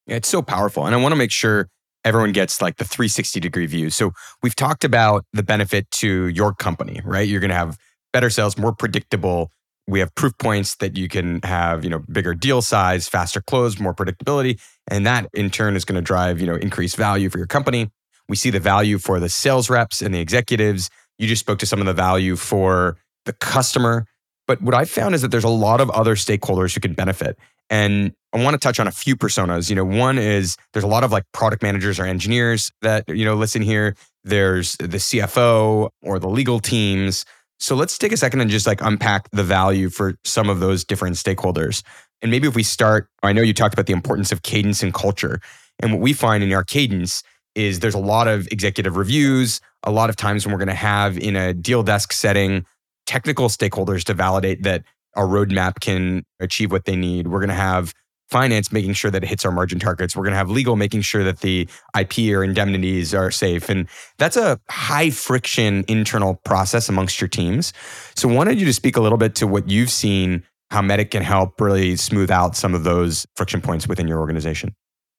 Yeah, 0.06 0.16
it's 0.16 0.28
so 0.28 0.42
powerful. 0.42 0.87
And 0.87 0.94
I 0.94 0.98
want 0.98 1.12
to 1.12 1.16
make 1.16 1.32
sure 1.32 1.68
everyone 2.04 2.32
gets 2.32 2.62
like 2.62 2.76
the 2.76 2.85
360 2.85 3.40
degree 3.40 3.66
view. 3.66 3.90
So 3.90 4.12
we've 4.42 4.54
talked 4.54 4.85
about 4.85 5.24
the 5.32 5.42
benefit 5.42 5.90
to 5.92 6.28
your 6.28 6.54
company, 6.54 7.00
right? 7.04 7.26
You're 7.26 7.40
going 7.40 7.50
to 7.50 7.56
have 7.56 7.76
better 8.12 8.30
sales, 8.30 8.56
more 8.56 8.72
predictable. 8.72 9.50
We 9.88 10.01
have 10.01 10.14
proof 10.14 10.37
points 10.38 10.77
that 10.77 10.96
you 10.96 11.09
can 11.09 11.40
have, 11.42 11.85
you 11.85 11.90
know, 11.90 12.01
bigger 12.11 12.35
deal 12.35 12.61
size, 12.61 13.09
faster 13.09 13.40
close, 13.40 13.79
more 13.79 13.94
predictability. 13.94 14.61
And 14.88 15.07
that 15.07 15.29
in 15.33 15.51
turn 15.51 15.77
is 15.77 15.85
going 15.85 15.96
to 15.96 16.03
drive, 16.03 16.40
you 16.40 16.46
know, 16.46 16.57
increased 16.57 16.96
value 16.96 17.31
for 17.31 17.38
your 17.38 17.46
company. 17.46 17.90
We 18.29 18.37
see 18.37 18.51
the 18.51 18.61
value 18.61 18.99
for 18.99 19.20
the 19.20 19.29
sales 19.29 19.70
reps 19.70 20.03
and 20.03 20.14
the 20.14 20.20
executives. 20.20 20.90
You 21.18 21.29
just 21.29 21.40
spoke 21.40 21.61
to 21.61 21.66
some 21.66 21.81
of 21.81 21.87
the 21.87 21.92
value 21.92 22.37
for 22.37 22.96
the 23.25 23.33
customer. 23.33 24.07
But 24.46 24.62
what 24.62 24.75
I 24.75 24.85
found 24.85 25.14
is 25.14 25.22
that 25.22 25.31
there's 25.31 25.44
a 25.44 25.49
lot 25.49 25.81
of 25.81 25.90
other 25.90 26.14
stakeholders 26.14 26.75
who 26.75 26.81
can 26.81 26.94
benefit. 26.94 27.38
And 27.68 28.12
I 28.33 28.42
want 28.42 28.55
to 28.55 28.59
touch 28.59 28.79
on 28.79 28.87
a 28.87 28.92
few 28.92 29.16
personas. 29.16 29.70
You 29.70 29.77
know, 29.77 29.85
one 29.85 30.18
is 30.18 30.57
there's 30.72 30.85
a 30.85 30.88
lot 30.88 31.05
of 31.05 31.11
like 31.11 31.25
product 31.33 31.62
managers 31.62 31.99
or 31.99 32.07
engineers 32.07 32.70
that, 32.83 33.09
you 33.09 33.25
know, 33.25 33.35
listen 33.35 33.62
here. 33.62 33.96
There's 34.25 34.77
the 34.77 34.99
CFO 34.99 35.90
or 36.03 36.18
the 36.18 36.29
legal 36.29 36.61
teams. 36.61 37.25
So 37.59 37.75
let's 37.75 37.97
take 37.99 38.12
a 38.12 38.16
second 38.16 38.40
and 38.40 38.51
just 38.51 38.66
like 38.66 38.81
unpack 38.83 39.31
the 39.31 39.45
value 39.45 39.88
for 39.88 40.14
some 40.25 40.51
of 40.51 40.61
those 40.61 40.85
different 40.85 41.16
stakeholders. 41.16 41.83
And 42.23 42.31
maybe 42.31 42.49
if 42.49 42.55
we 42.55 42.62
start, 42.62 43.09
I 43.23 43.33
know 43.33 43.42
you 43.42 43.55
talked 43.55 43.75
about 43.75 43.87
the 43.87 43.92
importance 43.92 44.33
of 44.33 44.42
cadence 44.42 44.83
and 44.83 44.92
culture. 44.92 45.40
And 45.81 45.92
what 45.92 46.01
we 46.01 46.12
find 46.12 46.42
in 46.42 46.53
our 46.53 46.64
cadence 46.64 47.23
is 47.55 47.81
there's 47.81 47.95
a 47.95 47.99
lot 47.99 48.29
of 48.29 48.47
executive 48.49 48.97
reviews, 48.97 49.61
a 49.83 49.90
lot 49.90 50.11
of 50.11 50.16
times 50.16 50.45
when 50.45 50.53
we're 50.53 50.59
going 50.59 50.69
to 50.69 50.75
have 50.75 51.19
in 51.19 51.37
a 51.37 51.55
deal 51.55 51.83
desk 51.83 52.12
setting 52.12 52.64
technical 53.07 53.49
stakeholders 53.49 54.05
to 54.05 54.14
validate 54.14 54.62
that 54.62 54.85
our 55.14 55.27
roadmap 55.27 55.81
can 55.81 56.25
achieve 56.40 56.71
what 56.71 56.85
they 56.85 56.97
need. 56.97 57.29
We're 57.29 57.40
going 57.40 57.49
to 57.49 57.55
have 57.55 57.95
finance 58.28 58.72
making 58.72 58.92
sure 58.92 59.10
that 59.10 59.22
it 59.22 59.28
hits 59.28 59.44
our 59.44 59.52
margin 59.52 59.78
targets. 59.78 60.16
We're 60.16 60.24
going 60.24 60.32
to 60.32 60.38
have 60.38 60.50
legal 60.50 60.76
making 60.76 61.02
sure 61.02 61.22
that 61.24 61.40
the 61.40 61.68
IP 61.98 62.18
or 62.34 62.42
indemnities 62.42 63.14
are 63.14 63.30
safe. 63.30 63.68
And 63.68 63.88
that's 64.18 64.36
a 64.36 64.58
high 64.68 65.10
friction 65.10 65.84
internal 65.88 66.34
process 66.44 66.88
amongst 66.88 67.20
your 67.20 67.28
teams. 67.28 67.72
So, 68.14 68.28
wanted 68.28 68.58
you 68.58 68.66
to 68.66 68.72
speak 68.72 68.96
a 68.96 69.00
little 69.00 69.18
bit 69.18 69.34
to 69.36 69.46
what 69.46 69.68
you've 69.68 69.90
seen 69.90 70.42
how 70.70 70.82
Medic 70.82 71.12
can 71.12 71.22
help 71.22 71.60
really 71.60 71.96
smooth 71.96 72.30
out 72.30 72.56
some 72.56 72.74
of 72.74 72.84
those 72.84 73.26
friction 73.36 73.60
points 73.60 73.86
within 73.86 74.08
your 74.08 74.18
organization. 74.18 74.74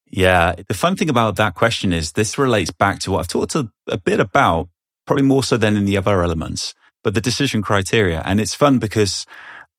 Yeah. 0.10 0.56
The 0.68 0.74
fun 0.74 0.96
thing 0.96 1.10
about 1.10 1.36
that 1.38 1.56
question 1.56 1.94
is 1.94 2.14
this 2.14 2.38
relates 2.38 2.72
back 2.72 3.00
to 3.00 3.12
what 3.12 3.20
I've 3.20 3.28
talked 3.28 3.56
a, 3.56 3.70
a 3.88 3.98
bit 3.98 4.20
about, 4.20 4.70
probably 5.06 5.24
more 5.24 5.44
so 5.44 5.58
than 5.58 5.76
in 5.76 5.86
the 5.86 5.98
other 5.98 6.22
elements, 6.22 6.74
but 7.04 7.14
the 7.14 7.22
decision 7.22 7.62
criteria. 7.62 8.22
And 8.26 8.40
it's 8.40 8.54
fun 8.56 8.80
because 8.80 9.26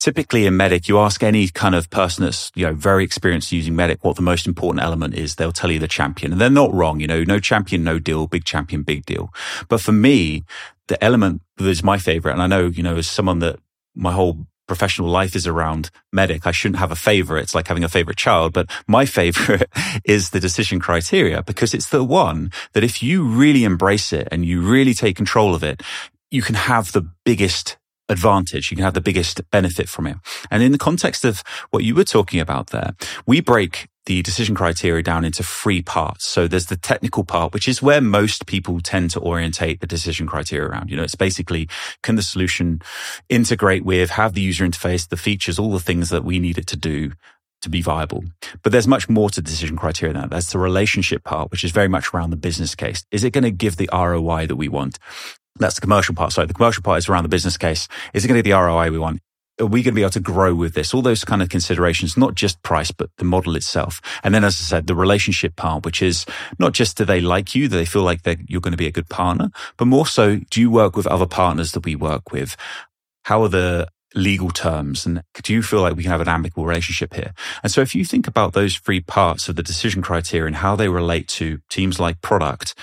typically 0.00 0.46
in 0.46 0.56
medic, 0.56 0.88
you 0.88 0.98
ask 0.98 1.22
any 1.22 1.48
kind 1.48 1.74
of 1.74 1.90
person 1.90 2.24
that's, 2.24 2.52
you 2.54 2.66
know, 2.66 2.74
very 2.74 3.04
experienced 3.04 3.52
using 3.52 3.74
medic 3.74 4.04
what 4.04 4.16
the 4.16 4.22
most 4.22 4.46
important 4.46 4.82
element 4.82 5.14
is. 5.14 5.34
They'll 5.34 5.52
tell 5.52 5.70
you 5.70 5.78
the 5.78 5.88
champion 5.88 6.32
and 6.32 6.40
they're 6.40 6.50
not 6.50 6.72
wrong. 6.72 7.00
You 7.00 7.06
know, 7.06 7.24
no 7.24 7.38
champion, 7.38 7.84
no 7.84 7.98
deal, 7.98 8.26
big 8.26 8.44
champion, 8.44 8.82
big 8.82 9.04
deal. 9.04 9.32
But 9.68 9.80
for 9.80 9.92
me, 9.92 10.44
the 10.86 11.02
element 11.02 11.42
that 11.56 11.68
is 11.68 11.82
my 11.82 11.98
favorite, 11.98 12.32
and 12.32 12.42
I 12.42 12.46
know, 12.46 12.66
you 12.66 12.82
know, 12.82 12.96
as 12.96 13.08
someone 13.08 13.40
that 13.40 13.58
my 13.94 14.12
whole 14.12 14.46
professional 14.68 15.08
life 15.08 15.34
is 15.34 15.46
around 15.46 15.90
medic. 16.12 16.46
I 16.46 16.52
shouldn't 16.52 16.78
have 16.78 16.92
a 16.92 16.96
favorite. 16.96 17.42
It's 17.42 17.54
like 17.54 17.66
having 17.66 17.82
a 17.82 17.88
favorite 17.88 18.18
child, 18.18 18.52
but 18.52 18.70
my 18.86 19.06
favorite 19.18 19.68
is 20.04 20.30
the 20.30 20.38
decision 20.38 20.78
criteria 20.78 21.42
because 21.42 21.74
it's 21.74 21.88
the 21.88 22.04
one 22.04 22.52
that 22.74 22.84
if 22.84 23.02
you 23.02 23.24
really 23.24 23.64
embrace 23.64 24.12
it 24.12 24.28
and 24.30 24.44
you 24.44 24.60
really 24.60 24.94
take 24.94 25.16
control 25.16 25.54
of 25.54 25.64
it, 25.64 25.82
you 26.30 26.42
can 26.42 26.54
have 26.54 26.92
the 26.92 27.08
biggest 27.24 27.78
advantage. 28.08 28.70
You 28.70 28.76
can 28.76 28.84
have 28.84 28.94
the 28.94 29.00
biggest 29.00 29.40
benefit 29.50 29.88
from 29.88 30.06
it. 30.06 30.16
And 30.50 30.62
in 30.62 30.72
the 30.72 30.78
context 30.78 31.24
of 31.24 31.42
what 31.70 31.84
you 31.84 31.94
were 31.94 32.04
talking 32.04 32.40
about 32.40 32.68
there, 32.68 32.94
we 33.26 33.40
break 33.40 33.88
the 34.06 34.22
decision 34.22 34.54
criteria 34.54 35.02
down 35.02 35.22
into 35.22 35.42
three 35.42 35.82
parts. 35.82 36.26
So 36.26 36.48
there's 36.48 36.66
the 36.66 36.78
technical 36.78 37.24
part, 37.24 37.52
which 37.52 37.68
is 37.68 37.82
where 37.82 38.00
most 38.00 38.46
people 38.46 38.80
tend 38.80 39.10
to 39.10 39.20
orientate 39.20 39.80
the 39.80 39.86
decision 39.86 40.26
criteria 40.26 40.66
around. 40.66 40.90
You 40.90 40.96
know, 40.96 41.02
it's 41.02 41.14
basically 41.14 41.68
can 42.02 42.16
the 42.16 42.22
solution 42.22 42.80
integrate 43.28 43.84
with, 43.84 44.08
have 44.10 44.32
the 44.32 44.40
user 44.40 44.66
interface, 44.66 45.06
the 45.06 45.18
features, 45.18 45.58
all 45.58 45.72
the 45.72 45.78
things 45.78 46.08
that 46.08 46.24
we 46.24 46.38
need 46.38 46.56
it 46.56 46.66
to 46.68 46.76
do 46.76 47.12
to 47.60 47.68
be 47.68 47.82
viable. 47.82 48.24
But 48.62 48.72
there's 48.72 48.86
much 48.86 49.08
more 49.08 49.30
to 49.30 49.42
decision 49.42 49.76
criteria 49.76 50.12
than 50.12 50.22
that. 50.22 50.30
That's 50.30 50.52
the 50.52 50.58
relationship 50.58 51.24
part, 51.24 51.50
which 51.50 51.64
is 51.64 51.70
very 51.70 51.88
much 51.88 52.14
around 52.14 52.30
the 52.30 52.36
business 52.36 52.74
case. 52.74 53.04
Is 53.10 53.24
it 53.24 53.32
going 53.32 53.44
to 53.44 53.50
give 53.50 53.76
the 53.76 53.90
ROI 53.92 54.46
that 54.46 54.56
we 54.56 54.68
want? 54.68 54.98
That's 55.58 55.74
the 55.74 55.80
commercial 55.80 56.14
part. 56.14 56.32
So 56.32 56.46
the 56.46 56.54
commercial 56.54 56.82
part 56.82 56.98
is 56.98 57.08
around 57.08 57.24
the 57.24 57.28
business 57.28 57.56
case. 57.56 57.88
Is 58.14 58.24
it 58.24 58.28
going 58.28 58.38
to 58.38 58.42
be 58.42 58.50
the 58.50 58.56
ROI 58.56 58.90
we 58.90 58.98
want? 58.98 59.20
Are 59.60 59.66
we 59.66 59.82
going 59.82 59.92
to 59.92 59.96
be 59.96 60.02
able 60.02 60.10
to 60.10 60.20
grow 60.20 60.54
with 60.54 60.74
this? 60.74 60.94
All 60.94 61.02
those 61.02 61.24
kind 61.24 61.42
of 61.42 61.48
considerations, 61.48 62.16
not 62.16 62.36
just 62.36 62.62
price, 62.62 62.92
but 62.92 63.10
the 63.18 63.24
model 63.24 63.56
itself. 63.56 64.00
And 64.22 64.32
then, 64.32 64.44
as 64.44 64.54
I 64.54 64.62
said, 64.62 64.86
the 64.86 64.94
relationship 64.94 65.56
part, 65.56 65.84
which 65.84 66.00
is 66.00 66.26
not 66.60 66.74
just 66.74 66.96
do 66.96 67.04
they 67.04 67.20
like 67.20 67.56
you, 67.56 67.68
do 67.68 67.76
they 67.76 67.84
feel 67.84 68.02
like 68.02 68.20
you're 68.46 68.60
going 68.60 68.72
to 68.72 68.78
be 68.78 68.86
a 68.86 68.92
good 68.92 69.08
partner, 69.08 69.50
but 69.76 69.86
more 69.86 70.06
so, 70.06 70.36
do 70.50 70.60
you 70.60 70.70
work 70.70 70.96
with 70.96 71.08
other 71.08 71.26
partners 71.26 71.72
that 71.72 71.84
we 71.84 71.96
work 71.96 72.30
with? 72.30 72.56
How 73.24 73.42
are 73.42 73.48
the 73.48 73.88
legal 74.14 74.50
terms? 74.50 75.04
And 75.04 75.22
do 75.42 75.52
you 75.52 75.62
feel 75.62 75.80
like 75.80 75.96
we 75.96 76.02
can 76.02 76.12
have 76.12 76.20
an 76.20 76.28
amicable 76.28 76.64
relationship 76.64 77.14
here? 77.14 77.32
And 77.62 77.72
so 77.72 77.80
if 77.80 77.94
you 77.94 78.04
think 78.04 78.28
about 78.28 78.52
those 78.52 78.76
three 78.76 79.00
parts 79.00 79.48
of 79.48 79.56
the 79.56 79.62
decision 79.62 80.02
criteria 80.02 80.46
and 80.46 80.56
how 80.56 80.76
they 80.76 80.88
relate 80.88 81.26
to 81.28 81.58
teams 81.68 81.98
like 81.98 82.20
product, 82.20 82.74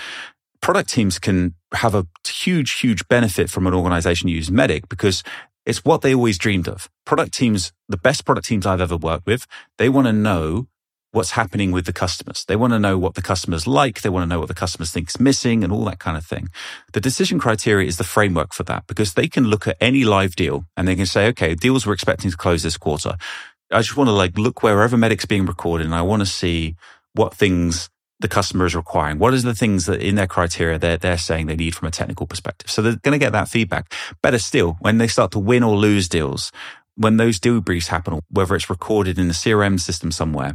product 0.60 0.90
teams 0.90 1.18
can 1.18 1.54
have 1.74 1.94
a 1.94 2.06
huge, 2.26 2.72
huge 2.80 3.06
benefit 3.08 3.50
from 3.50 3.66
an 3.66 3.74
organization 3.74 4.28
use 4.28 4.50
MEDDICC 4.50 4.88
because 4.88 5.22
it's 5.64 5.84
what 5.84 6.02
they 6.02 6.14
always 6.14 6.38
dreamed 6.38 6.68
of. 6.68 6.88
Product 7.04 7.32
teams, 7.32 7.72
the 7.88 7.96
best 7.96 8.24
product 8.24 8.46
teams 8.46 8.66
I've 8.66 8.80
ever 8.80 8.96
worked 8.96 9.26
with, 9.26 9.46
they 9.78 9.88
want 9.88 10.06
to 10.06 10.12
know 10.12 10.68
what's 11.12 11.32
happening 11.32 11.72
with 11.72 11.86
the 11.86 11.92
customers. 11.92 12.44
They 12.44 12.56
want 12.56 12.72
to 12.74 12.78
know 12.78 12.98
what 12.98 13.14
the 13.14 13.22
customers 13.22 13.66
like. 13.66 14.02
They 14.02 14.10
want 14.10 14.24
to 14.24 14.26
know 14.26 14.38
what 14.38 14.48
the 14.48 14.54
customers 14.54 14.90
think 14.90 15.08
is 15.08 15.18
missing 15.18 15.64
and 15.64 15.72
all 15.72 15.84
that 15.86 15.98
kind 15.98 16.16
of 16.16 16.26
thing. 16.26 16.48
The 16.92 17.00
decision 17.00 17.38
criteria 17.38 17.88
is 17.88 17.96
the 17.96 18.04
framework 18.04 18.52
for 18.52 18.64
that 18.64 18.86
because 18.86 19.14
they 19.14 19.26
can 19.26 19.44
look 19.44 19.66
at 19.66 19.78
any 19.80 20.04
live 20.04 20.36
deal 20.36 20.66
and 20.76 20.86
they 20.86 20.94
can 20.94 21.06
say, 21.06 21.26
okay, 21.28 21.54
deals 21.54 21.86
we're 21.86 21.94
expecting 21.94 22.30
to 22.30 22.36
close 22.36 22.62
this 22.62 22.76
quarter. 22.76 23.16
I 23.70 23.80
just 23.80 23.96
want 23.96 24.08
to 24.08 24.12
like 24.12 24.36
look 24.36 24.62
wherever 24.62 24.96
MEDDICC's 24.96 25.26
being 25.26 25.46
recorded 25.46 25.86
and 25.86 25.94
I 25.94 26.02
want 26.02 26.20
to 26.20 26.26
see 26.26 26.76
what 27.14 27.34
things 27.34 27.88
the 28.20 28.28
customer 28.28 28.66
is 28.66 28.74
requiring. 28.74 29.18
What 29.18 29.34
are 29.34 29.40
the 29.40 29.54
things 29.54 29.86
that 29.86 30.00
in 30.00 30.14
their 30.14 30.26
criteria 30.26 30.78
they're, 30.78 30.96
they're 30.96 31.18
saying 31.18 31.46
they 31.46 31.56
need 31.56 31.74
from 31.74 31.88
a 31.88 31.90
technical 31.90 32.26
perspective? 32.26 32.70
So 32.70 32.82
they're 32.82 32.96
going 32.96 33.12
to 33.12 33.24
get 33.24 33.32
that 33.32 33.48
feedback. 33.48 33.92
Better 34.22 34.38
still, 34.38 34.76
when 34.80 34.98
they 34.98 35.08
start 35.08 35.32
to 35.32 35.38
win 35.38 35.62
or 35.62 35.76
lose 35.76 36.08
deals, 36.08 36.50
when 36.96 37.18
those 37.18 37.38
deal 37.38 37.60
briefs 37.60 37.88
happen, 37.88 38.20
whether 38.30 38.54
it's 38.54 38.70
recorded 38.70 39.18
in 39.18 39.28
a 39.28 39.34
CRM 39.34 39.78
system 39.78 40.10
somewhere, 40.10 40.54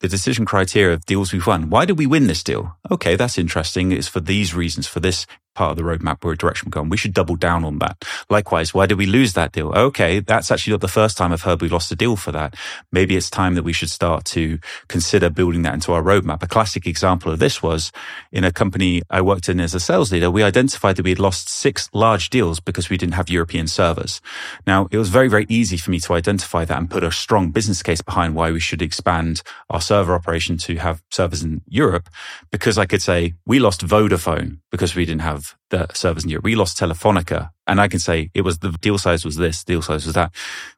the 0.00 0.08
decision 0.08 0.44
criteria 0.44 0.94
of 0.94 1.04
deals 1.06 1.32
we've 1.32 1.46
won. 1.46 1.70
Why 1.70 1.84
did 1.84 1.98
we 1.98 2.06
win 2.06 2.26
this 2.26 2.42
deal? 2.42 2.76
Okay, 2.90 3.16
that's 3.16 3.38
interesting. 3.38 3.92
It's 3.92 4.08
for 4.08 4.20
these 4.20 4.54
reasons, 4.54 4.86
for 4.86 5.00
this 5.00 5.26
part 5.54 5.72
of 5.72 5.76
the 5.76 5.82
roadmap 5.82 6.24
where 6.24 6.34
direction 6.34 6.68
we're 6.68 6.78
going. 6.78 6.88
We 6.88 6.96
should 6.96 7.14
double 7.14 7.36
down 7.36 7.64
on 7.64 7.78
that. 7.78 8.04
Likewise, 8.30 8.74
why 8.74 8.86
did 8.86 8.98
we 8.98 9.06
lose 9.06 9.34
that 9.34 9.52
deal? 9.52 9.72
Okay, 9.72 10.20
that's 10.20 10.50
actually 10.50 10.72
not 10.72 10.80
the 10.80 10.88
first 10.88 11.16
time 11.16 11.32
I've 11.32 11.42
heard 11.42 11.62
we 11.62 11.68
lost 11.68 11.92
a 11.92 11.96
deal 11.96 12.16
for 12.16 12.32
that. 12.32 12.54
Maybe 12.92 13.16
it's 13.16 13.30
time 13.30 13.54
that 13.54 13.62
we 13.62 13.72
should 13.72 13.90
start 13.90 14.24
to 14.26 14.58
consider 14.88 15.30
building 15.30 15.62
that 15.62 15.74
into 15.74 15.92
our 15.92 16.02
roadmap. 16.02 16.42
A 16.42 16.46
classic 16.46 16.86
example 16.86 17.32
of 17.32 17.38
this 17.38 17.62
was 17.62 17.92
in 18.32 18.44
a 18.44 18.52
company 18.52 19.02
I 19.10 19.20
worked 19.20 19.48
in 19.48 19.60
as 19.60 19.74
a 19.74 19.80
sales 19.80 20.12
leader. 20.12 20.30
We 20.30 20.42
identified 20.42 20.96
that 20.96 21.04
we 21.04 21.10
had 21.10 21.20
lost 21.20 21.48
six 21.48 21.88
large 21.92 22.30
deals 22.30 22.60
because 22.60 22.90
we 22.90 22.96
didn't 22.96 23.14
have 23.14 23.28
European 23.30 23.66
servers. 23.66 24.20
Now, 24.66 24.88
it 24.90 24.98
was 24.98 25.08
very, 25.08 25.28
very 25.28 25.46
easy 25.48 25.76
for 25.76 25.90
me 25.90 26.00
to 26.00 26.14
identify 26.14 26.64
that 26.64 26.78
and 26.78 26.90
put 26.90 27.04
a 27.04 27.12
strong 27.12 27.50
business 27.50 27.82
case 27.82 28.02
behind 28.02 28.34
why 28.34 28.50
we 28.50 28.60
should 28.60 28.82
expand 28.82 29.42
our 29.70 29.80
server 29.80 30.14
operation 30.14 30.56
to 30.58 30.76
have 30.76 31.02
servers 31.10 31.42
in 31.42 31.62
Europe 31.68 32.08
because 32.50 32.78
I 32.78 32.86
could 32.86 33.02
say 33.02 33.34
we 33.46 33.58
lost 33.58 33.86
Vodafone 33.86 34.58
because 34.70 34.94
we 34.94 35.04
didn't 35.04 35.22
have 35.22 35.43
the 35.70 35.86
servers 35.92 36.24
in 36.24 36.30
Europe. 36.30 36.44
We 36.44 36.54
lost 36.54 36.78
Telefonica. 36.78 37.50
And 37.66 37.80
I 37.80 37.88
can 37.88 37.98
say 37.98 38.30
it 38.34 38.42
was 38.42 38.58
the 38.58 38.70
deal 38.72 38.98
size 38.98 39.24
was 39.24 39.36
this, 39.36 39.64
deal 39.64 39.82
size 39.82 40.06
was 40.06 40.14
that. 40.14 40.32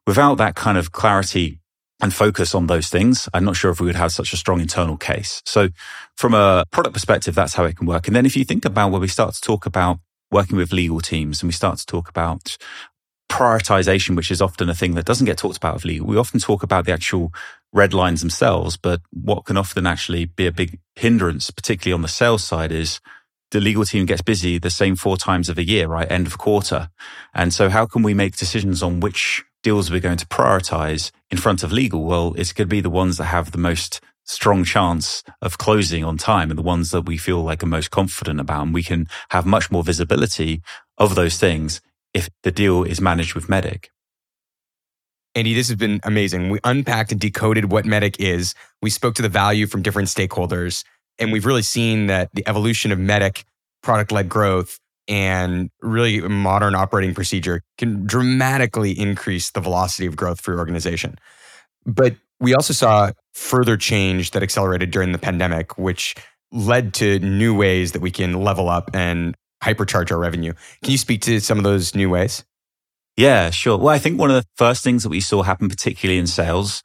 Without 0.06 0.36
that 0.36 0.54
kind 0.54 0.78
of 0.78 0.92
clarity 0.92 1.60
and 2.00 2.12
focus 2.12 2.54
on 2.54 2.66
those 2.66 2.88
things, 2.88 3.28
I'm 3.32 3.44
not 3.44 3.56
sure 3.56 3.70
if 3.70 3.80
we 3.80 3.86
would 3.86 3.96
have 3.96 4.12
such 4.12 4.32
a 4.32 4.36
strong 4.36 4.60
internal 4.60 4.96
case. 4.96 5.42
So 5.46 5.68
from 6.16 6.34
a 6.34 6.64
product 6.70 6.94
perspective, 6.94 7.34
that's 7.34 7.54
how 7.54 7.64
it 7.64 7.76
can 7.76 7.86
work. 7.86 8.06
And 8.06 8.14
then 8.14 8.26
if 8.26 8.36
you 8.36 8.44
think 8.44 8.64
about 8.64 8.90
where 8.90 9.00
we 9.00 9.08
start 9.08 9.34
to 9.34 9.40
talk 9.40 9.66
about 9.66 9.98
working 10.30 10.56
with 10.56 10.72
legal 10.72 11.00
teams 11.00 11.42
and 11.42 11.48
we 11.48 11.52
start 11.52 11.78
to 11.78 11.86
talk 11.86 12.08
about 12.08 12.56
prioritization, 13.30 14.16
which 14.16 14.30
is 14.30 14.40
often 14.40 14.68
a 14.68 14.74
thing 14.74 14.94
that 14.94 15.04
doesn't 15.04 15.26
get 15.26 15.38
talked 15.38 15.56
about 15.56 15.74
of 15.74 15.84
legal. 15.84 16.06
We 16.06 16.16
often 16.16 16.40
talk 16.40 16.62
about 16.62 16.84
the 16.84 16.92
actual 16.92 17.32
red 17.72 17.92
lines 17.92 18.20
themselves, 18.20 18.76
but 18.76 19.00
what 19.12 19.44
can 19.44 19.56
often 19.56 19.86
actually 19.86 20.26
be 20.26 20.46
a 20.46 20.52
big 20.52 20.78
hindrance, 20.94 21.50
particularly 21.50 21.94
on 21.94 22.02
the 22.02 22.08
sales 22.08 22.44
side, 22.44 22.72
is 22.72 23.00
the 23.50 23.60
legal 23.60 23.84
team 23.84 24.06
gets 24.06 24.22
busy 24.22 24.58
the 24.58 24.70
same 24.70 24.96
four 24.96 25.16
times 25.16 25.48
of 25.48 25.58
a 25.58 25.64
year, 25.64 25.86
right? 25.86 26.10
End 26.10 26.26
of 26.26 26.38
quarter. 26.38 26.90
And 27.34 27.52
so 27.52 27.68
how 27.68 27.86
can 27.86 28.02
we 28.02 28.14
make 28.14 28.36
decisions 28.36 28.82
on 28.82 29.00
which 29.00 29.44
deals 29.62 29.90
we're 29.90 30.00
going 30.00 30.16
to 30.18 30.26
prioritize 30.26 31.10
in 31.30 31.38
front 31.38 31.62
of 31.62 31.72
legal? 31.72 32.04
Well, 32.04 32.34
it's 32.36 32.52
going 32.52 32.68
to 32.68 32.74
be 32.74 32.80
the 32.80 32.90
ones 32.90 33.18
that 33.18 33.24
have 33.26 33.52
the 33.52 33.58
most 33.58 34.00
strong 34.24 34.64
chance 34.64 35.22
of 35.40 35.58
closing 35.58 36.04
on 36.04 36.18
time 36.18 36.50
and 36.50 36.58
the 36.58 36.62
ones 36.62 36.90
that 36.90 37.02
we 37.02 37.16
feel 37.16 37.42
like 37.42 37.62
are 37.62 37.66
most 37.66 37.90
confident 37.90 38.40
about. 38.40 38.64
And 38.64 38.74
we 38.74 38.82
can 38.82 39.06
have 39.30 39.46
much 39.46 39.70
more 39.70 39.84
visibility 39.84 40.62
of 40.98 41.14
those 41.14 41.38
things 41.38 41.80
if 42.12 42.28
the 42.42 42.50
deal 42.50 42.82
is 42.82 43.00
managed 43.00 43.34
with 43.34 43.46
MEDDICC. 43.46 43.86
Andy, 45.36 45.52
this 45.52 45.68
has 45.68 45.76
been 45.76 46.00
amazing. 46.02 46.48
We 46.48 46.60
unpacked 46.64 47.12
and 47.12 47.20
decoded 47.20 47.70
what 47.70 47.84
MEDDICC 47.84 48.16
is. 48.18 48.54
We 48.80 48.88
spoke 48.88 49.14
to 49.16 49.22
the 49.22 49.28
value 49.28 49.66
from 49.66 49.82
different 49.82 50.08
stakeholders. 50.08 50.82
And 51.18 51.32
we've 51.32 51.46
really 51.46 51.62
seen 51.62 52.06
that 52.06 52.30
the 52.34 52.46
evolution 52.46 52.92
of 52.92 52.98
MEDDICC 52.98 53.44
product 53.82 54.12
led 54.12 54.28
growth 54.28 54.78
and 55.08 55.70
really 55.80 56.20
modern 56.20 56.74
operating 56.74 57.14
procedure 57.14 57.62
can 57.78 58.04
dramatically 58.06 58.98
increase 58.98 59.50
the 59.50 59.60
velocity 59.60 60.06
of 60.06 60.16
growth 60.16 60.40
for 60.40 60.52
your 60.52 60.58
organization. 60.58 61.16
But 61.84 62.16
we 62.40 62.54
also 62.54 62.72
saw 62.72 63.12
further 63.32 63.76
change 63.76 64.32
that 64.32 64.42
accelerated 64.42 64.90
during 64.90 65.12
the 65.12 65.18
pandemic, 65.18 65.78
which 65.78 66.14
led 66.52 66.94
to 66.94 67.18
new 67.20 67.56
ways 67.56 67.92
that 67.92 68.02
we 68.02 68.10
can 68.10 68.42
level 68.42 68.68
up 68.68 68.90
and 68.94 69.34
hypercharge 69.62 70.10
our 70.10 70.18
revenue. 70.18 70.52
Can 70.82 70.92
you 70.92 70.98
speak 70.98 71.22
to 71.22 71.40
some 71.40 71.58
of 71.58 71.64
those 71.64 71.94
new 71.94 72.10
ways? 72.10 72.44
Yeah, 73.16 73.50
sure. 73.50 73.78
Well, 73.78 73.94
I 73.94 73.98
think 73.98 74.20
one 74.20 74.30
of 74.30 74.36
the 74.36 74.46
first 74.56 74.84
things 74.84 75.02
that 75.02 75.08
we 75.08 75.20
saw 75.20 75.42
happen, 75.42 75.68
particularly 75.68 76.18
in 76.18 76.26
sales, 76.26 76.82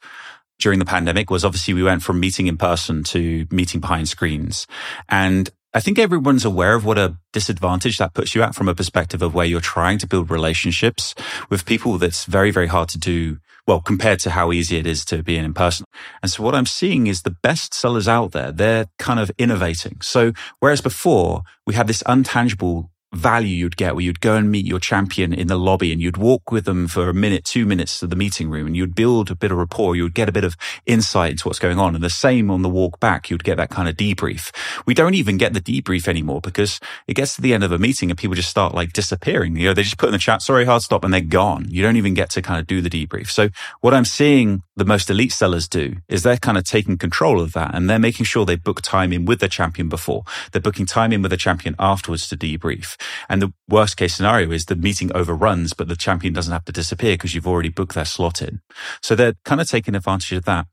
during 0.62 0.78
the 0.78 0.84
pandemic 0.84 1.30
was 1.30 1.44
obviously 1.44 1.74
we 1.74 1.82
went 1.82 2.02
from 2.02 2.20
meeting 2.20 2.46
in 2.46 2.56
person 2.56 3.02
to 3.04 3.46
meeting 3.50 3.80
behind 3.80 4.08
screens. 4.08 4.66
And 5.08 5.50
I 5.74 5.80
think 5.80 5.98
everyone's 5.98 6.44
aware 6.44 6.74
of 6.74 6.84
what 6.84 6.98
a 6.98 7.16
disadvantage 7.32 7.98
that 7.98 8.14
puts 8.14 8.34
you 8.34 8.42
at 8.42 8.54
from 8.54 8.68
a 8.68 8.74
perspective 8.74 9.22
of 9.22 9.34
where 9.34 9.46
you're 9.46 9.60
trying 9.60 9.98
to 9.98 10.06
build 10.06 10.30
relationships 10.30 11.14
with 11.48 11.64
people 11.64 11.98
that's 11.98 12.26
very, 12.26 12.50
very 12.50 12.66
hard 12.66 12.88
to 12.90 12.98
do. 12.98 13.38
Well, 13.66 13.80
compared 13.80 14.18
to 14.20 14.30
how 14.30 14.52
easy 14.52 14.76
it 14.76 14.86
is 14.86 15.04
to 15.06 15.22
be 15.22 15.36
in 15.38 15.54
person. 15.54 15.86
And 16.20 16.30
so 16.30 16.42
what 16.42 16.54
I'm 16.54 16.66
seeing 16.66 17.06
is 17.06 17.22
the 17.22 17.36
best 17.42 17.72
sellers 17.72 18.08
out 18.08 18.32
there, 18.32 18.52
they're 18.52 18.86
kind 18.98 19.20
of 19.20 19.30
innovating. 19.38 20.00
So 20.00 20.32
whereas 20.60 20.80
before 20.80 21.42
we 21.66 21.74
had 21.74 21.86
this 21.86 22.02
untangible 22.02 22.88
value 23.12 23.54
you'd 23.54 23.76
get 23.76 23.94
where 23.94 24.04
you'd 24.04 24.20
go 24.20 24.36
and 24.36 24.50
meet 24.50 24.66
your 24.66 24.80
champion 24.80 25.32
in 25.32 25.46
the 25.46 25.58
lobby 25.58 25.92
and 25.92 26.00
you'd 26.00 26.16
walk 26.16 26.50
with 26.50 26.64
them 26.64 26.88
for 26.88 27.08
a 27.08 27.14
minute, 27.14 27.44
two 27.44 27.66
minutes 27.66 28.00
to 28.00 28.06
the 28.06 28.16
meeting 28.16 28.48
room 28.48 28.66
and 28.66 28.76
you'd 28.76 28.94
build 28.94 29.30
a 29.30 29.34
bit 29.34 29.52
of 29.52 29.58
rapport. 29.58 29.94
You 29.94 30.04
would 30.04 30.14
get 30.14 30.28
a 30.28 30.32
bit 30.32 30.44
of 30.44 30.56
insight 30.86 31.32
into 31.32 31.48
what's 31.48 31.58
going 31.58 31.78
on. 31.78 31.94
And 31.94 32.02
the 32.02 32.10
same 32.10 32.50
on 32.50 32.62
the 32.62 32.68
walk 32.68 33.00
back, 33.00 33.30
you'd 33.30 33.44
get 33.44 33.56
that 33.58 33.70
kind 33.70 33.88
of 33.88 33.96
debrief. 33.96 34.54
We 34.86 34.94
don't 34.94 35.14
even 35.14 35.36
get 35.36 35.52
the 35.52 35.60
debrief 35.60 36.08
anymore 36.08 36.40
because 36.40 36.80
it 37.06 37.14
gets 37.14 37.36
to 37.36 37.42
the 37.42 37.54
end 37.54 37.64
of 37.64 37.72
a 37.72 37.78
meeting 37.78 38.10
and 38.10 38.18
people 38.18 38.34
just 38.34 38.50
start 38.50 38.74
like 38.74 38.92
disappearing. 38.92 39.56
You 39.56 39.68
know, 39.68 39.74
they 39.74 39.82
just 39.82 39.98
put 39.98 40.08
in 40.08 40.12
the 40.12 40.18
chat, 40.18 40.42
sorry, 40.42 40.64
hard 40.64 40.82
stop 40.82 41.04
and 41.04 41.12
they're 41.12 41.20
gone. 41.20 41.66
You 41.68 41.82
don't 41.82 41.96
even 41.96 42.14
get 42.14 42.30
to 42.30 42.42
kind 42.42 42.60
of 42.60 42.66
do 42.66 42.80
the 42.80 42.90
debrief. 42.90 43.30
So 43.30 43.50
what 43.80 43.94
I'm 43.94 44.04
seeing 44.04 44.62
the 44.76 44.84
most 44.84 45.10
elite 45.10 45.32
sellers 45.32 45.68
do 45.68 45.96
is 46.08 46.22
they're 46.22 46.38
kind 46.38 46.56
of 46.56 46.64
taking 46.64 46.96
control 46.96 47.40
of 47.40 47.52
that 47.52 47.74
and 47.74 47.90
they're 47.90 47.98
making 47.98 48.24
sure 48.24 48.46
they 48.46 48.56
book 48.56 48.80
time 48.80 49.12
in 49.12 49.26
with 49.26 49.40
the 49.40 49.48
champion 49.48 49.88
before. 49.88 50.24
They're 50.50 50.62
booking 50.62 50.86
time 50.86 51.12
in 51.12 51.20
with 51.20 51.30
the 51.30 51.36
champion 51.36 51.76
afterwards 51.78 52.28
to 52.28 52.36
debrief. 52.36 52.96
And 53.28 53.42
the 53.42 53.52
worst 53.68 53.96
case 53.96 54.14
scenario 54.14 54.50
is 54.50 54.66
the 54.66 54.76
meeting 54.76 55.10
overruns, 55.14 55.72
but 55.72 55.88
the 55.88 55.96
champion 55.96 56.32
doesn't 56.32 56.52
have 56.52 56.64
to 56.66 56.72
disappear 56.72 57.14
because 57.14 57.34
you've 57.34 57.46
already 57.46 57.68
booked 57.68 57.94
their 57.94 58.04
slot 58.04 58.42
in. 58.42 58.60
So 59.02 59.14
they're 59.14 59.34
kind 59.44 59.60
of 59.60 59.68
taking 59.68 59.94
advantage 59.94 60.32
of 60.32 60.44
that. 60.44 60.66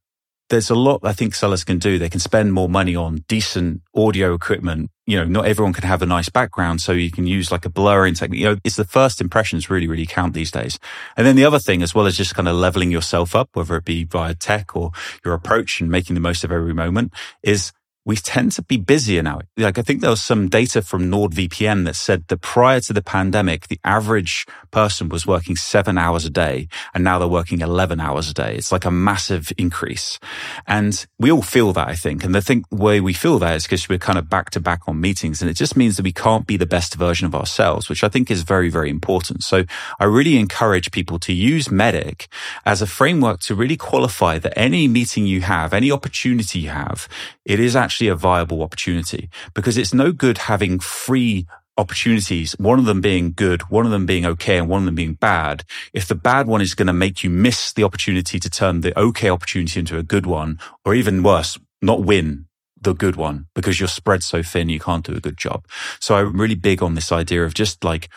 There's 0.50 0.72
a 0.72 0.76
lot 0.76 1.02
I 1.04 1.14
think 1.14 1.36
sellers 1.36 1.64
can 1.64 1.78
do. 1.78 2.00
They 2.00 2.10
can 2.10 2.20
spend 2.20 2.54
more 2.54 2.68
money 2.68 2.96
on 2.96 3.24
decent 3.28 3.82
audio 3.96 4.34
equipment. 4.34 4.90
You 5.06 5.18
know, 5.18 5.26
not 5.26 5.46
everyone 5.46 5.74
can 5.74 5.84
have 5.84 6.02
a 6.02 6.08
nice 6.08 6.30
background, 6.30 6.82
so 6.82 6.92
you 6.92 7.12
can 7.12 7.28
use 7.28 7.52
like 7.52 7.66
a 7.66 7.70
blurring 7.70 8.16
technique. 8.16 8.40
You 8.40 8.46
know, 8.48 8.58
it's 8.64 8.76
the 8.76 8.84
first 8.84 9.22
impressions 9.22 9.70
really, 9.70 9.86
really 9.88 10.08
count 10.08 10.34
these 10.34 10.50
days. 10.50 10.80
And 11.16 11.28
then 11.28 11.36
the 11.36 11.46
other 11.46 11.60
thing, 11.60 11.84
as 11.84 11.94
well 11.94 12.08
as 12.08 12.18
just 12.18 12.34
kind 12.34 12.48
of 12.48 12.56
leveling 12.56 12.90
yourself 12.90 13.36
up, 13.36 13.50
whether 13.54 13.76
it 13.76 13.86
be 13.86 14.06
via 14.06 14.34
tech 14.34 14.76
or 14.76 14.92
your 15.24 15.36
approach 15.36 15.82
and 15.82 15.92
making 15.92 16.16
the 16.16 16.20
most 16.20 16.44
of 16.44 16.52
every 16.52 16.74
moment, 16.74 17.14
is 17.44 17.72
we 18.10 18.16
tend 18.16 18.52
to 18.52 18.64
be 18.64 18.76
busier 18.76 19.22
now. 19.22 19.40
Like 19.56 19.78
I 19.78 19.84
think 19.84 20.02
there 20.02 20.10
was 20.10 20.24
some 20.24 20.50
data 20.50 20.82
from 20.82 21.12
NordVPN 21.12 21.86
that 21.86 21.96
said 21.96 22.28
that 22.30 22.42
prior 22.42 22.80
to 22.80 22.92
the 22.92 23.04
pandemic, 23.04 23.68
the 23.68 23.80
average 23.84 24.48
person 24.72 25.10
was 25.10 25.28
working 25.28 25.56
seven 25.56 25.96
hours 25.96 26.26
a 26.26 26.32
day 26.32 26.70
and 26.96 27.04
now 27.04 27.20
they're 27.20 27.28
working 27.28 27.62
11 27.62 28.00
hours 28.00 28.28
a 28.28 28.34
day. 28.34 28.56
It's 28.56 28.72
like 28.72 28.84
a 28.84 28.90
massive 28.90 29.54
increase. 29.60 30.18
And 30.66 31.06
we 31.20 31.32
all 31.32 31.44
feel 31.44 31.72
that, 31.74 31.88
I 31.88 31.94
think. 31.94 32.24
And 32.24 32.34
the 32.34 32.42
thing, 32.42 32.66
way 32.72 33.00
we 33.00 33.14
feel 33.14 33.38
that 33.40 33.56
is 33.56 33.66
because 33.66 33.88
we're 33.88 34.00
kind 34.00 34.18
of 34.18 34.28
back 34.28 34.50
to 34.52 34.60
back 34.60 34.88
on 34.88 35.00
meetings 35.00 35.44
and 35.44 35.52
it 35.52 35.54
just 35.54 35.78
means 35.78 35.96
that 35.98 36.04
we 36.04 36.12
can't 36.12 36.48
be 36.48 36.58
the 36.58 36.66
best 36.66 36.96
version 36.96 37.28
of 37.28 37.36
ourselves, 37.36 37.90
which 37.90 38.04
I 38.04 38.10
think 38.10 38.32
is 38.32 38.42
very, 38.42 38.70
very 38.70 38.90
important. 38.90 39.44
So 39.44 39.66
I 40.00 40.06
really 40.06 40.40
encourage 40.40 40.90
people 40.90 41.20
to 41.20 41.32
use 41.32 41.68
MEDDICC 41.68 42.26
as 42.66 42.82
a 42.82 42.88
framework 42.88 43.40
to 43.42 43.54
really 43.54 43.78
qualify 43.78 44.40
that 44.40 44.58
any 44.58 44.88
meeting 44.88 45.28
you 45.28 45.42
have, 45.42 45.76
any 45.76 45.92
opportunity 45.92 46.58
you 46.58 46.70
have, 46.70 47.08
it 47.46 47.60
is 47.60 47.76
actually 48.00 48.08
a 48.08 48.16
viable 48.16 48.64
opportunity 48.64 49.30
because 49.54 49.78
it's 49.78 49.94
no 49.94 50.14
good 50.14 50.38
having 50.38 50.80
free 50.80 51.46
opportunities, 51.78 52.56
one 52.58 52.80
of 52.80 52.86
them 52.86 53.02
being 53.02 53.34
good, 53.34 53.62
one 53.64 53.86
of 53.86 53.92
them 53.92 54.06
being 54.06 54.26
okay, 54.26 54.58
and 54.58 54.70
one 54.70 54.80
of 54.80 54.86
them 54.86 54.96
being 54.96 55.16
bad, 55.16 55.66
if 55.94 56.08
the 56.08 56.16
bad 56.16 56.48
one 56.48 56.62
is 56.62 56.76
going 56.76 56.88
to 56.88 56.94
make 56.94 57.26
you 57.26 57.30
miss 57.30 57.74
the 57.74 57.84
opportunity 57.84 58.40
to 58.40 58.50
turn 58.50 58.80
the 58.80 58.98
okay 58.98 59.30
opportunity 59.30 59.80
into 59.80 59.98
a 59.98 60.04
good 60.04 60.26
one, 60.26 60.60
or 60.86 60.96
even 60.96 61.24
worse, 61.24 61.60
not 61.82 62.02
win 62.02 62.46
the 62.82 62.94
good 62.94 63.18
one 63.18 63.48
because 63.54 63.80
you're 63.80 63.90
spread 63.90 64.24
so 64.24 64.42
thin, 64.42 64.70
you 64.70 64.80
can't 64.80 65.06
do 65.06 65.14
a 65.14 65.20
good 65.20 65.38
job. 65.38 65.66
So 66.00 66.16
I'm 66.16 66.40
really 66.40 66.56
big 66.56 66.82
on 66.82 66.96
this 66.96 67.12
idea 67.12 67.44
of 67.44 67.54
just 67.54 67.84
like 67.84 68.08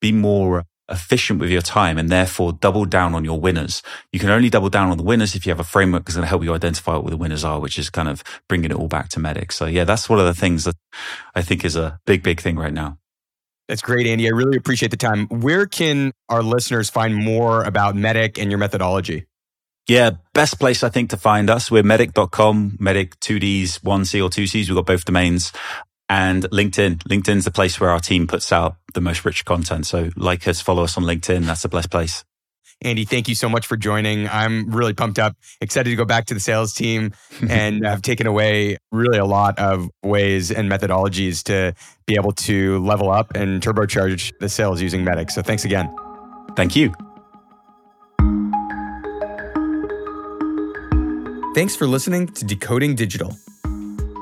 be 0.00 0.12
more 0.12 0.64
efficient 0.92 1.40
with 1.40 1.50
your 1.50 1.62
time 1.62 1.98
and 1.98 2.08
therefore 2.08 2.52
double 2.52 2.84
down 2.84 3.14
on 3.14 3.24
your 3.24 3.40
winners. 3.40 3.82
You 4.12 4.20
can 4.20 4.30
only 4.30 4.50
double 4.50 4.70
down 4.70 4.90
on 4.90 4.98
the 4.98 5.02
winners 5.02 5.34
if 5.34 5.46
you 5.46 5.50
have 5.50 5.60
a 5.60 5.64
framework 5.64 6.04
that's 6.04 6.14
going 6.14 6.22
to 6.24 6.28
help 6.28 6.44
you 6.44 6.54
identify 6.54 6.96
what 6.96 7.10
the 7.10 7.16
winners 7.16 7.44
are, 7.44 7.58
which 7.58 7.78
is 7.78 7.90
kind 7.90 8.08
of 8.08 8.22
bringing 8.48 8.70
it 8.70 8.76
all 8.76 8.88
back 8.88 9.08
to 9.10 9.20
MEDDICC. 9.20 9.52
So 9.52 9.66
yeah, 9.66 9.84
that's 9.84 10.08
one 10.08 10.20
of 10.20 10.26
the 10.26 10.34
things 10.34 10.64
that 10.64 10.76
I 11.34 11.42
think 11.42 11.64
is 11.64 11.74
a 11.74 11.98
big, 12.06 12.22
big 12.22 12.40
thing 12.40 12.56
right 12.56 12.72
now. 12.72 12.98
That's 13.68 13.82
great, 13.82 14.06
Andy. 14.06 14.26
I 14.26 14.30
really 14.30 14.56
appreciate 14.56 14.90
the 14.90 14.96
time. 14.96 15.26
Where 15.28 15.66
can 15.66 16.12
our 16.28 16.42
listeners 16.42 16.90
find 16.90 17.14
more 17.14 17.62
about 17.62 17.94
MEDDICC 17.94 18.38
and 18.38 18.50
your 18.50 18.58
methodology? 18.58 19.26
Yeah, 19.88 20.10
best 20.32 20.60
place 20.60 20.84
I 20.84 20.90
think 20.90 21.10
to 21.10 21.16
find 21.16 21.50
us. 21.50 21.70
We're 21.70 21.82
medic.com, 21.82 22.76
medic 22.78 23.18
2Ds, 23.20 23.80
1C 23.80 24.22
or 24.22 24.30
2Cs. 24.30 24.68
We've 24.68 24.76
got 24.76 24.86
both 24.86 25.04
domains. 25.04 25.52
And 26.08 26.44
LinkedIn. 26.44 26.98
LinkedIn's 27.04 27.44
the 27.44 27.50
place 27.50 27.80
where 27.80 27.90
our 27.90 28.00
team 28.00 28.26
puts 28.26 28.52
out 28.52 28.76
the 28.94 29.00
most 29.00 29.24
rich 29.24 29.44
content. 29.44 29.86
So 29.86 30.10
like 30.16 30.46
us, 30.46 30.60
follow 30.60 30.84
us 30.84 30.96
on 30.96 31.04
LinkedIn. 31.04 31.46
That's 31.46 31.62
the 31.62 31.68
best 31.68 31.90
place. 31.90 32.24
Andy, 32.82 33.04
thank 33.04 33.28
you 33.28 33.34
so 33.34 33.48
much 33.48 33.66
for 33.66 33.76
joining. 33.76 34.28
I'm 34.28 34.70
really 34.70 34.92
pumped 34.92 35.18
up, 35.18 35.36
excited 35.60 35.90
to 35.90 35.96
go 35.96 36.04
back 36.04 36.26
to 36.26 36.34
the 36.34 36.40
sales 36.40 36.74
team 36.74 37.12
and 37.48 37.86
I've 37.86 38.02
taken 38.02 38.26
away 38.26 38.78
really 38.90 39.18
a 39.18 39.24
lot 39.24 39.58
of 39.58 39.88
ways 40.02 40.50
and 40.50 40.70
methodologies 40.70 41.44
to 41.44 41.74
be 42.06 42.14
able 42.16 42.32
to 42.32 42.84
level 42.84 43.10
up 43.10 43.36
and 43.36 43.62
turbocharge 43.62 44.32
the 44.40 44.48
sales 44.48 44.82
using 44.82 45.04
MEDDICC. 45.04 45.30
So 45.30 45.42
thanks 45.42 45.64
again. 45.64 45.94
Thank 46.56 46.76
you. 46.76 46.92
Thanks 51.54 51.76
for 51.76 51.86
listening 51.86 52.28
to 52.28 52.44
Decoding 52.44 52.94
Digital. 52.94 53.36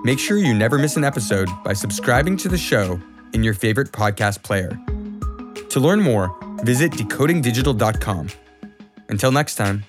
Make 0.03 0.19
sure 0.19 0.39
you 0.39 0.55
never 0.55 0.79
miss 0.79 0.97
an 0.97 1.05
episode 1.05 1.49
by 1.63 1.75
subscribing 1.75 2.37
to 2.39 2.49
the 2.49 2.57
show 2.57 2.99
in 3.35 3.45
your 3.45 3.55
favorite 3.55 3.93
podcast 3.93 4.43
player. 4.43 4.71
To 5.69 5.81
learn 5.81 6.01
more, 6.01 6.35
visit 6.65 6.93
decodingdigital.com. 6.93 8.29
Until 9.11 9.33
next 9.33 9.57
time. 9.57 9.85